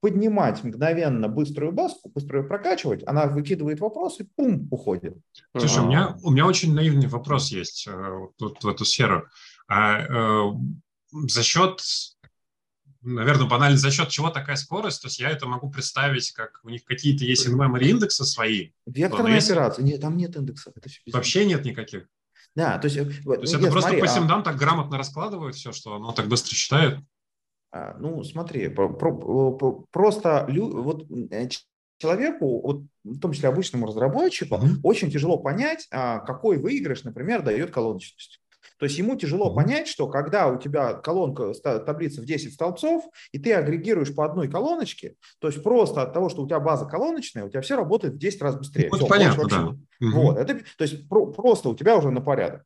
поднимать 0.00 0.62
мгновенно 0.64 1.28
быструю 1.28 1.72
баску, 1.72 2.08
быстро 2.08 2.40
ее 2.40 2.48
прокачивать, 2.48 3.02
она 3.06 3.26
выкидывает 3.26 3.80
вопрос 3.80 4.20
и 4.20 4.24
пум, 4.24 4.68
уходит. 4.70 5.16
Слушай, 5.56 5.82
у 5.82 5.86
меня, 5.88 6.16
у 6.22 6.30
меня 6.30 6.46
очень 6.46 6.74
наивный 6.74 7.08
вопрос 7.08 7.50
есть 7.50 7.86
э, 7.88 8.26
тут 8.36 8.62
в 8.62 8.68
эту 8.68 8.84
сферу. 8.84 9.26
А, 9.68 10.00
э, 10.00 10.52
за 11.12 11.42
счет 11.42 11.82
наверное, 13.02 13.46
банально 13.46 13.78
за 13.78 13.90
счет 13.90 14.08
чего 14.08 14.30
такая 14.30 14.56
скорость, 14.56 15.02
то 15.02 15.08
есть 15.08 15.18
я 15.18 15.30
это 15.30 15.46
могу 15.46 15.70
представить, 15.70 16.32
как 16.32 16.60
у 16.62 16.68
них 16.68 16.84
какие-то 16.84 17.24
есть 17.24 17.46
in-memory 17.46 17.84
индексы 17.84 18.24
свои. 18.24 18.70
Векторная 18.86 19.36
если... 19.36 19.52
операция. 19.52 19.84
Нет, 19.84 20.00
там 20.00 20.16
нет 20.16 20.36
индексов. 20.36 20.72
Это 20.76 20.88
все 20.88 21.00
Вообще 21.12 21.44
нет 21.44 21.64
никаких? 21.64 22.08
Да, 22.54 22.78
то 22.78 22.86
есть... 22.86 22.96
То 22.96 23.34
есть 23.34 23.52
нет, 23.52 23.62
это 23.62 23.70
просто 23.70 23.90
смотри, 23.90 24.00
по 24.00 24.08
симдам 24.08 24.40
а... 24.40 24.42
так 24.42 24.56
грамотно 24.56 24.98
раскладывают 24.98 25.54
все, 25.54 25.72
что 25.72 25.94
оно 25.94 26.12
так 26.12 26.26
быстро 26.28 26.54
считает? 26.54 26.98
А, 27.70 27.96
ну, 27.98 28.24
смотри, 28.24 28.68
про, 28.68 28.88
про, 28.88 29.84
просто 29.90 30.46
лю, 30.48 30.82
вот 30.82 31.06
э, 31.30 31.48
человеку, 31.98 32.62
вот, 32.62 32.82
в 33.04 33.20
том 33.20 33.32
числе 33.32 33.50
обычному 33.50 33.86
разработчику, 33.86 34.54
mm-hmm. 34.54 34.80
очень 34.82 35.10
тяжело 35.10 35.38
понять, 35.38 35.86
а, 35.90 36.20
какой 36.20 36.56
выигрыш, 36.56 37.04
например, 37.04 37.42
дает 37.42 37.70
колоночность. 37.70 38.40
То 38.78 38.86
есть 38.86 38.98
ему 38.98 39.16
тяжело 39.16 39.54
понять, 39.54 39.88
что 39.88 40.08
когда 40.08 40.48
у 40.48 40.58
тебя 40.58 40.94
колонка, 40.94 41.52
таблица 41.54 42.22
в 42.22 42.24
10 42.24 42.54
столбцов, 42.54 43.04
и 43.32 43.38
ты 43.38 43.52
агрегируешь 43.52 44.14
по 44.14 44.24
одной 44.24 44.48
колоночке, 44.48 45.14
то 45.40 45.48
есть 45.48 45.62
просто 45.62 46.02
от 46.02 46.12
того, 46.12 46.28
что 46.28 46.42
у 46.42 46.46
тебя 46.46 46.60
база 46.60 46.86
колоночная, 46.86 47.44
у 47.44 47.50
тебя 47.50 47.60
все 47.60 47.76
работает 47.76 48.14
в 48.14 48.18
10 48.18 48.42
раз 48.42 48.56
быстрее. 48.56 48.88
Вот 48.90 49.00
все, 49.00 49.08
понятно, 49.08 49.48
да. 49.48 49.76
Вот, 50.00 50.38
это, 50.38 50.54
то 50.76 50.82
есть 50.82 51.08
про, 51.08 51.26
просто 51.26 51.68
у 51.68 51.74
тебя 51.74 51.96
уже 51.96 52.10
на 52.10 52.20
порядок. 52.20 52.62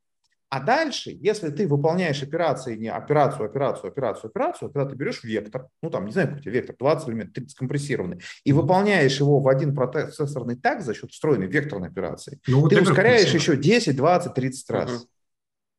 А 0.52 0.60
дальше, 0.60 1.16
если 1.18 1.48
ты 1.48 1.66
выполняешь 1.66 2.22
операции, 2.22 2.76
не 2.76 2.88
операцию, 2.88 3.46
операцию, 3.46 3.88
операцию, 3.88 4.28
операцию, 4.28 4.70
когда 4.70 4.86
ты 4.86 4.94
берешь 4.94 5.24
вектор, 5.24 5.68
ну 5.80 5.88
там, 5.88 6.04
не 6.04 6.12
знаю, 6.12 6.28
какой 6.28 6.40
у 6.40 6.42
тебя 6.42 6.52
вектор, 6.52 6.76
20 6.78 7.08
элементов, 7.08 7.34
30 7.36 7.56
компрессированный, 7.56 8.20
и 8.44 8.52
выполняешь 8.52 9.18
его 9.18 9.40
в 9.40 9.48
один 9.48 9.74
процессорный 9.74 10.56
так 10.56 10.82
за 10.82 10.92
счет 10.92 11.10
встроенной 11.10 11.46
векторной 11.46 11.88
операции, 11.88 12.38
ну, 12.46 12.68
ты 12.68 12.82
ускоряешь 12.82 13.32
еще 13.32 13.56
10, 13.56 13.96
20, 13.96 14.34
30 14.34 14.70
раз. 14.70 14.90
Uh-huh. 14.90 15.06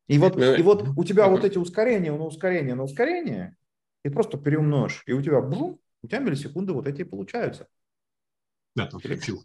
И 0.08 0.18
вот, 0.18 0.36
ну, 0.36 0.54
и 0.56 0.62
вот 0.62 0.88
у 0.98 1.04
тебя 1.04 1.28
вот 1.28 1.46
эти 1.46 1.58
ускорения 1.58 2.12
на 2.12 2.26
ускорение 2.26 2.76
на 2.76 2.84
ускорение, 2.84 3.56
и 4.04 4.10
просто 4.10 4.38
переумножь, 4.38 5.04
и 5.06 5.14
у 5.14 5.22
тебя 5.22 5.42
бум, 5.42 5.80
у 6.02 6.08
тебя 6.08 6.20
миллисекунды 6.20 6.74
вот 6.74 6.88
эти 6.88 7.04
получаются. 7.04 7.68
Да, 8.76 8.88
там 8.88 9.00
Фил. 9.00 9.44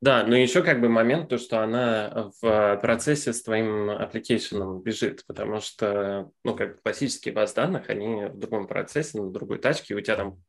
Да, 0.00 0.24
но 0.24 0.36
еще 0.36 0.62
как 0.62 0.80
бы 0.80 0.88
момент, 0.88 1.28
то, 1.28 1.38
что 1.38 1.62
она 1.62 2.32
в 2.40 2.78
процессе 2.82 3.32
с 3.32 3.42
твоим 3.42 3.90
application 3.90 4.82
бежит, 4.82 5.24
потому 5.26 5.60
что, 5.60 6.32
ну, 6.42 6.56
как 6.56 6.82
классические 6.82 7.32
баз 7.32 7.54
данных, 7.54 7.88
они 7.90 8.26
в 8.26 8.36
другом 8.36 8.66
процессе, 8.66 9.20
на 9.20 9.30
другой 9.30 9.58
тачке, 9.58 9.94
и 9.94 9.96
у 9.96 10.00
тебя 10.00 10.16
там 10.16 10.42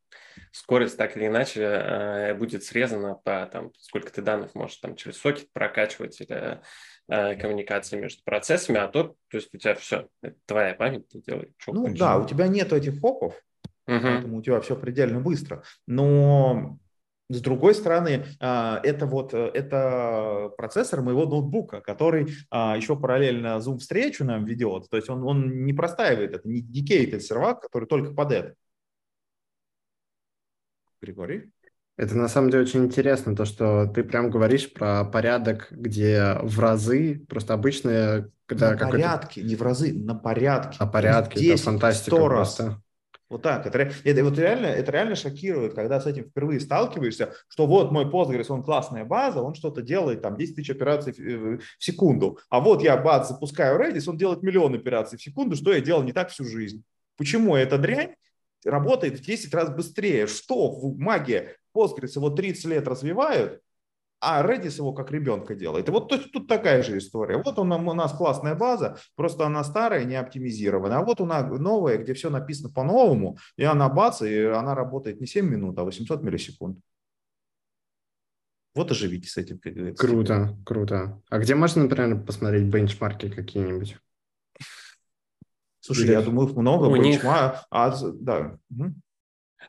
скорость 0.52 0.98
так 0.98 1.16
или 1.16 1.28
иначе 1.28 1.62
э, 1.62 2.34
будет 2.34 2.64
срезана 2.64 3.16
по 3.16 3.48
там, 3.52 3.72
сколько 3.78 4.12
ты 4.12 4.22
данных 4.24 4.56
можешь 4.56 4.78
там 4.78 4.96
через 4.96 5.18
сокет 5.18 5.52
прокачивать 5.54 6.20
или 6.20 6.62
э, 7.08 7.36
коммуникации 7.36 7.98
между 7.98 8.24
процессами, 8.24 8.78
а 8.80 8.88
то, 8.88 9.16
то 9.30 9.38
есть 9.38 9.54
у 9.54 9.58
тебя 9.58 9.76
все, 9.76 10.08
это 10.22 10.36
твоя 10.46 10.74
память, 10.74 11.08
ты 11.10 11.22
делаешь, 11.22 11.52
что 11.58 11.74
Ну 11.74 11.84
хочешь. 11.84 12.00
да, 12.00 12.18
у 12.18 12.28
тебя 12.28 12.48
нет 12.48 12.74
этих 12.74 12.96
фоков, 13.00 13.34
угу. 13.88 14.00
поэтому 14.02 14.38
у 14.38 14.42
тебя 14.42 14.60
все 14.62 14.76
предельно 14.76 15.20
быстро, 15.20 15.64
но 15.86 16.78
с 17.30 17.42
другой 17.42 17.76
стороны, 17.76 18.26
а, 18.40 18.80
это 18.84 19.06
вот 19.06 19.34
э, 19.34 19.52
это 19.54 20.50
процессор 20.58 21.02
моего 21.02 21.26
ноутбука, 21.26 21.82
который 21.82 22.34
а, 22.50 22.78
еще 22.78 22.96
параллельно 22.96 23.58
Zoom 23.58 23.80
встречу 23.80 24.24
нам 24.24 24.46
ведет. 24.46 24.90
То 24.90 24.96
есть 24.96 25.10
он, 25.10 25.24
он 25.24 25.66
не 25.66 25.74
простаивает, 25.74 26.34
это 26.34 26.48
не 26.48 26.62
dedicated 26.62 27.20
сервак, 27.20 27.62
который 27.62 27.86
только 27.86 28.14
под 28.14 28.32
это. 28.32 28.56
Григорий? 31.02 31.52
Это 31.98 32.16
на 32.16 32.28
самом 32.28 32.52
деле 32.52 32.64
очень 32.64 32.86
интересно, 32.86 33.36
то, 33.36 33.46
что 33.46 33.88
ты 33.88 34.04
прям 34.04 34.30
говоришь 34.30 34.72
про 34.72 35.04
порядок, 35.04 35.68
где 35.72 36.38
в 36.44 36.60
разы, 36.60 37.26
просто 37.28 37.56
обычные... 37.56 38.30
Когда 38.46 38.72
на 38.72 38.88
порядке, 38.88 39.42
не 39.42 39.56
в 39.56 39.62
разы, 39.62 39.94
на 39.94 40.16
порядке. 40.16 40.78
На 40.80 40.86
порядке, 40.86 41.40
10, 41.40 41.54
это 41.54 41.64
фантастика 41.64 42.16
100 42.16 42.26
просто. 42.26 42.66
Раз. 42.66 42.76
Вот 43.30 43.42
так. 43.42 43.66
Это, 43.66 43.92
это, 44.04 44.24
вот 44.24 44.38
реально, 44.38 44.68
это 44.68 44.92
реально 44.92 45.16
шокирует, 45.16 45.74
когда 45.74 46.00
с 46.00 46.06
этим 46.06 46.26
впервые 46.26 46.60
сталкиваешься, 46.60 47.34
что 47.50 47.68
вот 47.68 47.92
мой 47.92 48.06
Postgres, 48.06 48.46
он 48.50 48.64
классная 48.64 49.04
база, 49.04 49.42
он 49.42 49.54
что-то 49.54 49.82
делает, 49.82 50.22
там, 50.22 50.38
10 50.38 50.56
тысяч 50.56 50.70
операций 50.70 51.12
в, 51.12 51.58
в 51.58 51.62
секунду. 51.80 52.40
А 52.50 52.62
вот 52.62 52.82
я 52.82 52.96
бац, 52.96 53.28
запускаю 53.28 53.80
Redis, 53.82 54.08
он 54.08 54.18
делает 54.18 54.44
миллион 54.44 54.76
операций 54.76 55.18
в 55.18 55.22
секунду, 55.22 55.56
что 55.56 55.74
я 55.74 55.82
делал 55.82 56.04
не 56.04 56.14
так 56.14 56.30
всю 56.30 56.46
жизнь. 56.46 56.84
Почему 57.18 57.56
эта 57.56 57.78
дрянь 57.78 58.16
работает 58.64 59.20
в 59.20 59.26
10 59.26 59.54
раз 59.54 59.70
быстрее? 59.72 60.28
Что 60.28 60.70
в 60.72 60.98
магия? 60.98 61.58
Postgres 61.78 62.16
его 62.16 62.30
30 62.30 62.66
лет 62.66 62.88
развивают, 62.88 63.62
а 64.20 64.44
Redis 64.44 64.78
его 64.78 64.94
как 64.94 65.12
ребенка 65.12 65.54
делает. 65.54 65.88
И 65.88 65.92
вот 65.92 66.10
то, 66.10 66.18
тут 66.18 66.48
такая 66.48 66.82
же 66.82 66.98
история. 66.98 67.38
Вот 67.38 67.60
он, 67.60 67.72
у 67.72 67.94
нас 67.94 68.14
классная 68.14 68.56
база, 68.56 68.98
просто 69.16 69.46
она 69.46 69.64
старая, 69.64 70.06
не 70.06 70.16
оптимизирована. 70.16 71.00
А 71.00 71.04
вот 71.04 71.22
у 71.22 71.26
нас 71.26 71.46
новая, 71.60 71.98
где 71.98 72.14
все 72.14 72.30
написано 72.30 72.70
по-новому, 72.70 73.38
и 73.58 73.64
она 73.64 73.90
бац, 73.90 74.22
и 74.22 74.44
она 74.46 74.74
работает 74.74 75.22
не 75.22 75.28
7 75.28 75.48
минут, 75.48 75.78
а 75.78 75.84
800 75.84 76.24
миллисекунд. 76.24 76.80
Вот 78.74 78.92
оживите 78.92 79.28
с 79.30 79.38
этим. 79.38 79.60
Круто, 79.96 80.56
круто. 80.66 81.22
А 81.30 81.40
где 81.40 81.56
можно, 81.56 81.84
например, 81.84 82.24
посмотреть 82.24 82.66
бенчмарки 82.66 83.30
какие-нибудь? 83.30 83.98
Слушай, 85.80 86.06
Или... 86.06 86.12
я 86.12 86.22
думаю, 86.22 86.48
много. 86.50 86.86
У 86.86 86.96
бенчмар... 86.96 87.54
них... 87.54 87.66
а, 87.72 87.98
да. 88.14 88.60
Угу. 88.70 88.94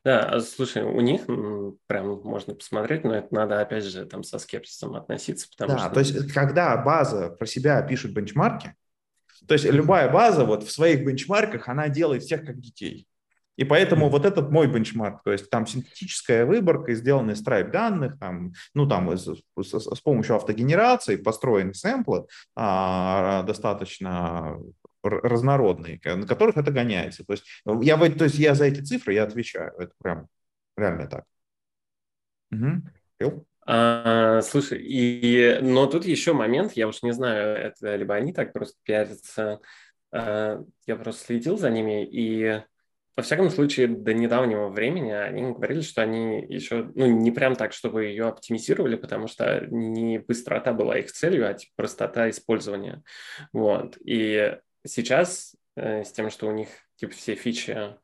Да, 0.04 0.20
а 0.20 0.40
слушай, 0.40 0.82
у 0.82 1.00
них 1.00 1.22
прям 1.86 2.20
можно 2.22 2.54
посмотреть, 2.54 3.04
но 3.04 3.14
это 3.14 3.34
надо, 3.34 3.60
опять 3.60 3.84
же, 3.84 4.04
там 4.06 4.22
со 4.22 4.38
скепсисом 4.38 4.94
относиться, 4.94 5.48
потому 5.50 5.78
да, 5.78 5.84
что... 5.84 5.94
то 5.94 6.00
есть 6.00 6.32
когда 6.32 6.76
база 6.76 7.30
про 7.30 7.46
себя 7.46 7.80
пишет 7.82 8.12
бенчмарки, 8.12 8.74
то 9.46 9.54
есть 9.54 9.64
любая 9.64 10.10
база 10.10 10.44
вот 10.44 10.64
в 10.64 10.70
своих 10.70 11.04
бенчмарках, 11.04 11.68
она 11.68 11.88
делает 11.88 12.22
всех 12.22 12.44
как 12.44 12.58
детей. 12.60 13.06
И 13.56 13.64
поэтому 13.64 14.08
вот 14.08 14.24
этот 14.24 14.52
мой 14.52 14.68
бенчмарк, 14.68 15.22
то 15.24 15.32
есть 15.32 15.50
там 15.50 15.66
синтетическая 15.66 16.46
выборка, 16.46 16.94
сделанная 16.94 17.34
из 17.34 17.42
трайп 17.42 17.72
данных, 17.72 18.16
там, 18.20 18.52
ну 18.72 18.86
там 18.86 19.10
с, 19.16 19.26
с, 19.26 19.80
с 19.80 20.00
помощью 20.00 20.36
автогенерации 20.36 21.16
построены 21.16 21.74
сэмплы 21.74 22.26
а, 22.54 23.42
достаточно 23.42 24.58
разнородные, 25.02 26.00
на 26.04 26.26
которых 26.26 26.56
это 26.56 26.70
гоняется. 26.70 27.24
То 27.24 27.32
есть 27.32 27.44
я, 27.82 27.96
то 27.96 28.24
есть 28.24 28.38
я 28.38 28.54
за 28.54 28.66
эти 28.66 28.80
цифры 28.80 29.14
я 29.14 29.24
отвечаю. 29.24 29.72
Это 29.78 29.92
прям 29.98 30.28
реально 30.76 31.06
так. 31.06 31.24
Угу. 32.50 33.44
А, 33.70 34.40
слушай, 34.40 34.80
и, 34.80 35.58
но 35.60 35.86
тут 35.86 36.06
еще 36.06 36.32
момент, 36.32 36.72
я 36.72 36.88
уж 36.88 37.02
не 37.02 37.12
знаю, 37.12 37.54
это 37.54 37.96
либо 37.96 38.14
они 38.14 38.32
так 38.32 38.54
просто 38.54 38.78
пиарятся, 38.82 39.60
а, 40.10 40.62
я 40.86 40.96
просто 40.96 41.26
следил 41.26 41.58
за 41.58 41.68
ними, 41.68 42.06
и 42.06 42.62
во 43.18 43.22
всяком 43.22 43.50
случае, 43.50 43.88
до 43.88 44.14
недавнего 44.14 44.68
времени 44.68 45.10
они 45.10 45.52
говорили, 45.52 45.80
что 45.80 46.02
они 46.02 46.40
еще, 46.48 46.90
ну, 46.94 47.06
не 47.06 47.32
прям 47.32 47.56
так, 47.56 47.72
чтобы 47.72 48.04
ее 48.04 48.28
оптимизировали, 48.28 48.94
потому 48.94 49.26
что 49.26 49.66
не 49.66 50.18
быстрота 50.20 50.72
была 50.72 50.96
их 50.98 51.10
целью, 51.10 51.50
а 51.50 51.54
типа 51.54 51.72
простота 51.74 52.30
использования. 52.30 53.02
Вот. 53.52 53.98
И 54.04 54.56
сейчас 54.88 55.54
э, 55.76 56.04
с 56.04 56.12
тем, 56.12 56.30
что 56.30 56.46
у 56.46 56.52
них 56.52 56.68
типа 56.96 57.12
все 57.12 57.34
фичи 57.34 57.96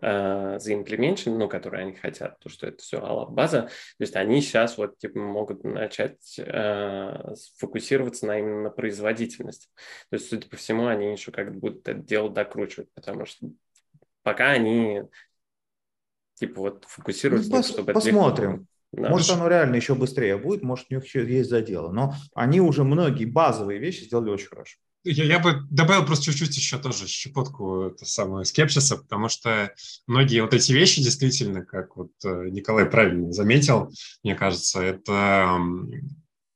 э, 0.00 0.58
заимплеменчены, 0.58 1.38
ну, 1.38 1.48
которые 1.48 1.82
они 1.82 1.94
хотят, 1.94 2.38
то, 2.40 2.48
что 2.48 2.66
это 2.66 2.82
все 2.82 3.26
база, 3.30 3.62
то 3.62 3.70
есть 4.00 4.16
они 4.16 4.40
сейчас 4.40 4.76
вот 4.76 4.98
типа 4.98 5.18
могут 5.18 5.64
начать 5.64 6.38
э, 6.38 7.34
фокусироваться 7.58 8.26
на 8.26 8.38
именно 8.38 8.62
на 8.62 8.70
производительности. 8.70 9.68
То 10.10 10.16
есть, 10.16 10.28
судя 10.28 10.48
по 10.48 10.56
всему, 10.56 10.86
они 10.86 11.12
еще 11.12 11.32
как 11.32 11.52
бы 11.52 11.60
будут 11.60 11.88
это 11.88 11.98
дело 11.98 12.30
докручивать, 12.30 12.88
потому 12.94 13.24
что 13.24 13.48
пока 14.22 14.50
они 14.50 15.02
типа 16.34 16.60
вот 16.60 16.84
фокусируются, 16.86 17.50
ну, 17.50 17.58
пос- 17.58 17.68
чтобы 17.72 17.92
посмотрим. 17.92 18.66
Да. 18.92 19.08
Может, 19.08 19.30
оно 19.30 19.48
реально 19.48 19.74
еще 19.74 19.96
быстрее 19.96 20.38
будет, 20.38 20.62
может, 20.62 20.86
у 20.90 20.94
них 20.94 21.04
еще 21.04 21.26
есть 21.26 21.50
задело. 21.50 21.90
Но 21.90 22.14
они 22.34 22.60
уже 22.60 22.84
многие 22.84 23.24
базовые 23.24 23.80
вещи 23.80 24.04
сделали 24.04 24.30
очень 24.30 24.46
хорошо. 24.46 24.78
Я, 25.04 25.24
я 25.24 25.38
бы 25.38 25.66
добавил 25.70 26.06
просто 26.06 26.24
чуть-чуть 26.24 26.56
еще 26.56 26.78
тоже 26.78 27.06
щепотку 27.06 27.82
это 27.82 28.06
самое 28.06 28.46
скепсиса, 28.46 28.96
потому 28.96 29.28
что 29.28 29.74
многие 30.06 30.40
вот 30.40 30.54
эти 30.54 30.72
вещи 30.72 31.02
действительно, 31.02 31.64
как 31.64 31.96
вот 31.96 32.12
э, 32.24 32.48
Николай 32.50 32.86
правильно 32.86 33.30
заметил, 33.32 33.92
мне 34.22 34.34
кажется, 34.34 34.80
это 34.80 35.60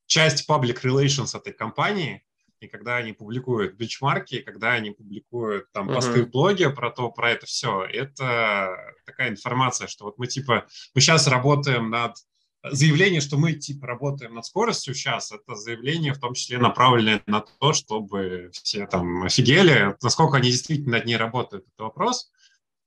часть 0.07 0.49
public 0.49 0.81
relations 0.81 1.37
этой 1.37 1.53
компании, 1.53 2.23
и 2.59 2.67
когда 2.67 2.97
они 2.97 3.13
публикуют 3.13 3.75
бенчмарки, 3.75 4.41
когда 4.41 4.73
они 4.73 4.91
публикуют 4.91 5.71
там 5.71 5.89
uh-huh. 5.89 5.95
посты 5.95 6.23
в 6.23 6.29
блоге 6.29 6.69
про 6.71 6.89
то, 6.91 7.09
про 7.09 7.31
это 7.31 7.45
все, 7.45 7.85
это 7.85 8.75
такая 9.05 9.29
информация, 9.29 9.87
что 9.87 10.05
вот 10.05 10.17
мы 10.17 10.27
типа, 10.27 10.67
мы 10.93 11.01
сейчас 11.01 11.27
работаем 11.27 11.89
над 11.89 12.17
заявление, 12.63 13.21
что 13.21 13.37
мы 13.37 13.53
типа 13.53 13.87
работаем 13.87 14.35
над 14.35 14.45
скоростью 14.45 14.93
сейчас, 14.93 15.31
это 15.31 15.55
заявление 15.55 16.13
в 16.13 16.19
том 16.19 16.33
числе 16.33 16.57
направленное 16.57 17.21
на 17.25 17.41
то, 17.41 17.73
чтобы 17.73 18.51
все 18.51 18.85
там 18.85 19.23
офигели, 19.23 19.95
насколько 20.01 20.37
они 20.37 20.51
действительно 20.51 20.97
над 20.97 21.05
ней 21.05 21.17
работают, 21.17 21.65
это 21.73 21.83
вопрос. 21.83 22.31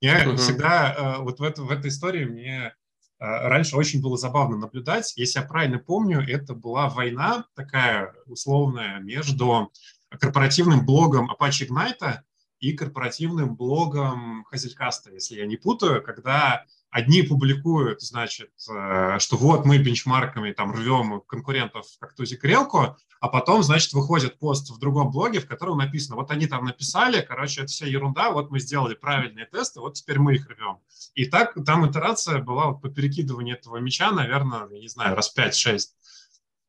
Я 0.01 0.25
uh-huh. 0.25 0.37
всегда 0.37 0.93
э, 0.93 1.21
вот 1.21 1.39
в, 1.39 1.43
это, 1.43 1.63
в 1.63 1.71
этой 1.71 1.89
истории 1.89 2.25
мне 2.25 2.65
э, 2.65 2.71
раньше 3.19 3.77
очень 3.77 4.01
было 4.01 4.17
забавно 4.17 4.57
наблюдать. 4.57 5.13
Если 5.15 5.39
я 5.39 5.45
правильно 5.45 5.79
помню, 5.79 6.21
это 6.21 6.53
была 6.53 6.89
война 6.89 7.45
такая 7.55 8.13
условная 8.25 8.99
между 8.99 9.71
корпоративным 10.19 10.85
блогом 10.85 11.31
Apache 11.31 11.67
Ignite 11.67 12.19
и 12.59 12.73
корпоративным 12.73 13.55
блогом 13.55 14.45
Hazelcast, 14.53 15.11
если 15.11 15.35
я 15.35 15.45
не 15.47 15.57
путаю, 15.57 16.03
когда 16.03 16.65
Одни 16.93 17.23
публикуют, 17.23 18.01
значит, 18.01 18.51
э, 18.69 19.17
что 19.17 19.35
вот 19.35 19.65
мы 19.65 19.79
бенчмарками 19.79 20.51
там 20.51 20.71
рвем 20.71 21.21
конкурентов 21.21 21.87
как 21.99 22.13
тузик 22.13 22.43
грелку, 22.43 22.95
а 23.19 23.27
потом, 23.29 23.63
значит, 23.63 23.93
выходит 23.93 24.37
пост 24.37 24.69
в 24.69 24.77
другом 24.77 25.09
блоге, 25.09 25.39
в 25.39 25.47
котором 25.47 25.79
написано, 25.79 26.17
вот 26.17 26.29
они 26.29 26.45
там 26.45 26.65
написали, 26.65 27.25
короче, 27.27 27.61
это 27.61 27.71
вся 27.71 27.87
ерунда, 27.87 28.29
вот 28.29 28.51
мы 28.51 28.59
сделали 28.59 28.93
правильные 28.93 29.47
тесты, 29.47 29.79
вот 29.79 29.95
теперь 29.95 30.19
мы 30.19 30.35
их 30.35 30.47
рвем. 30.47 30.81
И 31.15 31.25
так 31.25 31.55
там 31.65 31.89
итерация 31.89 32.37
была 32.37 32.67
вот 32.67 32.83
по 32.83 32.89
перекидыванию 32.89 33.57
этого 33.57 33.77
мяча, 33.77 34.11
наверное, 34.11 34.67
не 34.67 34.87
знаю, 34.87 35.15
раз 35.15 35.33
5-6. 35.35 35.79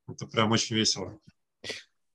Это 0.08 0.26
прям 0.26 0.52
очень 0.52 0.74
весело 0.74 1.18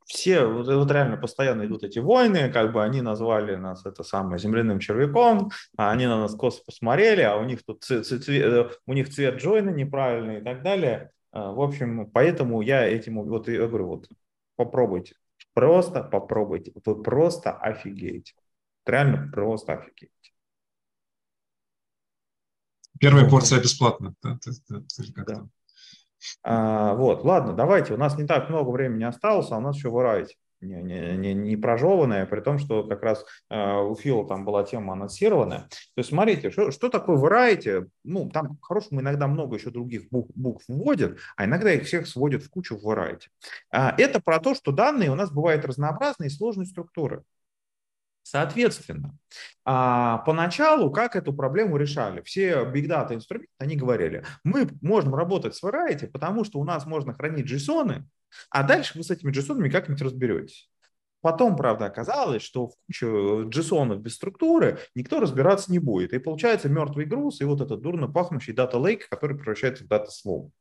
все, 0.09 0.43
вот, 0.45 0.67
вот 0.67 0.91
реально 0.91 1.17
постоянно 1.17 1.65
идут 1.65 1.83
эти 1.83 1.99
войны, 1.99 2.51
как 2.51 2.73
бы 2.73 2.83
они 2.83 3.01
назвали 3.01 3.55
нас 3.55 3.85
это 3.85 4.03
самое 4.03 4.39
земляным 4.39 4.79
червяком, 4.79 5.51
а 5.77 5.91
они 5.91 6.07
на 6.07 6.17
нас 6.17 6.33
косо 6.33 6.63
посмотрели, 6.65 7.21
а 7.21 7.35
у 7.35 7.43
них 7.43 7.63
тут 7.63 7.83
цвет, 7.83 8.07
цвет, 8.07 8.27
э, 8.27 8.69
у 8.87 8.93
них 8.93 9.09
цвет 9.09 9.35
Джойна 9.35 9.69
неправильный 9.69 10.39
и 10.39 10.43
так 10.43 10.63
далее. 10.63 11.11
А, 11.31 11.51
в 11.51 11.61
общем, 11.61 12.09
поэтому 12.09 12.61
я 12.61 12.87
этим, 12.87 13.23
вот 13.23 13.47
я 13.47 13.67
говорю, 13.67 13.85
вот 13.85 14.09
попробуйте, 14.55 15.15
просто 15.53 16.03
попробуйте, 16.03 16.73
вы 16.83 17.03
просто 17.03 17.51
офигеете, 17.51 18.33
реально 18.87 19.29
просто 19.31 19.73
офигеете. 19.73 20.13
Первая 22.99 23.29
порция 23.29 23.61
бесплатно. 23.61 24.15
Да, 24.23 24.39
да, 24.69 24.81
да. 25.27 25.47
А, 26.43 26.95
вот, 26.95 27.23
ладно, 27.23 27.53
давайте, 27.53 27.93
у 27.93 27.97
нас 27.97 28.17
не 28.17 28.25
так 28.25 28.49
много 28.49 28.69
времени 28.69 29.03
осталось, 29.03 29.51
а 29.51 29.57
у 29.57 29.61
нас 29.61 29.75
еще 29.75 29.89
Variety. 29.89 30.35
не, 30.61 30.81
не, 30.81 31.17
не, 31.17 31.33
не 31.33 31.55
прожеванная, 31.55 32.25
при 32.25 32.41
том, 32.41 32.59
что 32.59 32.83
как 32.83 33.01
раз 33.03 33.25
э, 33.49 33.77
у 33.81 33.95
Фила 33.95 34.27
там 34.27 34.43
была 34.45 34.63
тема 34.63 34.93
анонсированная. 34.93 35.59
То 35.69 35.97
есть 35.97 36.09
смотрите, 36.09 36.51
что, 36.51 36.71
что 36.71 36.89
такое 36.89 37.17
variety? 37.17 37.87
Ну, 38.03 38.29
там 38.29 38.57
по-хорошему 38.57 39.01
иногда 39.01 39.27
много 39.27 39.55
еще 39.55 39.69
других 39.69 40.09
букв, 40.09 40.31
букв 40.35 40.65
вводят, 40.67 41.17
а 41.37 41.45
иногда 41.45 41.71
их 41.71 41.83
всех 41.83 42.07
сводят 42.07 42.43
в 42.43 42.49
кучу 42.49 42.77
в 42.77 42.85
variety. 42.85 43.27
А, 43.71 43.95
это 43.97 44.19
про 44.19 44.39
то, 44.39 44.53
что 44.53 44.71
данные 44.71 45.11
у 45.11 45.15
нас 45.15 45.31
бывают 45.31 45.63
разнообразные 45.65 46.27
и 46.27 46.31
сложной 46.31 46.65
структуры. 46.65 47.23
Соответственно, 48.29 49.17
а, 49.65 50.19
поначалу 50.19 50.91
как 50.91 51.15
эту 51.15 51.33
проблему 51.33 51.77
решали? 51.77 52.21
Все 52.21 52.63
big 52.63 52.85
data 52.85 53.15
инструменты, 53.15 53.51
они 53.57 53.75
говорили, 53.75 54.23
мы 54.43 54.69
можем 54.83 55.15
работать 55.15 55.55
с 55.55 55.63
variety, 55.63 56.05
потому 56.05 56.43
что 56.43 56.59
у 56.59 56.63
нас 56.63 56.85
можно 56.85 57.15
хранить 57.15 57.51
JSON, 57.51 58.03
а 58.51 58.63
дальше 58.63 58.99
вы 58.99 59.03
с 59.03 59.09
этими 59.09 59.31
JSON 59.31 59.67
как-нибудь 59.71 60.03
разберетесь. 60.03 60.69
Потом, 61.21 61.55
правда, 61.55 61.85
оказалось, 61.85 62.43
что 62.43 62.67
в 62.67 62.73
кучу 62.85 63.49
JSON 63.49 63.97
без 63.97 64.13
структуры 64.13 64.77
никто 64.93 65.19
разбираться 65.19 65.71
не 65.71 65.79
будет. 65.79 66.13
И 66.13 66.19
получается 66.19 66.69
мертвый 66.69 67.05
груз 67.05 67.41
и 67.41 67.45
вот 67.45 67.61
этот 67.61 67.81
дурно 67.81 68.07
пахнущий 68.07 68.53
дата 68.53 68.77
lake, 68.77 69.01
который 69.09 69.37
превращается 69.37 69.85
в 69.85 69.87
дата 69.87 70.11
slow. 70.11 70.51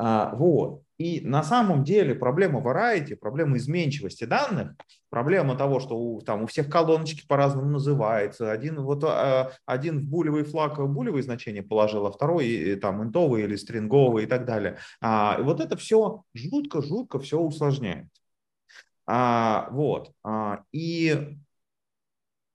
А, 0.00 0.32
вот. 0.36 0.82
И 0.96 1.20
на 1.22 1.42
самом 1.42 1.82
деле 1.82 2.14
проблема 2.14 2.60
variety, 2.60 3.16
проблема 3.16 3.56
изменчивости 3.56 4.24
данных, 4.24 4.76
проблема 5.10 5.56
того, 5.56 5.80
что 5.80 5.98
у, 5.98 6.20
там, 6.20 6.44
у 6.44 6.46
всех 6.46 6.70
колоночки 6.70 7.26
по-разному 7.26 7.68
называется. 7.68 8.52
Один, 8.52 8.80
вот, 8.80 9.02
а, 9.02 9.52
один 9.66 9.98
в 9.98 10.04
булевый 10.04 10.44
флаг 10.44 10.78
булевые 10.78 11.24
значения 11.24 11.64
положил, 11.64 12.06
а 12.06 12.12
второй 12.12 12.76
там 12.76 13.02
интовый 13.02 13.42
или 13.42 13.56
стринговый 13.56 14.24
и 14.24 14.26
так 14.26 14.44
далее. 14.44 14.78
А, 15.00 15.36
и 15.40 15.42
вот 15.42 15.60
это 15.60 15.76
все 15.76 16.22
жутко-жутко 16.32 17.18
все 17.18 17.38
усложняет. 17.38 18.06
Вот. 19.06 20.12
И 20.70 21.38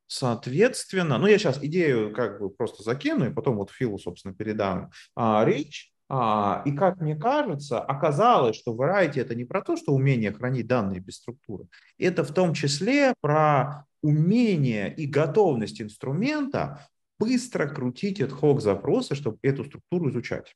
Соответственно, 0.05 1.17
ну 1.17 1.25
я 1.25 1.39
сейчас 1.39 1.57
идею 1.63 2.13
как 2.13 2.39
бы 2.39 2.51
просто 2.51 2.83
закину 2.83 3.25
и 3.25 3.33
потом 3.33 3.57
вот 3.57 3.71
Филу, 3.71 3.97
собственно, 3.97 4.35
передам 4.35 4.91
речь. 5.17 5.92
А, 6.09 6.61
и 6.65 6.71
как 6.71 6.99
мне 7.01 7.15
кажется, 7.15 7.79
оказалось, 7.79 8.55
что 8.55 8.75
variety 8.75 9.19
это 9.19 9.35
не 9.35 9.45
про 9.45 9.61
то, 9.61 9.77
что 9.77 9.93
умение 9.93 10.31
хранить 10.31 10.67
данные 10.67 10.99
без 10.99 11.15
структуры, 11.15 11.67
это 11.97 12.23
в 12.23 12.33
том 12.33 12.53
числе 12.53 13.13
про 13.21 13.85
умение 14.01 14.93
и 14.93 15.07
готовность 15.07 15.81
инструмента 15.81 16.87
быстро 17.17 17.67
крутить 17.67 18.21
ad 18.21 18.31
hoc 18.31 18.59
запросы, 18.59 19.15
чтобы 19.15 19.39
эту 19.41 19.63
структуру 19.63 20.09
изучать. 20.09 20.55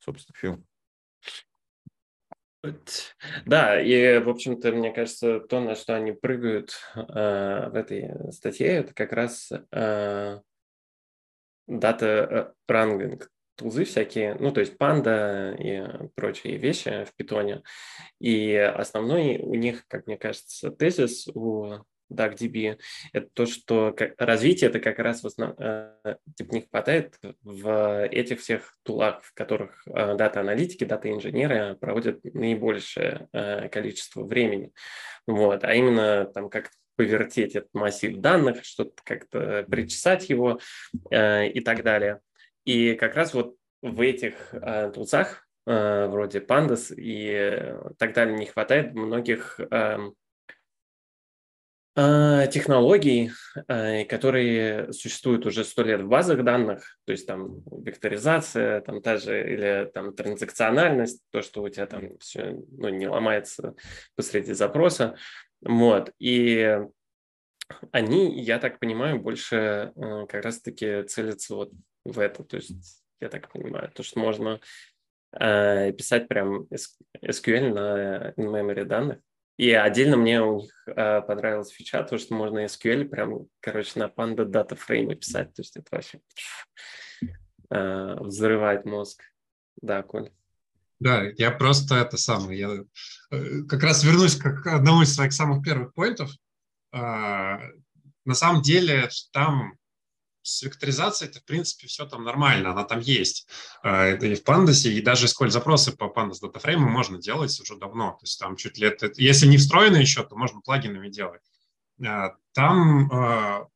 Собственно, 0.00 0.36
Фил. 0.36 0.64
Да, 3.44 3.80
и, 3.80 4.18
в 4.18 4.28
общем-то, 4.28 4.70
мне 4.72 4.92
кажется, 4.92 5.40
то, 5.40 5.60
на 5.60 5.74
что 5.74 5.96
они 5.96 6.12
прыгают 6.12 6.78
э, 6.94 7.00
в 7.70 7.74
этой 7.74 8.32
статье, 8.32 8.68
это 8.68 8.94
как 8.94 9.12
раз 9.12 9.50
э, 9.72 10.40
дата 11.66 12.54
рангинг 12.68 13.30
тулзы 13.56 13.84
всякие, 13.84 14.34
ну, 14.34 14.52
то 14.52 14.60
есть 14.60 14.78
панда 14.78 15.54
и 15.58 15.82
прочие 16.14 16.56
вещи 16.56 17.04
в 17.04 17.14
питоне. 17.14 17.62
И 18.18 18.54
основной 18.54 19.38
у 19.38 19.54
них, 19.54 19.86
как 19.88 20.06
мне 20.06 20.16
кажется, 20.16 20.70
тезис 20.70 21.28
у 21.28 21.84
DuckDB, 22.12 22.78
это 23.12 23.28
то, 23.32 23.46
что 23.46 23.94
развитие 24.18 24.70
это 24.70 24.80
как 24.80 24.98
раз 24.98 25.22
в 25.22 25.26
основ... 25.26 25.54
Э, 25.58 26.16
типа 26.36 26.54
не 26.54 26.60
хватает 26.62 27.18
в 27.42 28.06
этих 28.08 28.40
всех 28.40 28.76
тулах, 28.82 29.22
в 29.22 29.34
которых 29.34 29.82
э, 29.86 30.14
дата-аналитики, 30.16 30.84
дата-инженеры 30.84 31.76
проводят 31.80 32.22
наибольшее 32.24 33.28
э, 33.32 33.68
количество 33.68 34.24
времени. 34.24 34.72
Вот. 35.26 35.64
А 35.64 35.74
именно 35.74 36.26
там 36.26 36.50
как 36.50 36.70
повертеть 36.96 37.56
этот 37.56 37.72
массив 37.72 38.18
данных, 38.18 38.64
что-то 38.64 39.02
как-то 39.02 39.64
причесать 39.68 40.28
его 40.28 40.60
и 41.10 41.60
так 41.64 41.82
далее. 41.82 42.20
И 42.64 42.94
как 42.94 43.14
раз 43.14 43.34
вот 43.34 43.56
в 43.82 44.00
этих 44.00 44.54
э, 44.54 44.90
тулзах, 44.94 45.46
э, 45.66 46.06
вроде 46.06 46.38
Pandas 46.38 46.94
и 46.94 47.74
так 47.98 48.14
далее, 48.14 48.36
не 48.36 48.46
хватает 48.46 48.94
многих 48.94 49.58
э, 49.58 49.98
э, 51.96 52.46
технологий, 52.52 53.32
э, 53.68 54.04
которые 54.04 54.92
существуют 54.92 55.46
уже 55.46 55.64
сто 55.64 55.82
лет 55.82 56.02
в 56.02 56.08
базах 56.08 56.44
данных, 56.44 56.98
то 57.04 57.12
есть 57.12 57.26
там 57.26 57.62
векторизация, 57.82 58.80
там 58.82 59.02
та 59.02 59.16
же, 59.16 59.40
или 59.40 59.90
там 59.92 60.14
транзакциональность, 60.14 61.22
то, 61.30 61.42
что 61.42 61.62
у 61.62 61.68
тебя 61.68 61.86
там 61.86 62.16
все 62.18 62.56
ну, 62.70 62.88
не 62.88 63.08
ломается 63.08 63.74
посреди 64.14 64.52
запроса. 64.52 65.16
Вот. 65.60 66.12
И 66.18 66.78
они, 67.90 68.40
я 68.40 68.58
так 68.58 68.78
понимаю, 68.78 69.18
больше 69.18 69.92
э, 69.94 70.26
как 70.28 70.44
раз-таки 70.44 71.02
целятся 71.04 71.56
вот 71.56 71.72
в 72.04 72.18
это. 72.18 72.44
То 72.44 72.56
есть, 72.56 73.04
я 73.20 73.28
так 73.28 73.50
понимаю, 73.50 73.90
то, 73.92 74.02
что 74.02 74.20
можно 74.20 74.60
э, 75.32 75.92
писать 75.92 76.28
прям 76.28 76.66
SQL 76.70 77.72
на 77.72 78.34
in-memory 78.36 78.84
данных. 78.84 79.18
И 79.58 79.70
отдельно 79.70 80.16
мне 80.16 80.42
у 80.42 80.60
них 80.60 80.72
э, 80.86 81.20
понравилась 81.22 81.70
фича, 81.70 82.02
то, 82.02 82.18
что 82.18 82.34
можно 82.34 82.64
SQL 82.64 83.04
прям, 83.04 83.46
короче, 83.60 83.98
на 83.98 84.08
Panda 84.08 84.44
Data 84.44 84.78
Frame 84.78 85.14
писать. 85.14 85.54
То 85.54 85.62
есть 85.62 85.76
это 85.76 85.86
вообще 85.90 86.20
э, 87.70 88.16
взрывает 88.20 88.84
мозг. 88.84 89.22
Да, 89.80 90.02
Коль. 90.02 90.30
Да, 91.00 91.24
я 91.36 91.50
просто 91.50 91.96
это 91.96 92.16
самое, 92.16 92.58
я 92.58 92.68
э, 93.36 93.62
как 93.68 93.82
раз 93.82 94.04
вернусь 94.04 94.36
к 94.36 94.66
одному 94.66 95.02
из 95.02 95.14
своих 95.14 95.32
самых 95.32 95.64
первых 95.64 95.92
поинтов. 95.94 96.30
А, 96.92 97.58
на 98.24 98.34
самом 98.34 98.62
деле 98.62 99.08
там 99.32 99.76
с 100.42 100.62
векторизацией 100.62 101.30
это, 101.30 101.40
в 101.40 101.44
принципе, 101.44 101.86
все 101.86 102.04
там 102.06 102.24
нормально, 102.24 102.72
она 102.72 102.84
там 102.84 103.00
есть. 103.00 103.48
А, 103.82 104.04
это 104.04 104.26
и 104.26 104.34
в 104.34 104.42
Pandas, 104.42 104.88
и 104.88 105.00
даже 105.00 105.28
сколь 105.28 105.50
запросы 105.50 105.92
по 105.96 106.04
Pandas 106.04 106.42
DataFrame 106.42 106.78
можно 106.78 107.18
делать 107.18 107.58
уже 107.60 107.76
давно. 107.76 108.12
То 108.12 108.24
есть 108.24 108.38
там 108.38 108.56
чуть 108.56 108.78
это, 108.80 109.10
если 109.16 109.46
не 109.46 109.56
встроено 109.56 109.96
еще, 109.96 110.24
то 110.24 110.36
можно 110.36 110.60
плагинами 110.60 111.08
делать. 111.08 111.42
А, 112.04 112.34
там 112.52 113.68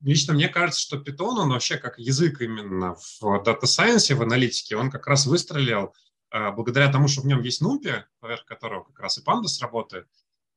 лично 0.00 0.34
мне 0.34 0.48
кажется, 0.48 0.80
что 0.80 0.98
Python, 0.98 1.38
он 1.38 1.50
вообще 1.50 1.76
как 1.78 1.98
язык 1.98 2.40
именно 2.40 2.94
в 2.94 3.22
Data 3.22 3.62
Science, 3.62 4.14
в 4.14 4.22
аналитике, 4.22 4.76
он 4.76 4.90
как 4.90 5.06
раз 5.06 5.26
выстрелил 5.26 5.94
благодаря 6.30 6.90
тому, 6.90 7.08
что 7.08 7.20
в 7.20 7.26
нем 7.26 7.42
есть 7.42 7.62
NumPy, 7.62 8.04
поверх 8.20 8.44
которого 8.44 8.84
как 8.84 8.98
раз 9.00 9.18
и 9.18 9.22
Pandas 9.22 9.60
работает, 9.60 10.06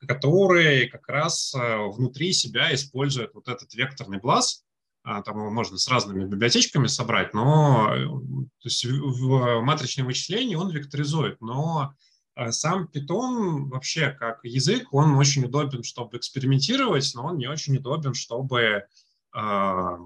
который 0.07 0.87
как 0.87 1.07
раз 1.07 1.53
внутри 1.55 2.33
себя 2.33 2.73
использует 2.73 3.33
вот 3.33 3.47
этот 3.47 3.73
векторный 3.73 4.19
а, 4.23 4.64
там 5.05 5.37
его 5.37 5.51
можно 5.51 5.77
с 5.77 5.87
разными 5.87 6.25
библиотечками 6.25 6.87
собрать, 6.87 7.33
но 7.33 7.89
то 7.89 8.67
есть 8.67 8.83
в 8.85 9.61
матричном 9.61 10.07
вычислении 10.07 10.55
он 10.55 10.71
векторизует, 10.71 11.39
но 11.41 11.93
а, 12.33 12.51
сам 12.51 12.89
Python 12.91 13.69
вообще 13.69 14.09
как 14.09 14.39
язык, 14.43 14.87
он 14.91 15.15
очень 15.15 15.45
удобен, 15.45 15.83
чтобы 15.83 16.17
экспериментировать, 16.17 17.11
но 17.13 17.27
он 17.27 17.37
не 17.37 17.47
очень 17.47 17.77
удобен, 17.77 18.13
чтобы, 18.13 18.85
как 19.31 19.99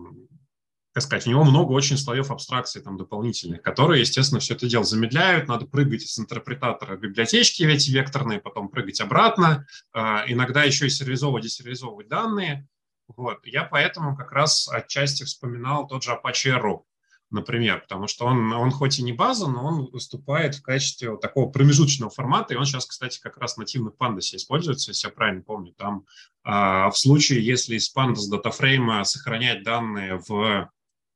сказать, 0.98 1.28
у 1.28 1.30
него 1.30 1.44
много 1.44 1.72
очень 1.72 1.98
слоев 1.98 2.30
абстракции 2.30 2.82
там 2.82 2.98
дополнительных, 2.98 3.62
которые, 3.62 4.02
естественно, 4.02 4.42
все 4.42 4.56
это 4.56 4.68
дело 4.68 4.84
замедляют, 4.84 5.48
надо 5.48 5.66
прыгать 5.66 6.04
из 6.04 6.20
интерпретатора 6.20 6.98
библиотечки 6.98 7.64
эти 7.64 7.90
векторные, 7.92 8.40
потом 8.40 8.70
прыгать 8.70 9.00
обратно, 9.00 9.66
иногда 9.94 10.64
еще 10.64 10.88
и 10.88 10.90
сериализовывать, 10.90 11.44
десериализовывать 11.44 12.10
данные, 12.10 12.68
вот. 13.16 13.46
Я 13.46 13.64
поэтому 13.64 14.16
как 14.16 14.32
раз 14.32 14.68
отчасти 14.68 15.24
вспоминал 15.24 15.88
тот 15.88 16.04
же 16.04 16.12
Apache 16.12 16.58
Arrow, 16.58 16.84
например, 17.32 17.82
потому 17.82 18.08
что 18.08 18.26
он, 18.26 18.52
он 18.54 18.72
хоть 18.72 19.00
и 19.00 19.04
не 19.04 19.14
база, 19.14 19.48
но 19.48 19.66
он 19.66 19.86
выступает 19.92 20.56
в 20.56 20.62
качестве 20.62 21.12
вот 21.12 21.22
такого 21.22 21.50
промежуточного 21.50 22.12
формата, 22.12 22.54
и 22.54 22.58
он 22.58 22.66
сейчас, 22.66 22.86
кстати, 22.86 23.20
как 23.20 23.38
раз 23.38 23.58
нативно 23.58 23.92
в 23.92 23.96
Pandas 23.96 24.36
используется, 24.36 24.92
если 24.92 25.08
я 25.08 25.14
правильно 25.14 25.42
помню. 25.42 25.74
Там 25.74 26.06
а, 26.44 26.90
в 26.90 26.98
случае, 26.98 27.46
если 27.46 27.76
из 27.76 27.94
Pandas 27.96 28.30
датафрейма 28.30 29.04
сохранять 29.04 29.64
данные 29.64 30.22
в 30.28 30.72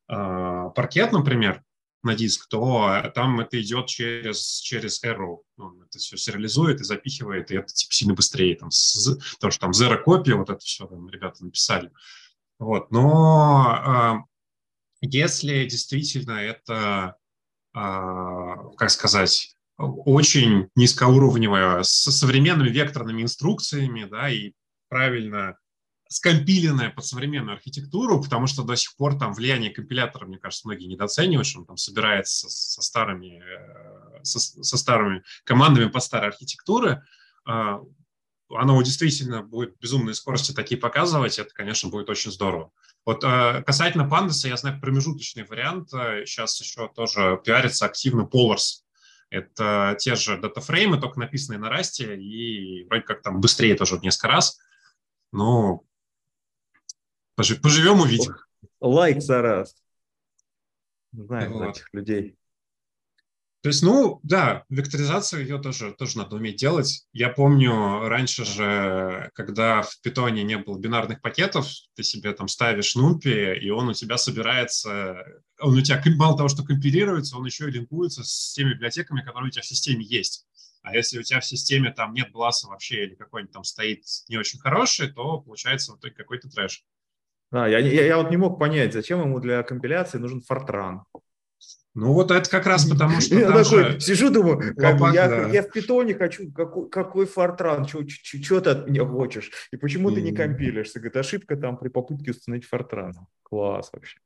а, 0.08 0.70
паркет, 0.70 1.12
например, 1.12 1.64
на 2.04 2.16
диск, 2.16 2.48
то 2.48 3.12
там 3.16 3.40
это 3.40 3.62
идет 3.62 3.88
через, 3.88 4.60
через 4.60 5.04
Arrow. 5.04 5.40
Он 5.58 5.82
это 5.84 6.00
все 6.00 6.18
сериализует 6.18 6.82
и 6.82 6.84
запихивает, 6.84 7.52
и 7.52 7.56
это 7.56 7.74
типа 7.74 7.94
сильно 7.94 8.14
быстрее. 8.14 8.56
Там, 8.56 8.72
с, 8.72 9.18
потому 9.36 9.52
что 9.52 9.62
там 9.62 9.72
Zero 9.72 9.98
Copy, 10.06 10.34
вот 10.34 10.50
это 10.50 10.60
все 10.60 10.86
там 10.86 11.10
ребята 11.10 11.44
написали. 11.44 11.92
Вот. 12.60 12.92
Но 12.92 14.24
э, 14.24 14.34
если 15.02 15.66
действительно 15.66 16.34
это, 16.34 17.16
э, 17.76 17.80
как 18.78 18.90
сказать, 18.90 19.56
очень 19.78 20.70
низкоуровневое, 20.76 21.84
с 21.84 22.12
современными 22.12 22.70
векторными 22.70 23.22
инструкциями, 23.22 24.06
да, 24.06 24.30
и 24.30 24.54
правильно 24.90 25.58
скомпиленная 26.14 26.90
под 26.90 27.06
современную 27.06 27.56
архитектуру, 27.56 28.22
потому 28.22 28.48
что 28.48 28.64
до 28.64 28.76
сих 28.76 28.96
пор 28.96 29.18
там 29.18 29.34
влияние 29.34 29.72
компилятора, 29.72 30.26
мне 30.26 30.38
кажется, 30.38 30.68
многие 30.68 30.86
недооценивают, 30.86 31.48
что 31.48 31.60
он 31.60 31.66
там 31.66 31.78
собирается 31.78 32.50
со 32.50 32.82
старыми, 32.82 33.42
э, 33.44 34.24
со, 34.24 34.40
со 34.40 34.78
старыми 34.78 35.24
командами 35.44 35.90
под 35.90 36.04
старой 36.04 36.30
архитектуры. 36.30 37.04
А, 37.46 37.82
оно 38.50 38.82
действительно 38.84 39.42
будет 39.42 39.78
безумные 39.80 40.14
скорости 40.14 40.52
такие 40.52 40.80
показывать, 40.80 41.40
это, 41.40 41.54
конечно, 41.54 41.90
будет 41.90 42.10
очень 42.10 42.32
здорово. 42.32 42.72
Вот 43.06 43.24
э, 43.24 43.64
касательно 43.66 44.04
Pandas, 44.04 44.48
я 44.48 44.56
знаю 44.56 44.80
промежуточный 44.80 45.44
вариант. 45.44 45.90
Сейчас 45.90 46.62
еще 46.62 46.90
тоже 46.96 47.42
пиарится 47.44 47.86
активно 47.86 48.22
Polars. 48.22 48.84
Это 49.30 49.98
те 50.00 50.14
же 50.14 50.38
датафреймы, 50.38 51.02
только 51.02 51.20
написанные 51.20 51.58
на 51.58 51.70
расте, 51.70 52.16
и 52.16 52.84
вроде 52.86 53.02
как 53.02 53.24
там 53.24 53.42
быстрее 53.42 53.74
тоже 53.74 53.98
в 53.98 54.04
несколько 54.04 54.28
раз. 54.28 54.60
Но 55.32 55.84
поживем, 57.36 58.02
увидим. 58.02 58.36
Лайк 58.80 59.22
за 59.22 59.42
раз. 59.42 59.76
Знаем 61.12 61.54
вот. 61.54 61.70
этих 61.70 61.88
людей. 61.94 62.38
То 63.64 63.70
есть, 63.70 63.82
ну, 63.82 64.20
да, 64.24 64.66
векторизацию 64.68 65.44
ее 65.44 65.58
тоже, 65.58 65.94
тоже 65.94 66.18
надо 66.18 66.36
уметь 66.36 66.58
делать. 66.58 67.08
Я 67.14 67.30
помню, 67.30 68.10
раньше 68.10 68.44
же, 68.44 69.32
когда 69.36 69.84
в 69.84 70.02
питоне 70.02 70.44
не 70.44 70.58
было 70.58 70.78
бинарных 70.78 71.22
пакетов, 71.22 71.68
ты 71.96 72.04
себе 72.04 72.34
там 72.34 72.50
ставишь 72.50 72.96
нумпи, 72.96 73.54
и 73.54 73.70
он 73.70 73.88
у 73.88 73.94
тебя 73.94 74.18
собирается, 74.18 75.16
он 75.62 75.78
у 75.78 75.82
тебя 75.82 76.04
мало 76.18 76.36
того, 76.36 76.50
что 76.50 76.66
компилируется, 76.66 77.38
он 77.38 77.46
еще 77.46 77.70
и 77.70 77.72
линкуется 77.72 78.26
с 78.26 78.52
теми 78.52 78.74
библиотеками, 78.74 79.22
которые 79.22 79.48
у 79.48 79.52
тебя 79.52 79.62
в 79.62 79.68
системе 79.68 80.04
есть. 80.04 80.46
А 80.82 80.94
если 80.94 81.18
у 81.18 81.24
тебя 81.24 81.40
в 81.40 81.46
системе 81.46 81.92
там 81.92 82.14
нет 82.14 82.34
бласа 82.34 82.68
вообще 82.68 83.06
или 83.06 83.16
какой-нибудь 83.16 83.54
там 83.54 83.64
стоит 83.64 84.04
не 84.28 84.36
очень 84.36 84.60
хороший, 84.60 85.10
то 85.10 85.40
получается 85.40 85.94
в 85.94 86.00
итоге 86.00 86.16
какой-то 86.16 86.50
трэш. 86.50 86.84
Да, 87.54 87.68
я, 87.68 87.78
я, 87.78 88.08
я 88.08 88.18
вот 88.18 88.32
не 88.32 88.38
мог 88.38 88.58
понять, 88.58 88.94
зачем 88.94 89.22
ему 89.22 89.40
для 89.40 89.62
компиляции 89.62 90.18
нужен 90.18 90.42
фортран. 90.42 91.04
Ну 91.94 92.14
вот 92.14 92.32
это 92.32 92.50
как 92.50 92.66
раз 92.66 92.86
потому, 92.86 93.22
что 93.22 93.36
Я 93.40 93.52
такой 93.52 94.00
сижу, 94.02 94.32
думаю, 94.32 94.76
как, 94.76 95.00
я, 95.14 95.28
да. 95.28 95.50
я 95.50 95.62
в 95.62 95.70
питоне 95.70 96.16
хочу, 96.16 96.52
какой, 96.52 96.90
какой 96.90 97.28
фортран, 97.28 97.88
что 97.88 98.02
ты 98.60 98.70
от 98.72 98.90
меня 98.90 99.06
хочешь? 99.06 99.52
И 99.72 99.78
почему 99.78 100.10
mm. 100.10 100.16
ты 100.16 100.22
не 100.24 100.32
компилишься? 100.32 100.98
Говорит, 100.98 101.18
ошибка 101.18 101.56
там 101.56 101.78
при 101.78 101.90
попытке 101.90 102.32
установить 102.32 102.66
фортран. 102.66 103.14
Класс 103.44 103.92
вообще. 103.94 104.18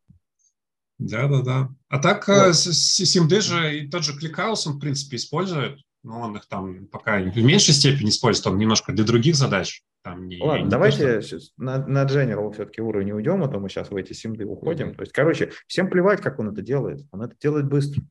Да-да-да. 0.97 1.69
А 1.89 1.99
так 1.99 2.25
вот. 2.30 2.51
SIMD 2.51 3.41
же 3.41 3.78
и 3.78 3.89
тот 3.89 4.05
же 4.05 4.13
ClickHouse, 4.13 4.63
он, 4.67 4.78
в 4.78 4.80
принципе, 4.80 5.17
использует 5.17 5.82
но 6.08 6.22
он 6.22 6.38
их 6.38 6.47
там 6.47 6.88
пока 6.88 7.20
в 7.20 7.38
меньшей 7.38 7.74
степени 7.74 8.10
использует, 8.10 8.47
он 8.47 8.58
немножко 8.58 8.93
для 8.93 9.03
других 9.03 9.36
задач. 9.36 9.84
Там 10.03 10.28
не, 10.28 10.41
Ладно, 10.41 10.64
не 10.64 10.70
давайте 10.70 11.20
то, 11.20 11.22
что... 11.22 11.39
на, 11.58 11.86
на 11.86 12.05
General 12.05 12.49
все-таки 12.53 12.82
уровень 12.82 13.12
уйдем, 13.12 13.43
а 13.43 13.49
то 13.49 13.60
мы 13.60 13.68
сейчас 13.68 13.91
в 13.91 13.95
эти 13.95 14.14
симды 14.14 14.45
уходим. 14.45 14.89
Mm-hmm. 14.89 14.95
То 14.95 15.01
есть, 15.01 15.12
короче, 15.12 15.51
всем 15.68 15.89
плевать, 15.89 16.22
как 16.22 16.39
он 16.39 16.49
это 16.49 16.62
делает. 16.62 17.05
Он 17.12 17.24
это 17.24 17.36
делает 17.41 17.68
быстро. 17.68 18.01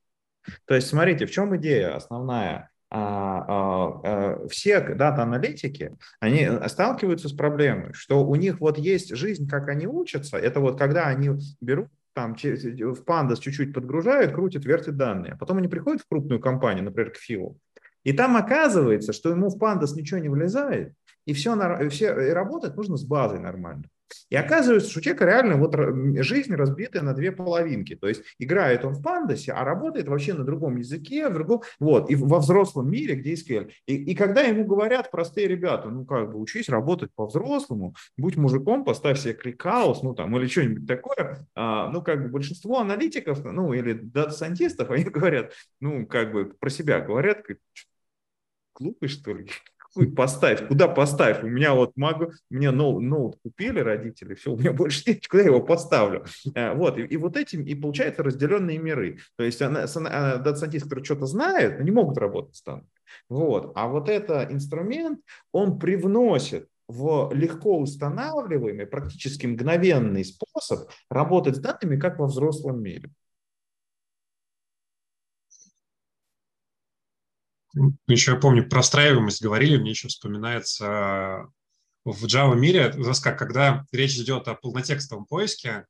То 0.66 0.74
есть, 0.74 0.88
смотрите, 0.88 1.24
в 1.24 1.30
чем 1.30 1.56
идея 1.56 1.96
основная? 1.96 2.70
А, 2.90 3.44
а, 3.48 4.00
а, 4.04 4.48
все 4.48 4.80
дата-аналитики, 4.80 5.96
они 6.20 6.48
сталкиваются 6.68 7.28
с 7.28 7.32
проблемой, 7.32 7.94
что 7.94 8.24
у 8.24 8.34
них 8.36 8.60
вот 8.60 8.78
есть 8.78 9.16
жизнь, 9.16 9.48
как 9.48 9.68
они 9.68 9.88
учатся, 9.88 10.36
это 10.36 10.60
вот 10.60 10.78
когда 10.78 11.06
они 11.06 11.30
берут 11.60 11.88
там 12.16 12.34
в 12.34 13.04
Pandas 13.04 13.40
чуть-чуть 13.40 13.74
подгружают, 13.74 14.32
крутят, 14.32 14.64
вертят 14.64 14.96
данные. 14.96 15.34
А 15.34 15.36
потом 15.36 15.58
они 15.58 15.68
приходят 15.68 16.00
в 16.00 16.08
крупную 16.08 16.40
компанию, 16.40 16.84
например, 16.84 17.12
к 17.12 17.16
Филу, 17.16 17.58
и 18.06 18.12
там 18.12 18.36
оказывается, 18.36 19.12
что 19.12 19.30
ему 19.30 19.48
в 19.48 19.58
pandas 19.58 19.96
ничего 19.96 20.20
не 20.20 20.28
влезает, 20.28 20.92
и 21.24 21.32
все, 21.32 21.56
все 21.88 22.28
и 22.28 22.30
работать 22.30 22.76
нужно 22.76 22.96
с 22.96 23.02
базой 23.02 23.40
нормально. 23.40 23.90
И 24.30 24.36
оказывается, 24.36 24.90
что 24.90 25.00
у 25.00 25.02
человека 25.02 25.24
реально 25.24 25.56
вот 25.56 25.74
жизнь 26.24 26.54
разбитая 26.54 27.02
на 27.02 27.14
две 27.14 27.32
половинки. 27.32 27.96
То 27.96 28.08
есть 28.08 28.22
играет 28.38 28.84
он 28.84 28.94
в 28.94 29.02
pandas 29.02 29.40
е, 29.40 29.52
а 29.52 29.64
работает 29.64 30.08
вообще 30.08 30.34
на 30.34 30.44
другом 30.44 30.76
языке, 30.76 31.28
в 31.28 31.34
другом, 31.34 31.62
вот, 31.80 32.10
и 32.10 32.16
во 32.16 32.38
взрослом 32.38 32.90
мире, 32.90 33.16
где 33.16 33.34
SQL. 33.34 33.70
И, 33.86 33.96
и 33.96 34.14
когда 34.14 34.42
ему 34.42 34.64
говорят 34.64 35.10
простые 35.10 35.48
ребята, 35.48 35.88
ну 35.88 36.04
как 36.04 36.32
бы 36.32 36.38
учись 36.38 36.68
работать 36.68 37.10
по-взрослому, 37.14 37.94
будь 38.16 38.36
мужиком, 38.36 38.84
поставь 38.84 39.18
себе 39.18 39.34
ClickHouse, 39.34 40.02
ну 40.02 40.14
там, 40.14 40.36
или 40.36 40.46
что-нибудь 40.46 40.86
такое, 40.86 41.46
а, 41.54 41.90
ну 41.90 42.02
как 42.02 42.22
бы 42.22 42.28
большинство 42.28 42.80
аналитиков, 42.80 43.44
ну 43.44 43.72
или 43.72 43.92
data 43.92 44.17
scientist 44.17 44.72
ов, 44.72 44.90
они 44.92 45.04
говорят, 45.04 45.52
ну 45.80 46.06
как 46.06 46.32
бы 46.32 46.46
про 46.58 46.70
себя 46.70 47.00
говорят, 47.00 47.42
глупый, 48.78 49.08
что 49.08 49.32
ли? 49.32 49.48
Какой 49.78 50.12
поставь? 50.12 50.68
Куда 50.68 50.88
поставь? 50.88 51.42
У 51.42 51.46
меня 51.46 51.74
вот 51.74 51.92
могу, 51.96 52.32
мне 52.50 52.70
ноут, 52.70 53.02
ноут 53.02 53.38
купили 53.42 53.80
родители, 53.80 54.34
все, 54.34 54.52
у 54.52 54.58
меня 54.58 54.72
больше 54.72 55.02
нет, 55.06 55.26
куда 55.26 55.42
я 55.42 55.48
его 55.48 55.60
поставлю? 55.60 56.24
Э, 56.54 56.74
вот, 56.74 56.98
и, 56.98 57.02
и 57.02 57.16
вот 57.16 57.36
этим 57.36 57.62
и 57.62 57.74
получается 57.74 58.22
разделенные 58.22 58.78
миры. 58.78 59.18
То 59.36 59.44
есть 59.44 59.62
она, 59.62 59.86
она, 59.94 60.36
data 60.36 60.50
scientist, 60.50 60.84
который 60.84 61.04
что-то 61.04 61.26
знает, 61.26 61.80
не 61.80 61.90
могут 61.90 62.18
работать 62.18 62.56
с 62.56 62.62
танком. 62.62 62.88
Вот. 63.28 63.72
А 63.74 63.88
вот 63.88 64.08
этот 64.08 64.52
инструмент, 64.52 65.20
он 65.52 65.78
привносит 65.78 66.68
в 66.88 67.32
легко 67.34 67.78
устанавливаемый, 67.78 68.86
практически 68.86 69.46
мгновенный 69.46 70.24
способ 70.24 70.90
работать 71.10 71.56
с 71.56 71.58
данными, 71.58 71.98
как 71.98 72.18
во 72.18 72.26
взрослом 72.26 72.82
мире. 72.82 73.10
Еще 78.06 78.32
я 78.32 78.36
помню, 78.38 78.68
про 78.68 78.82
встраиваемость 78.82 79.42
говорили, 79.42 79.76
мне 79.76 79.90
еще 79.90 80.08
вспоминается 80.08 81.48
в 82.04 82.24
Java 82.24 82.54
мире, 82.54 82.94
как 83.22 83.38
когда 83.38 83.84
речь 83.92 84.16
идет 84.16 84.48
о 84.48 84.54
полнотекстовом 84.54 85.26
поиске, 85.26 85.86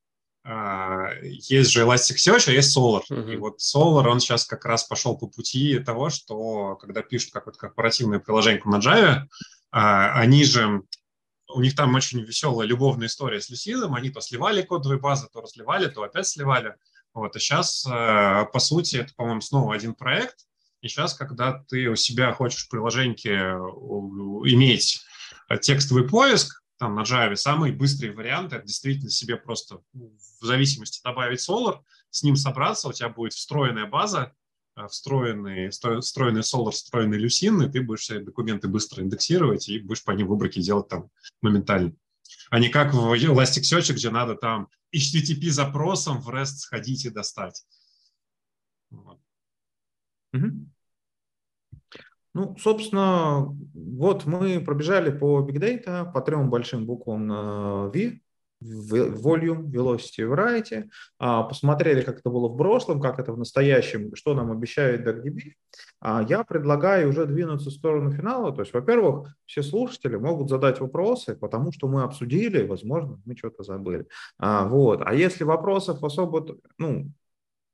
а, 0.48 1.10
есть 1.22 1.70
же 1.70 1.82
Elasticsearch, 1.82 2.48
а 2.48 2.52
есть 2.52 2.76
Solar. 2.76 3.02
Uh-huh. 3.10 3.34
И 3.34 3.36
вот 3.36 3.58
Solar, 3.58 4.06
он 4.06 4.20
сейчас 4.20 4.44
как 4.44 4.64
раз 4.64 4.84
пошел 4.84 5.18
по 5.18 5.26
пути 5.26 5.78
того, 5.80 6.08
что 6.08 6.76
когда 6.76 7.02
пишут 7.02 7.32
какое-то 7.32 7.58
корпоративное 7.58 8.20
приложение 8.20 8.62
на 8.64 8.78
Java, 8.78 9.24
а, 9.72 10.18
они 10.20 10.44
же, 10.44 10.82
у 11.52 11.60
них 11.60 11.74
там 11.74 11.94
очень 11.96 12.20
веселая 12.20 12.68
любовная 12.68 13.08
история 13.08 13.40
с 13.40 13.50
Lucid, 13.50 13.92
они 13.94 14.10
то 14.10 14.20
сливали 14.20 14.62
кодовые 14.62 15.00
базы, 15.00 15.28
то 15.32 15.40
разливали, 15.40 15.88
то 15.88 16.04
опять 16.04 16.28
сливали. 16.28 16.76
Вот, 17.12 17.34
и 17.34 17.40
сейчас, 17.40 17.84
а, 17.88 18.44
по 18.44 18.60
сути, 18.60 18.96
это, 18.98 19.12
по-моему, 19.16 19.40
снова 19.40 19.74
один 19.74 19.94
проект, 19.94 20.46
и 20.80 20.88
сейчас, 20.88 21.14
когда 21.14 21.64
ты 21.68 21.88
у 21.88 21.96
себя 21.96 22.32
хочешь 22.32 22.66
в 22.66 22.68
приложении 22.68 23.16
иметь 24.52 25.02
текстовый 25.62 26.08
поиск, 26.08 26.62
там 26.78 26.94
на 26.94 27.02
Java 27.02 27.34
самый 27.36 27.72
быстрый 27.72 28.10
вариант 28.10 28.52
это 28.52 28.66
действительно 28.66 29.10
себе 29.10 29.36
просто 29.36 29.80
в 29.92 30.44
зависимости 30.44 31.00
добавить 31.02 31.46
Solar, 31.46 31.80
с 32.10 32.22
ним 32.22 32.36
собраться, 32.36 32.88
у 32.88 32.92
тебя 32.92 33.08
будет 33.08 33.32
встроенная 33.32 33.86
база, 33.86 34.34
э, 34.76 34.86
встроенный, 34.86 35.70
встроенный 35.70 36.42
Solar, 36.42 36.70
встроенный 36.70 37.22
Lucene, 37.22 37.66
и 37.66 37.72
ты 37.72 37.82
будешь 37.82 38.02
все 38.02 38.20
документы 38.20 38.68
быстро 38.68 39.02
индексировать 39.02 39.68
и 39.68 39.78
будешь 39.78 40.04
по 40.04 40.10
ним 40.12 40.28
выборки 40.28 40.60
делать 40.60 40.88
там 40.88 41.10
моментально. 41.40 41.94
А 42.50 42.58
не 42.58 42.68
как 42.68 42.92
в 42.92 43.12
Elasticsearch, 43.12 43.92
где 43.92 44.10
надо 44.10 44.34
там 44.34 44.68
HTTP 44.94 45.48
запросом 45.50 46.20
в 46.20 46.28
REST 46.28 46.58
сходить 46.58 47.04
и 47.04 47.10
достать. 47.10 47.64
Вот. 48.90 49.20
Ну, 52.34 52.54
собственно, 52.58 53.56
вот 53.72 54.26
мы 54.26 54.60
пробежали 54.60 55.10
по 55.10 55.40
Big 55.40 55.56
Data, 55.56 56.12
по 56.12 56.20
трем 56.20 56.50
большим 56.50 56.84
буквам 56.84 57.26
на 57.26 57.86
V, 57.86 58.20
Volume, 58.62 59.70
Velocity, 59.70 60.26
Variety, 60.26 60.88
а, 61.18 61.42
посмотрели, 61.42 62.02
как 62.02 62.18
это 62.20 62.30
было 62.30 62.48
в 62.48 62.56
прошлом, 62.56 63.00
как 63.00 63.18
это 63.18 63.32
в 63.32 63.38
настоящем, 63.38 64.14
что 64.14 64.34
нам 64.34 64.50
обещает 64.50 65.06
DuckDB. 65.06 65.52
А, 66.00 66.24
я 66.28 66.42
предлагаю 66.42 67.10
уже 67.10 67.26
двинуться 67.26 67.70
в 67.70 67.74
сторону 67.74 68.12
финала. 68.12 68.52
То 68.52 68.62
есть, 68.62 68.72
во-первых, 68.72 69.34
все 69.44 69.62
слушатели 69.62 70.16
могут 70.16 70.48
задать 70.48 70.80
вопросы, 70.80 71.36
потому 71.36 71.72
что 71.72 71.88
мы 71.88 72.02
обсудили, 72.02 72.66
возможно, 72.66 73.20
мы 73.24 73.36
что-то 73.36 73.62
забыли. 73.62 74.06
А, 74.38 74.66
вот. 74.66 75.02
А 75.04 75.14
если 75.14 75.44
вопросов 75.44 76.02
особо, 76.02 76.56
ну, 76.78 77.10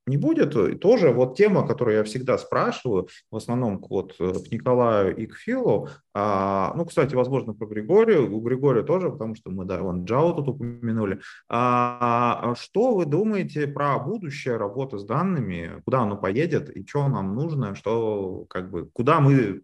не 0.06 0.16
будет. 0.16 0.80
Тоже 0.80 1.10
вот 1.10 1.36
тема, 1.36 1.66
которую 1.66 1.98
я 1.98 2.04
всегда 2.04 2.38
спрашиваю, 2.38 3.08
в 3.30 3.36
основном 3.36 3.84
вот 3.88 4.16
э, 4.18 4.32
к 4.32 4.50
Николаю 4.50 5.16
и 5.16 5.26
к 5.26 5.36
Филу, 5.36 5.88
а, 6.14 6.72
ну, 6.76 6.84
кстати, 6.84 7.14
возможно, 7.14 7.54
про 7.54 7.66
Григорию, 7.66 8.34
у 8.34 8.40
Григория 8.40 8.82
тоже, 8.82 9.10
потому 9.10 9.34
что 9.36 9.50
мы, 9.50 9.64
да, 9.64 9.80
вон 9.80 10.04
Джао 10.04 10.32
тут 10.32 10.48
упомянули. 10.48 11.20
А, 11.48 12.40
а, 12.42 12.54
что 12.56 12.94
вы 12.94 13.06
думаете 13.06 13.66
про 13.68 13.98
будущее 13.98 14.56
работы 14.56 14.98
с 14.98 15.04
данными, 15.04 15.80
куда 15.84 16.00
оно 16.00 16.16
поедет 16.16 16.70
и 16.70 16.84
что 16.86 17.08
нам 17.08 17.34
нужно, 17.34 17.74
что, 17.74 18.44
как 18.48 18.70
бы, 18.70 18.86
куда 18.86 19.20
мы 19.20 19.62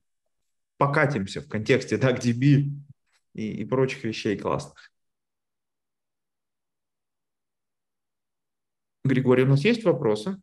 покатимся 0.76 1.40
в 1.40 1.48
контексте 1.48 1.96
DuckDB 1.96 2.70
и, 3.34 3.50
и 3.52 3.64
прочих 3.64 4.04
вещей 4.04 4.38
классных? 4.38 4.92
Григорий, 9.04 9.44
у 9.44 9.48
нас 9.48 9.64
есть 9.64 9.84
вопросы? 9.84 10.40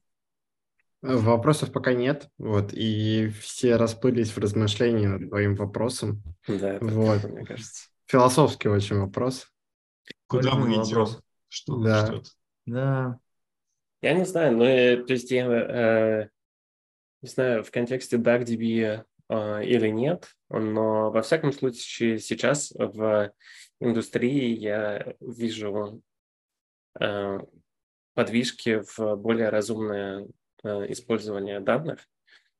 Вопросов 1.02 1.72
пока 1.72 1.94
нет, 1.94 2.30
вот, 2.38 2.74
и 2.74 3.30
все 3.40 3.76
расплылись 3.76 4.32
в 4.32 4.40
размышлении 4.40 5.06
над 5.06 5.30
твоим 5.30 5.56
вопросом. 5.56 6.24
Да, 6.48 6.76
это 6.76 6.86
вот. 6.86 7.24
мне 7.26 7.46
кажется. 7.46 7.90
Философский 8.08 8.70
очень 8.70 8.98
вопрос. 8.98 9.48
Куда 10.28 10.56
мы 10.56 10.74
идем? 10.74 11.06
Что 11.48 11.78
да. 11.78 12.06
ждет? 12.08 12.28
Да. 12.66 13.20
Я 14.02 14.14
не 14.14 14.26
знаю, 14.26 14.58
но, 14.58 14.66
то 15.06 15.14
есть 15.14 15.30
я, 15.32 15.46
э, 15.46 16.30
не 17.22 17.30
знаю, 17.30 17.64
в 17.64 17.72
контексте 17.72 18.18
DuckDB 18.18 19.04
или 19.30 19.88
нет, 19.90 20.36
но 20.50 21.10
во 21.10 21.22
всяком 21.24 21.52
случае 21.52 22.20
сейчас 22.20 22.72
в 22.72 23.32
индустрии 23.80 24.56
я 24.56 25.16
вижу 25.20 26.02
подвижки 28.16 28.82
в 28.98 29.16
более 29.16 29.50
разумное 29.50 30.28
использование 30.64 31.60
данных. 31.60 32.00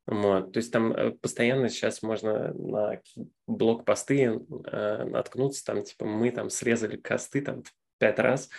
Вот. 0.08 0.52
То 0.52 0.58
есть 0.58 0.72
там 0.72 0.92
э, 0.94 1.12
постоянно 1.12 1.68
сейчас 1.70 2.04
можно 2.04 2.54
на 2.54 3.02
блок-посты 3.48 4.24
э, 4.26 5.04
наткнуться, 5.04 5.66
там 5.66 5.84
типа 5.84 6.06
мы 6.06 6.30
там 6.30 6.52
срезали 6.52 6.96
косты 6.96 7.42
там 7.42 7.64
пять 7.98 8.20
раз, 8.20 8.50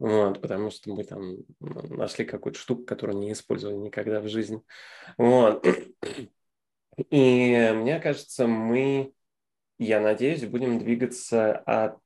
вот, 0.00 0.40
потому 0.40 0.70
что 0.70 0.92
мы 0.92 1.04
там 1.04 1.36
нашли 1.60 2.24
какую-то 2.24 2.58
штуку, 2.58 2.84
которую 2.84 3.18
не 3.18 3.32
использовали 3.32 3.76
никогда 3.76 4.20
в 4.20 4.28
жизни. 4.28 4.62
Вот. 5.16 5.64
И 7.10 7.70
мне 7.74 8.00
кажется, 8.00 8.48
мы, 8.48 9.12
я 9.78 10.00
надеюсь, 10.00 10.44
будем 10.44 10.80
двигаться 10.80 11.52
от 11.52 11.98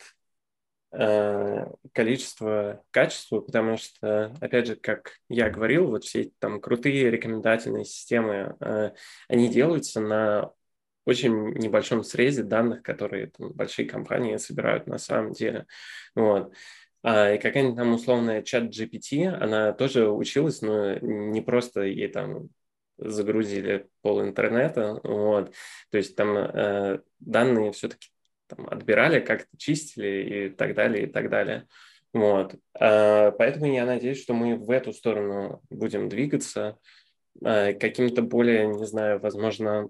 э, 0.97 1.67
количества 1.93 2.83
к 2.91 2.95
качеству, 2.95 3.43
потому 3.43 3.77
что, 3.77 4.35
опять 4.41 4.67
же, 4.67 4.77
как 4.77 5.19
я 5.29 5.51
говорил, 5.51 5.89
вот 5.89 6.05
все 6.05 6.23
эти 6.23 6.33
там 6.39 6.61
крутые 6.61 7.11
рекомендательные 7.11 7.85
системы, 7.85 8.57
э, 8.61 8.91
они 9.29 9.49
делаются 9.49 10.01
на 10.01 10.53
очень 11.05 11.51
небольшом 11.59 12.03
срезе 12.03 12.43
данных, 12.43 12.83
которые 12.83 13.29
там, 13.29 13.53
большие 13.53 13.87
компании 13.87 14.37
собирают 14.37 14.87
на 14.87 14.99
самом 14.99 15.33
деле. 15.33 15.67
Вот. 16.15 16.53
А, 17.03 17.35
и 17.35 17.39
какая-нибудь 17.39 17.77
там 17.77 17.93
условная 17.93 18.43
чат 18.43 18.65
GPT, 18.65 19.27
она 19.27 19.73
тоже 19.73 20.09
училась, 20.09 20.63
но 20.63 20.95
не 20.95 21.43
просто 21.43 21.83
ей 21.83 22.09
там 22.09 22.49
загрузили 22.97 23.89
пол 24.03 24.23
интернета, 24.23 25.01
вот, 25.03 25.53
то 25.91 25.99
есть 25.99 26.17
там 26.17 26.37
э, 26.37 27.01
данные 27.19 27.73
все-таки 27.73 28.09
там, 28.47 28.67
отбирали, 28.69 29.21
как-то 29.21 29.57
чистили 29.57 30.47
и 30.47 30.49
так 30.51 30.75
далее, 30.75 31.05
и 31.05 31.07
так 31.07 31.31
далее. 31.31 31.67
Вот. 32.13 32.55
А, 32.79 33.33
поэтому 33.33 33.67
я 33.67 33.85
надеюсь, 33.85 34.23
что 34.23 34.35
мы 34.35 34.57
в 34.57 34.71
эту 34.71 34.93
сторону 34.93 35.63
будем 35.71 36.09
двигаться 36.09 36.79
а, 37.45 37.73
каким-то 37.73 38.23
более, 38.23 38.69
не 38.69 38.87
знаю, 38.87 39.21
возможно, 39.21 39.89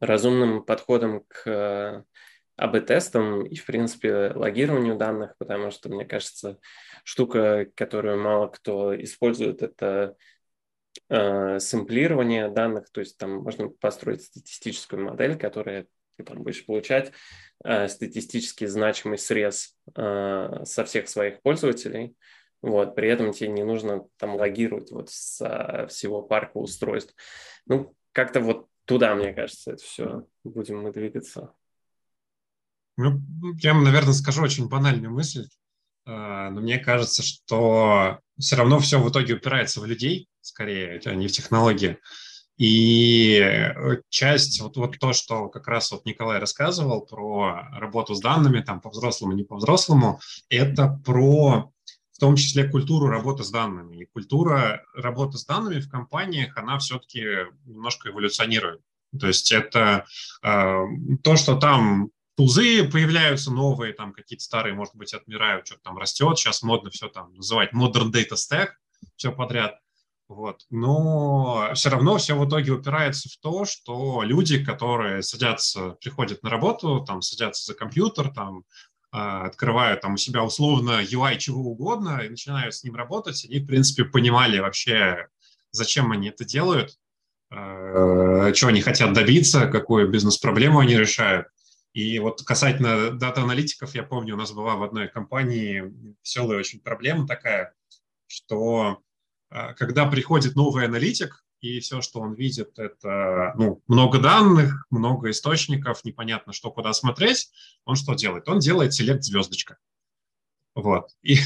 разумным 0.00 0.64
подходом 0.64 1.24
к 1.28 2.04
АБ-тестам 2.56 3.44
и, 3.44 3.56
в 3.56 3.66
принципе, 3.66 4.32
логированию 4.34 4.96
данных, 4.96 5.34
потому 5.38 5.70
что, 5.70 5.88
мне 5.88 6.04
кажется, 6.04 6.58
штука, 7.04 7.66
которую 7.74 8.20
мало 8.20 8.48
кто 8.48 9.00
использует, 9.00 9.62
это 9.62 10.16
э, 11.08 11.58
сэмплирование 11.58 12.48
данных, 12.48 12.90
то 12.90 13.00
есть 13.00 13.18
там 13.18 13.38
можно 13.38 13.68
построить 13.68 14.22
статистическую 14.22 15.02
модель, 15.02 15.36
которая 15.36 15.86
ты 16.16 16.24
там 16.24 16.42
будешь 16.42 16.64
получать 16.64 17.12
э, 17.64 17.88
статистически 17.88 18.66
значимый 18.66 19.18
срез 19.18 19.76
э, 19.94 20.64
со 20.64 20.84
всех 20.84 21.08
своих 21.08 21.42
пользователей, 21.42 22.16
вот, 22.62 22.94
при 22.94 23.08
этом 23.08 23.32
тебе 23.32 23.50
не 23.50 23.62
нужно 23.62 24.06
там 24.16 24.36
логировать 24.36 24.90
вот 24.90 25.10
с 25.10 25.86
всего 25.90 26.22
парка 26.22 26.56
устройств. 26.56 27.14
Ну, 27.66 27.94
как-то 28.12 28.40
вот 28.40 28.68
туда, 28.86 29.14
мне 29.14 29.34
кажется, 29.34 29.72
это 29.72 29.82
все 29.82 30.26
будем 30.44 30.82
мы 30.82 30.92
двигаться. 30.92 31.52
Ну, 32.96 33.20
я, 33.58 33.74
наверное, 33.74 34.12
скажу 34.12 34.42
очень 34.42 34.68
банальную 34.68 35.12
мысль, 35.12 35.46
а, 36.06 36.50
но 36.50 36.60
мне 36.60 36.78
кажется, 36.78 37.22
что 37.22 38.20
все 38.38 38.56
равно 38.56 38.78
все 38.78 39.00
в 39.00 39.10
итоге 39.10 39.34
упирается 39.34 39.80
в 39.80 39.86
людей, 39.86 40.28
скорее, 40.40 41.00
а 41.04 41.14
не 41.14 41.28
в 41.28 41.32
технологии. 41.32 41.98
И 42.56 43.40
э, 43.40 44.00
часть, 44.10 44.60
вот, 44.60 44.76
вот 44.76 44.98
то, 44.98 45.12
что 45.12 45.48
как 45.48 45.66
раз 45.66 45.90
вот 45.90 46.04
Николай 46.04 46.38
рассказывал 46.38 47.04
про 47.04 47.68
работу 47.72 48.14
с 48.14 48.20
данными, 48.20 48.60
там, 48.60 48.80
по-взрослому, 48.80 49.32
не 49.32 49.42
по-взрослому, 49.42 50.20
это 50.48 51.00
про 51.04 51.72
в 52.12 52.18
том 52.20 52.36
числе 52.36 52.68
культуру 52.68 53.08
работы 53.08 53.42
с 53.42 53.50
данными. 53.50 53.96
И 53.96 54.06
культура 54.06 54.84
работы 54.94 55.36
с 55.36 55.44
данными 55.44 55.80
в 55.80 55.90
компаниях, 55.90 56.56
она 56.56 56.78
все-таки 56.78 57.24
немножко 57.64 58.10
эволюционирует. 58.10 58.80
То 59.18 59.26
есть 59.26 59.50
это 59.50 60.06
э, 60.42 60.82
то, 61.22 61.36
что 61.36 61.56
там 61.56 62.10
тузы 62.36 62.88
появляются 62.88 63.50
новые, 63.52 63.92
там 63.92 64.12
какие-то 64.12 64.44
старые, 64.44 64.74
может 64.74 64.94
быть, 64.94 65.12
отмирают, 65.12 65.66
что-то 65.66 65.82
там 65.82 65.98
растет. 65.98 66.38
Сейчас 66.38 66.62
модно 66.62 66.90
все 66.90 67.08
там 67.08 67.34
называть 67.34 67.72
modern 67.72 68.12
data 68.12 68.34
stack, 68.34 68.68
все 69.16 69.32
подряд. 69.32 69.78
Вот. 70.28 70.62
Но 70.70 71.70
все 71.74 71.90
равно 71.90 72.16
все 72.16 72.34
в 72.34 72.48
итоге 72.48 72.72
упирается 72.72 73.28
в 73.28 73.36
то, 73.36 73.64
что 73.64 74.22
люди, 74.22 74.64
которые 74.64 75.22
садятся, 75.22 75.90
приходят 76.00 76.42
на 76.42 76.50
работу, 76.50 77.04
там 77.06 77.20
садятся 77.20 77.72
за 77.72 77.74
компьютер, 77.78 78.32
там 78.32 78.64
а, 79.12 79.46
открывают 79.46 80.00
там 80.00 80.14
у 80.14 80.16
себя 80.16 80.42
условно 80.42 81.00
UI 81.02 81.36
чего 81.38 81.60
угодно 81.70 82.22
и 82.24 82.28
начинают 82.30 82.74
с 82.74 82.82
ним 82.82 82.96
работать, 82.96 83.44
они, 83.44 83.60
в 83.60 83.66
принципе, 83.66 84.04
понимали 84.04 84.58
вообще, 84.58 85.28
зачем 85.70 86.10
они 86.10 86.30
это 86.30 86.44
делают, 86.44 86.98
а, 87.50 88.50
чего 88.52 88.70
они 88.70 88.80
хотят 88.80 89.12
добиться, 89.12 89.68
какую 89.68 90.08
бизнес-проблему 90.10 90.80
они 90.80 90.96
решают. 90.96 91.46
И 91.92 92.18
вот 92.18 92.42
касательно 92.42 93.12
дата-аналитиков, 93.12 93.94
я 93.94 94.02
помню, 94.02 94.34
у 94.34 94.38
нас 94.38 94.50
была 94.50 94.74
в 94.74 94.82
одной 94.82 95.06
компании 95.06 95.84
веселая 96.20 96.58
очень 96.58 96.80
проблема 96.80 97.28
такая, 97.28 97.72
что 98.26 99.03
когда 99.76 100.06
приходит 100.06 100.56
новый 100.56 100.86
аналитик, 100.86 101.44
и 101.60 101.80
все, 101.80 102.02
что 102.02 102.20
он 102.20 102.34
видит, 102.34 102.78
это 102.78 103.54
ну, 103.56 103.82
много 103.86 104.18
данных, 104.18 104.86
много 104.90 105.30
источников, 105.30 106.04
непонятно, 106.04 106.52
что 106.52 106.70
куда 106.70 106.92
смотреть, 106.92 107.50
он 107.84 107.96
что 107.96 108.14
делает? 108.14 108.48
Он 108.48 108.58
делает 108.58 108.92
селект 108.92 109.22
звездочка. 109.22 109.78
Вот. 110.74 111.10
И, 111.22 111.38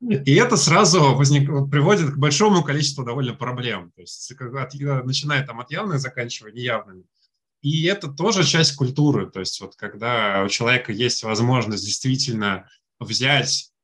и 0.00 0.34
это 0.34 0.56
сразу 0.56 1.14
возник, 1.14 1.48
приводит 1.70 2.10
к 2.10 2.18
большому 2.18 2.62
количеству 2.62 3.04
довольно 3.04 3.34
проблем. 3.34 3.90
То 3.96 4.02
есть, 4.02 4.30
от, 4.30 4.74
начиная 5.04 5.44
там 5.44 5.58
от 5.58 5.70
явных, 5.72 5.98
заканчивая 5.98 6.52
неявными. 6.52 7.04
И 7.60 7.84
это 7.86 8.08
тоже 8.08 8.44
часть 8.44 8.76
культуры. 8.76 9.28
То 9.28 9.40
есть 9.40 9.60
вот 9.60 9.74
когда 9.74 10.44
у 10.44 10.48
человека 10.48 10.92
есть 10.92 11.24
возможность 11.24 11.84
действительно 11.84 12.68
взять 13.00 13.72
а, 13.72 13.77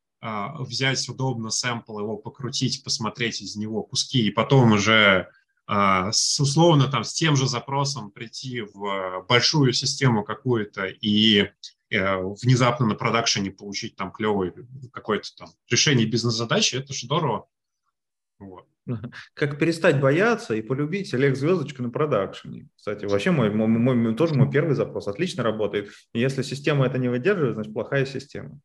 взять 0.61 1.07
удобно 1.09 1.51
сэмпл, 1.51 1.99
его 1.99 2.17
покрутить, 2.17 2.83
посмотреть 2.83 3.43
из 3.43 3.57
него 3.57 3.83
куски, 3.83 4.27
и 4.27 4.31
потом 4.31 4.73
уже 4.73 5.29
а, 5.67 6.13
с, 6.13 6.41
условно 6.41 6.89
там 6.89 7.05
с 7.05 7.13
тем 7.15 7.37
же 7.37 7.49
запросом 7.49 8.11
прийти 8.11 8.63
в 8.63 9.25
большую 9.29 9.73
систему 9.73 10.23
какую-то 10.23 10.87
и 10.87 11.51
э, 11.91 12.17
внезапно 12.43 12.87
на 12.87 12.95
продакшене 12.95 13.51
получить 13.51 13.97
там 13.97 14.13
клевое 14.13 14.53
какое-то 14.93 15.29
там 15.37 15.49
решение 15.71 16.07
бизнес-задачи, 16.07 16.77
это 16.77 16.93
же 16.93 17.07
здорово. 17.07 17.47
Вот. 18.39 18.67
Как 19.35 19.59
перестать 19.59 20.01
бояться 20.01 20.55
и 20.55 20.61
полюбить 20.61 21.15
Олег 21.15 21.37
Звездочку 21.37 21.83
на 21.83 21.89
продакшене. 21.89 22.69
Кстати, 22.77 23.07
вообще 23.07 23.31
мой, 23.31 23.51
мой, 23.51 23.67
мой, 23.69 24.15
тоже 24.15 24.35
мой 24.35 24.51
первый 24.51 24.75
запрос 24.75 25.09
отлично 25.09 25.43
работает. 25.43 25.91
Если 26.13 26.43
система 26.43 26.87
это 26.87 26.99
не 26.99 27.09
выдерживает, 27.09 27.55
значит 27.55 27.73
плохая 27.73 28.05
система. 28.05 28.61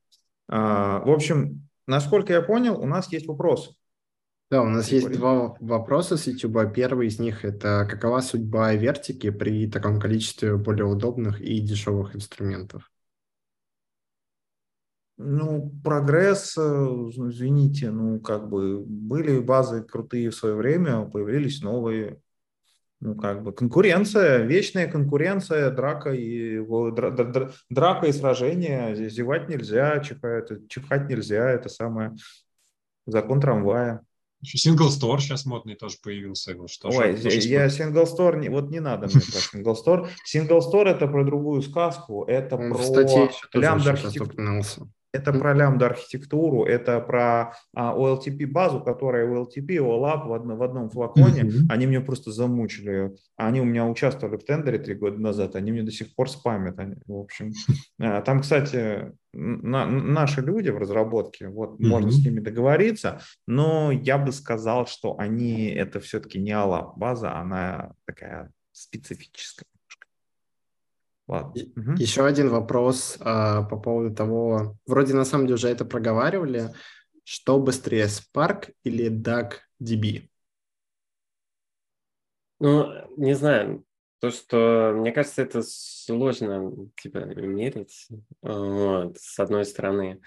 А, 0.50 1.00
в 1.06 1.12
общем, 1.12 1.70
насколько 1.86 2.34
я 2.34 2.41
понял, 2.41 2.80
у 2.80 2.86
нас 2.86 3.12
есть 3.12 3.28
вопросы. 3.28 3.76
Да, 4.50 4.64
у 4.64 4.66
нас 4.70 4.91
есть 4.91 5.12
два 5.12 5.56
вопроса 5.60 6.18
с 6.18 6.26
YouTube. 6.26 6.74
Первый 6.74 7.08
из 7.08 7.20
них– 7.20 7.45
это 7.45 7.88
какова 7.88 8.22
судьба 8.22 8.74
вертики 8.74 9.30
при 9.30 9.70
таком 9.70 10.00
количестве 10.00 10.58
более 10.58 10.86
удобных 10.86 11.39
и 11.39 11.60
дешевых 11.60 12.16
инструментов? 12.16 12.89
Ну, 15.18 15.72
прогресс, 15.84 16.58
э, 16.58 16.62
извините, 16.62 17.91
ну, 17.91 18.20
как 18.22 18.50
бы 18.50 18.84
были 18.86 19.39
базы 19.39 19.84
крутые 19.84 20.32
в 20.32 20.36
свое 20.36 20.56
время, 20.56 21.06
появились 21.06 21.62
новые. 21.62 22.20
Ну, 23.02 23.16
как 23.16 23.43
бы 23.43 23.54
конкуренция, 23.54 24.39
вечная 24.39 24.88
конкуренция, 24.88 25.72
драка 25.72 26.12
и, 26.12 26.60
драка 27.70 28.08
и 28.08 28.12
сражение. 28.12 28.93
Зевать 29.10 29.47
нельзя, 29.47 30.00
чихать, 30.00 30.68
чихать 30.68 31.08
нельзя, 31.08 31.50
это 31.50 31.70
самое 31.70 32.16
закон 33.06 33.39
трамвая. 33.39 34.02
Еще 34.41 34.70
Single 34.70 34.88
Store 34.88 35.20
сейчас 35.20 35.45
модный 35.45 35.76
тоже 35.76 35.97
появился. 36.02 36.56
Что 36.68 36.89
Ой, 36.89 37.18
я 37.18 37.68
Single 37.68 38.06
Store, 38.06 38.50
вот 38.50 38.70
не 38.70 38.80
надо 38.80 39.08
мне 39.08 39.22
про 39.22 39.58
Single 39.58 39.76
Store. 39.76 40.10
Single 40.34 40.60
Store 40.60 40.89
это 40.89 41.08
про 41.08 41.26
другую 41.26 41.62
сказку, 41.62 42.26
это 42.26 42.58
про 42.58 43.60
лямбда 43.60 43.91
архитектуру. 43.91 44.91
Это 45.12 45.34
про 45.34 45.53
лямбда-архитектуру, 45.53 46.66
это 46.66 46.99
про 46.99 47.53
а, 47.74 47.95
OLTP-базу, 47.95 48.82
которая 48.82 49.28
OLTP, 49.28 49.78
OLAP 49.78 50.28
в, 50.28 50.34
одно, 50.34 50.55
в 50.55 50.62
одном 50.62 50.89
флаконе. 50.89 51.41
Mm-hmm. 51.41 51.66
Они 51.70 51.88
мне 51.88 51.99
просто 51.99 52.32
замучили. 52.32 53.16
Они 53.36 53.60
у 53.60 53.66
меня 53.66 53.88
участвовали 53.88 54.38
в 54.38 54.45
тендере 54.45 54.78
три 54.78 54.93
года 54.93 55.20
назад, 55.20 55.55
они 55.55 55.72
мне 55.72 55.82
до 55.82 55.91
сих 55.91 56.14
пор 56.14 56.30
спамят. 56.30 56.78
Они, 56.78 56.95
в 57.07 57.16
общем, 57.16 57.53
а, 57.99 58.22
там, 58.22 58.41
кстати, 58.41 59.12
на, 59.34 59.86
наши 59.86 60.41
люди 60.41 60.70
в 60.70 60.78
разработке, 60.78 61.47
вот 61.47 61.80
mm-hmm. 61.80 61.88
можно 61.88 62.12
с 62.12 62.24
ними 62.24 62.39
договориться, 62.39 63.20
но 63.47 63.91
я 63.91 64.20
бы 64.20 64.32
сказал, 64.32 64.86
что 64.86 65.18
они, 65.18 65.70
это 65.70 65.99
все-таки 65.99 66.39
не 66.39 66.51
OLAP-база, 66.51 67.36
она 67.36 67.93
такая 68.05 68.51
специфическая. 68.74 69.66
Ладно. 71.30 71.62
Угу. 71.76 71.92
Еще 71.98 72.26
один 72.26 72.50
вопрос 72.50 73.18
а, 73.20 73.62
по 73.62 73.78
поводу 73.78 74.16
того, 74.16 74.78
вроде 74.88 75.14
на 75.14 75.26
самом 75.26 75.46
деле 75.46 75.56
уже 75.56 75.70
это 75.70 75.86
проговаривали, 75.86 76.74
что 77.24 77.60
быстрее, 77.60 78.08
Spark 78.08 78.74
или 78.84 79.12
DuckDB? 79.12 80.28
Ну, 82.60 82.88
не 83.16 83.36
знаю, 83.36 83.84
то, 84.20 84.32
что, 84.32 84.92
мне 84.96 85.12
кажется, 85.12 85.44
это 85.44 85.62
сложно, 85.64 86.72
типа, 87.00 87.20
мерить, 87.20 88.08
вот, 88.42 89.20
с 89.20 89.40
одной 89.40 89.66
стороны. 89.66 90.22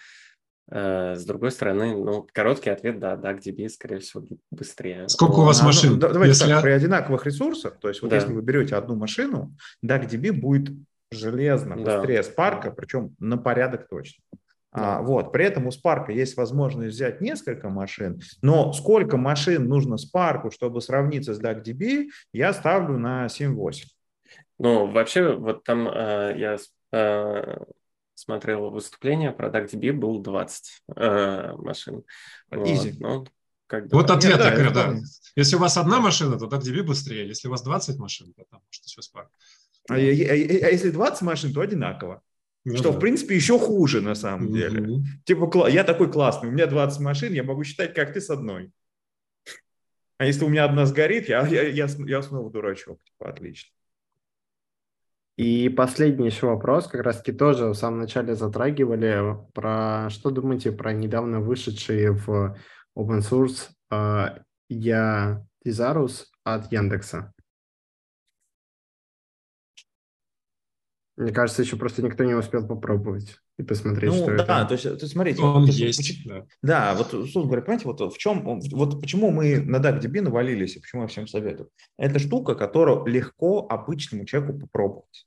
Э, 0.71 1.17
с 1.17 1.25
другой 1.25 1.51
стороны, 1.51 1.97
ну, 1.97 2.29
короткий 2.33 2.71
ответ, 2.71 3.01
да, 3.01 3.17
DuckDB, 3.17 3.69
скорее 3.69 3.99
всего, 3.99 4.25
быстрее. 4.53 5.09
Сколько 5.09 5.41
у 5.41 5.45
вас 5.45 5.61
а, 5.63 5.65
машин? 5.65 5.95
Ну, 5.95 5.99
давайте 5.99 6.29
если... 6.29 6.49
так, 6.49 6.63
при 6.63 6.71
одинаковых 6.71 7.27
ресурсах, 7.27 7.81
то 7.81 7.89
есть 7.89 8.01
вот 8.03 8.11
да. 8.11 8.17
если 8.17 8.33
вы 8.33 8.41
берете 8.41 8.77
одну 8.77 8.95
машину, 8.95 9.57
DuckDB 9.85 10.31
будет 10.31 10.71
железно 11.13 11.77
быстрее 11.77 12.23
да. 12.23 12.29
Spark, 12.29 12.73
причем 12.75 13.15
на 13.19 13.39
порядок 13.39 13.89
точно. 13.89 14.23
Да. 14.73 14.99
А, 14.99 15.03
вот. 15.03 15.33
При 15.33 15.45
этом 15.45 15.67
у 15.67 15.71
Spark 15.71 16.11
есть 16.11 16.37
возможность 16.37 16.95
взять 16.95 17.21
несколько 17.21 17.69
машин, 17.69 18.21
но 18.41 18.73
сколько 18.73 19.17
машин 19.17 19.69
нужно 19.69 19.97
Spark, 19.97 20.51
чтобы 20.51 20.81
сравниться 20.81 21.35
с 21.35 21.41
DuckDB, 21.41 22.09
я 22.33 22.53
ставлю 22.53 22.99
на 22.99 23.27
7-8. 23.27 23.85
Ну, 24.59 24.91
вообще, 24.91 25.35
вот 25.35 25.65
там 25.65 25.89
э, 25.89 26.35
я 26.39 26.57
э, 26.93 27.57
смотрел 28.15 28.71
выступление 28.71 29.33
про 29.33 29.51
DuckDB, 29.51 29.93
был 29.93 30.21
20 30.23 30.83
э, 30.97 31.53
машин. 31.57 32.05
Easy. 32.51 32.93
Вот, 32.93 33.01
ну, 33.01 33.27
как 33.67 33.89
бы, 33.89 33.97
вот 33.97 34.11
ответ 34.11 34.39
Нет, 34.39 34.43
такой, 34.43 34.73
да, 34.73 34.93
да. 34.93 34.97
Если 35.35 35.57
у 35.57 35.59
вас 35.59 35.77
одна 35.77 36.01
машина, 36.01 36.39
то 36.39 36.47
DuckDB 36.47 36.83
быстрее. 36.83 37.27
Если 37.27 37.49
у 37.49 37.51
вас 37.51 37.63
20 37.63 37.99
машин, 37.99 38.33
то 38.35 38.45
там 38.51 38.61
может 38.67 38.85
еще 38.85 39.01
Spark. 39.01 39.29
А, 39.89 39.95
а, 39.95 39.97
а 39.97 39.99
если 39.99 40.91
20 40.91 41.23
машин, 41.23 41.53
то 41.53 41.61
одинаково. 41.61 42.23
Ну, 42.65 42.77
что, 42.77 42.93
да. 42.93 42.97
в 42.97 43.01
принципе, 43.01 43.35
еще 43.35 43.59
хуже 43.59 44.01
на 44.01 44.15
самом 44.15 44.47
угу. 44.47 44.57
деле. 44.57 45.05
Типа, 45.25 45.69
я 45.69 45.83
такой 45.85 46.11
классный, 46.11 46.49
у 46.49 46.53
меня 46.53 46.67
20 46.67 47.01
машин, 47.01 47.33
я 47.33 47.43
могу 47.43 47.65
считать, 47.65 47.95
как 47.95 48.13
ты 48.13 48.21
с 48.21 48.31
одной. 48.31 48.71
А 50.19 50.25
если 50.25 50.45
у 50.45 50.49
меня 50.49 50.65
одна 50.65 50.87
сгорит, 50.87 51.29
я, 51.29 51.45
я, 51.47 51.63
я, 51.63 51.87
я 51.87 52.23
снова 52.23 52.51
дурачок. 52.51 53.01
Типа, 53.03 53.31
отлично. 53.31 53.73
И 55.37 55.69
последний 55.71 56.27
еще 56.27 56.47
вопрос, 56.47 56.87
как 56.87 57.01
раз 57.01 57.19
таки 57.19 57.33
тоже 57.33 57.69
в 57.69 57.75
самом 57.75 58.01
начале 58.01 58.35
затрагивали, 58.35 59.37
про 59.55 60.09
что 60.11 60.31
думаете 60.31 60.71
про 60.71 60.93
недавно 60.93 61.41
вышедшие 61.41 62.13
в 62.13 62.57
open 62.97 63.21
source 63.21 63.71
uh, 63.91 64.43
я 64.69 65.45
Tizarus 65.67 66.27
от 66.45 66.71
Яндекса? 66.71 67.33
Мне 71.17 71.31
кажется, 71.31 71.63
еще 71.63 71.77
просто 71.77 72.03
никто 72.03 72.25
не 72.25 72.35
успел 72.35 72.67
попробовать 72.67 73.37
и 73.59 73.63
посмотреть, 73.63 74.13
ну, 74.13 74.17
что 74.17 74.37
да, 74.39 74.63
это. 74.63 74.69
то 74.69 74.73
есть, 74.73 74.85
то 74.85 74.91
есть 74.91 75.13
смотрите. 75.13 75.43
Он 75.43 75.67
вот, 75.67 75.71
есть, 75.71 76.25
да. 76.27 76.47
Да, 76.63 76.95
вот, 76.95 77.13
условно 77.13 77.49
говоря, 77.49 77.63
понимаете, 77.63 77.87
вот 77.87 78.15
в 78.15 78.19
чем, 78.19 78.61
вот 78.71 79.01
почему 79.01 79.31
мы 79.31 79.61
на 79.61 79.77
DuckDB 79.77 80.23
навалились 80.23 80.77
и 80.77 80.81
почему 80.81 81.03
я 81.03 81.09
всем 81.09 81.27
советую. 81.27 81.69
Это 81.99 82.19
штука, 82.19 82.55
которую 82.55 83.05
легко 83.07 83.67
обычному 83.69 84.25
человеку 84.25 84.59
попробовать. 84.59 85.27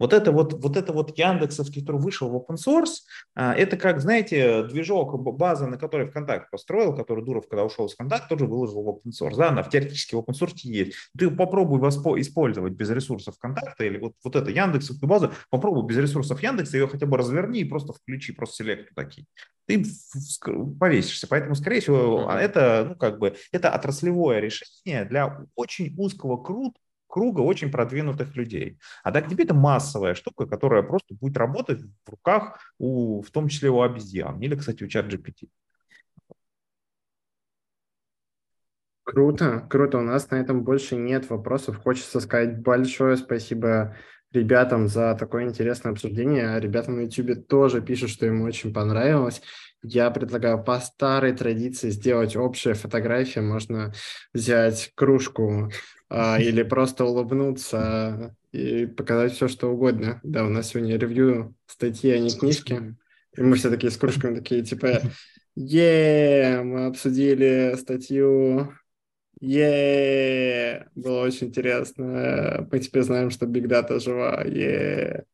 Вот 0.00 0.14
это 0.14 0.32
вот, 0.32 0.54
вот 0.54 0.76
это 0.76 0.92
вот 0.92 1.16
Яндексовский, 1.16 1.82
который 1.82 2.00
вышел 2.00 2.28
в 2.30 2.34
open 2.34 2.56
source, 2.56 3.02
а, 3.34 3.54
это 3.54 3.76
как, 3.76 4.00
знаете, 4.00 4.64
движок, 4.64 5.20
база, 5.36 5.66
на 5.66 5.76
которой 5.76 6.08
ВКонтакте 6.08 6.48
построил, 6.50 6.96
который 6.96 7.24
Дуров, 7.24 7.46
когда 7.48 7.64
ушел 7.64 7.86
из 7.86 7.92
ВКонтакте, 7.92 8.26
тоже 8.28 8.46
выложил 8.46 8.82
в 8.82 8.88
open 8.88 9.12
source. 9.12 9.36
Да, 9.36 9.50
она 9.50 9.62
в 9.62 9.68
теоретически 9.68 10.14
в 10.14 10.20
open 10.20 10.32
source 10.32 10.54
есть. 10.62 10.94
Ты 11.16 11.30
попробуй 11.30 11.78
воспо- 11.80 12.18
использовать 12.18 12.72
без 12.72 12.90
ресурсов 12.90 13.36
ВКонтакта 13.36 13.84
или 13.84 13.98
вот, 13.98 14.14
вот 14.24 14.34
это 14.34 14.50
Яндексовскую 14.50 15.08
базу, 15.08 15.32
попробуй 15.50 15.86
без 15.86 15.98
ресурсов 15.98 16.42
Яндекса, 16.42 16.78
ее 16.78 16.88
хотя 16.88 17.04
бы 17.04 17.18
разверни 17.18 17.60
и 17.60 17.64
просто 17.64 17.92
включи, 17.92 18.32
просто 18.32 18.56
селектор 18.56 18.94
такие. 18.94 19.26
Ты 19.66 19.84
повесишься. 20.80 21.28
Поэтому, 21.28 21.54
скорее 21.54 21.80
всего, 21.80 22.28
это, 22.32 22.86
ну, 22.88 22.96
как 22.96 23.18
бы, 23.18 23.36
это 23.52 23.70
отраслевое 23.70 24.40
решение 24.40 25.04
для 25.04 25.46
очень 25.54 25.94
узкого 25.96 26.42
круга 26.42 26.72
круга 27.10 27.40
очень 27.40 27.70
продвинутых 27.70 28.36
людей. 28.36 28.78
А 29.02 29.10
DuckDB– 29.10 29.42
это 29.44 29.54
массовая 29.54 30.14
штука, 30.14 30.46
которая 30.46 30.82
просто 30.82 31.14
будет 31.14 31.36
работать 31.36 31.80
в 31.80 32.10
руках, 32.10 32.58
у, 32.78 33.20
в 33.20 33.30
том 33.30 33.48
числе 33.48 33.68
у 33.68 33.82
обезьян 33.82 34.40
или, 34.40 34.54
кстати, 34.54 34.84
у 34.84 34.86
ChatGPT. 34.86 35.48
Круто, 39.02 39.66
круто. 39.68 39.98
У 39.98 40.02
нас 40.02 40.30
на 40.30 40.36
этом 40.36 40.62
больше 40.62 40.94
нет 40.94 41.28
вопросов. 41.30 41.78
Хочется 41.82 42.20
сказать 42.20 42.62
большое 42.62 43.16
спасибо 43.16 43.96
ребятам 44.32 44.86
за 44.86 45.16
такое 45.18 45.44
интересное 45.44 45.90
обсуждение. 45.90 46.60
Ребята 46.60 46.92
на 46.92 47.00
YouTube 47.00 47.46
тоже 47.48 47.82
пишут, 47.82 48.10
что 48.10 48.26
им 48.26 48.42
очень 48.42 48.72
понравилось. 48.72 49.42
Я 49.82 50.10
предлагаю 50.10 50.62
по 50.62 50.78
старой 50.78 51.32
традиции 51.32 51.90
сделать 51.90 52.36
общая 52.36 52.74
фотография. 52.74 53.40
Можно 53.40 53.92
взять 54.32 54.92
кружку 54.94 55.72
или 56.12 56.62
просто 56.62 57.04
улыбнуться 57.04 58.36
и 58.52 58.86
показать 58.86 59.32
все, 59.32 59.48
что 59.48 59.68
угодно. 59.68 60.20
Да, 60.22 60.44
у 60.44 60.48
нас 60.48 60.68
сегодня 60.68 60.96
ревью 60.96 61.54
статьи, 61.66 62.10
а 62.10 62.18
не 62.18 62.30
книжки. 62.30 62.96
И 63.36 63.42
мы 63.42 63.56
все 63.56 63.70
такие 63.70 63.90
с 63.90 63.96
кружками 63.96 64.34
такие, 64.34 64.62
типа, 64.62 65.00
е 65.54 66.60
мы 66.64 66.86
обсудили 66.86 67.76
статью, 67.78 68.74
е 69.40 70.88
было 70.94 71.22
очень 71.22 71.48
интересно. 71.48 72.66
Мы 72.70 72.78
теперь 72.80 73.02
знаем, 73.02 73.30
что 73.30 73.46
Big 73.46 73.66
Data 73.66 74.00
жива, 74.00 74.42
е 74.44 75.24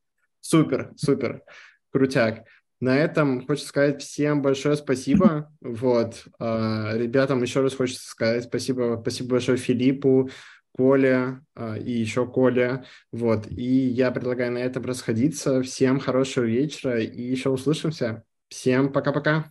Супер, 0.49 0.93
супер, 0.97 1.43
крутяк. 1.91 2.45
На 2.79 2.97
этом 2.97 3.45
хочется 3.47 3.69
сказать 3.69 4.01
всем 4.01 4.43
большое 4.43 4.77
спасибо. 4.77 5.53
Вот. 5.61 6.25
А, 6.39 6.93
ребятам 6.95 7.43
еще 7.43 7.63
раз 7.63 7.75
хочется 7.75 8.09
сказать 8.09 8.45
спасибо. 8.45 8.99
Спасибо 9.01 9.31
большое 9.31 9.59
Филиппу, 9.59 10.31
Коля 10.77 11.41
а, 11.55 11.77
и 11.77 11.91
еще 11.91 12.27
Коля. 12.27 12.85
Вот. 13.11 13.47
И 13.51 13.65
я 13.65 14.11
предлагаю 14.11 14.53
на 14.53 14.59
этом 14.59 14.85
расходиться. 14.85 15.63
Всем 15.63 15.99
хорошего 15.99 16.45
вечера 16.45 17.01
и 17.01 17.23
еще 17.23 17.49
услышимся. 17.49 18.25
Всем 18.49 18.93
пока-пока. 18.93 19.51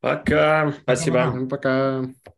Пока. 0.00 0.74
Спасибо. 0.82 1.46
Пока. 1.48 2.04